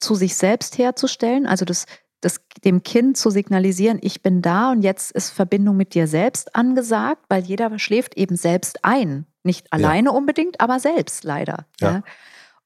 zu 0.00 0.14
sich 0.14 0.36
selbst 0.36 0.78
herzustellen, 0.78 1.46
also 1.46 1.64
das 1.64 1.86
das, 2.20 2.40
dem 2.64 2.82
Kind 2.82 3.16
zu 3.16 3.30
signalisieren, 3.30 3.98
ich 4.02 4.22
bin 4.22 4.42
da 4.42 4.72
und 4.72 4.82
jetzt 4.82 5.12
ist 5.12 5.30
Verbindung 5.30 5.76
mit 5.76 5.94
dir 5.94 6.06
selbst 6.06 6.54
angesagt, 6.54 7.24
weil 7.28 7.44
jeder 7.44 7.78
schläft 7.78 8.16
eben 8.16 8.36
selbst 8.36 8.84
ein. 8.84 9.26
Nicht 9.44 9.72
alleine 9.72 10.10
ja. 10.10 10.14
unbedingt, 10.14 10.60
aber 10.60 10.80
selbst 10.80 11.24
leider. 11.24 11.66
Ja. 11.80 11.90
ja. 11.90 12.02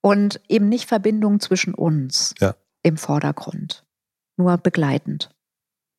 Und 0.00 0.40
eben 0.48 0.68
nicht 0.68 0.88
Verbindung 0.88 1.38
zwischen 1.38 1.74
uns 1.74 2.34
ja. 2.40 2.55
im 2.82 2.96
Vordergrund, 2.96 3.84
nur 4.36 4.57
begleitend. 4.57 5.30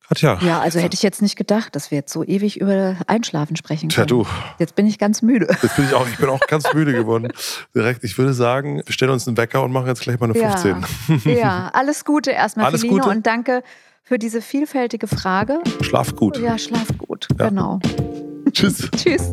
Katja. 0.08 0.38
Ja, 0.42 0.60
also 0.60 0.78
hätte 0.80 0.94
ich 0.94 1.02
jetzt 1.02 1.22
nicht 1.22 1.36
gedacht, 1.36 1.74
dass 1.74 1.90
wir 1.90 1.98
jetzt 1.98 2.12
so 2.12 2.22
ewig 2.24 2.60
über 2.60 2.96
Einschlafen 3.06 3.56
sprechen 3.56 3.88
können. 3.88 4.06
Tja, 4.06 4.22
du. 4.22 4.26
Jetzt 4.58 4.74
bin 4.74 4.86
ich 4.86 4.98
ganz 4.98 5.22
müde. 5.22 5.46
Jetzt 5.62 5.76
bin 5.76 5.86
ich 5.86 5.94
auch, 5.94 6.06
ich 6.06 6.18
bin 6.18 6.28
auch 6.28 6.40
ganz 6.40 6.72
müde 6.74 6.92
geworden. 6.92 7.32
Direkt, 7.74 8.04
ich 8.04 8.18
würde 8.18 8.34
sagen, 8.34 8.82
wir 8.84 8.92
stellen 8.92 9.12
uns 9.12 9.26
einen 9.26 9.36
Wecker 9.36 9.62
und 9.62 9.72
machen 9.72 9.86
jetzt 9.86 10.02
gleich 10.02 10.20
mal 10.20 10.30
eine 10.30 10.34
15. 10.34 10.84
Ja, 11.24 11.32
ja. 11.32 11.70
alles 11.72 12.04
Gute 12.04 12.30
erstmal, 12.32 12.66
alles 12.66 12.82
Feline, 12.82 13.00
Gute. 13.00 13.10
und 13.10 13.26
danke 13.26 13.62
für 14.02 14.18
diese 14.18 14.42
vielfältige 14.42 15.08
Frage. 15.08 15.60
Schlaf 15.80 16.14
gut. 16.14 16.38
Ja, 16.38 16.58
schlaf 16.58 16.88
gut, 16.98 17.26
ja. 17.38 17.48
genau. 17.48 17.80
Tschüss. 18.52 18.90
Tschüss. 18.96 19.32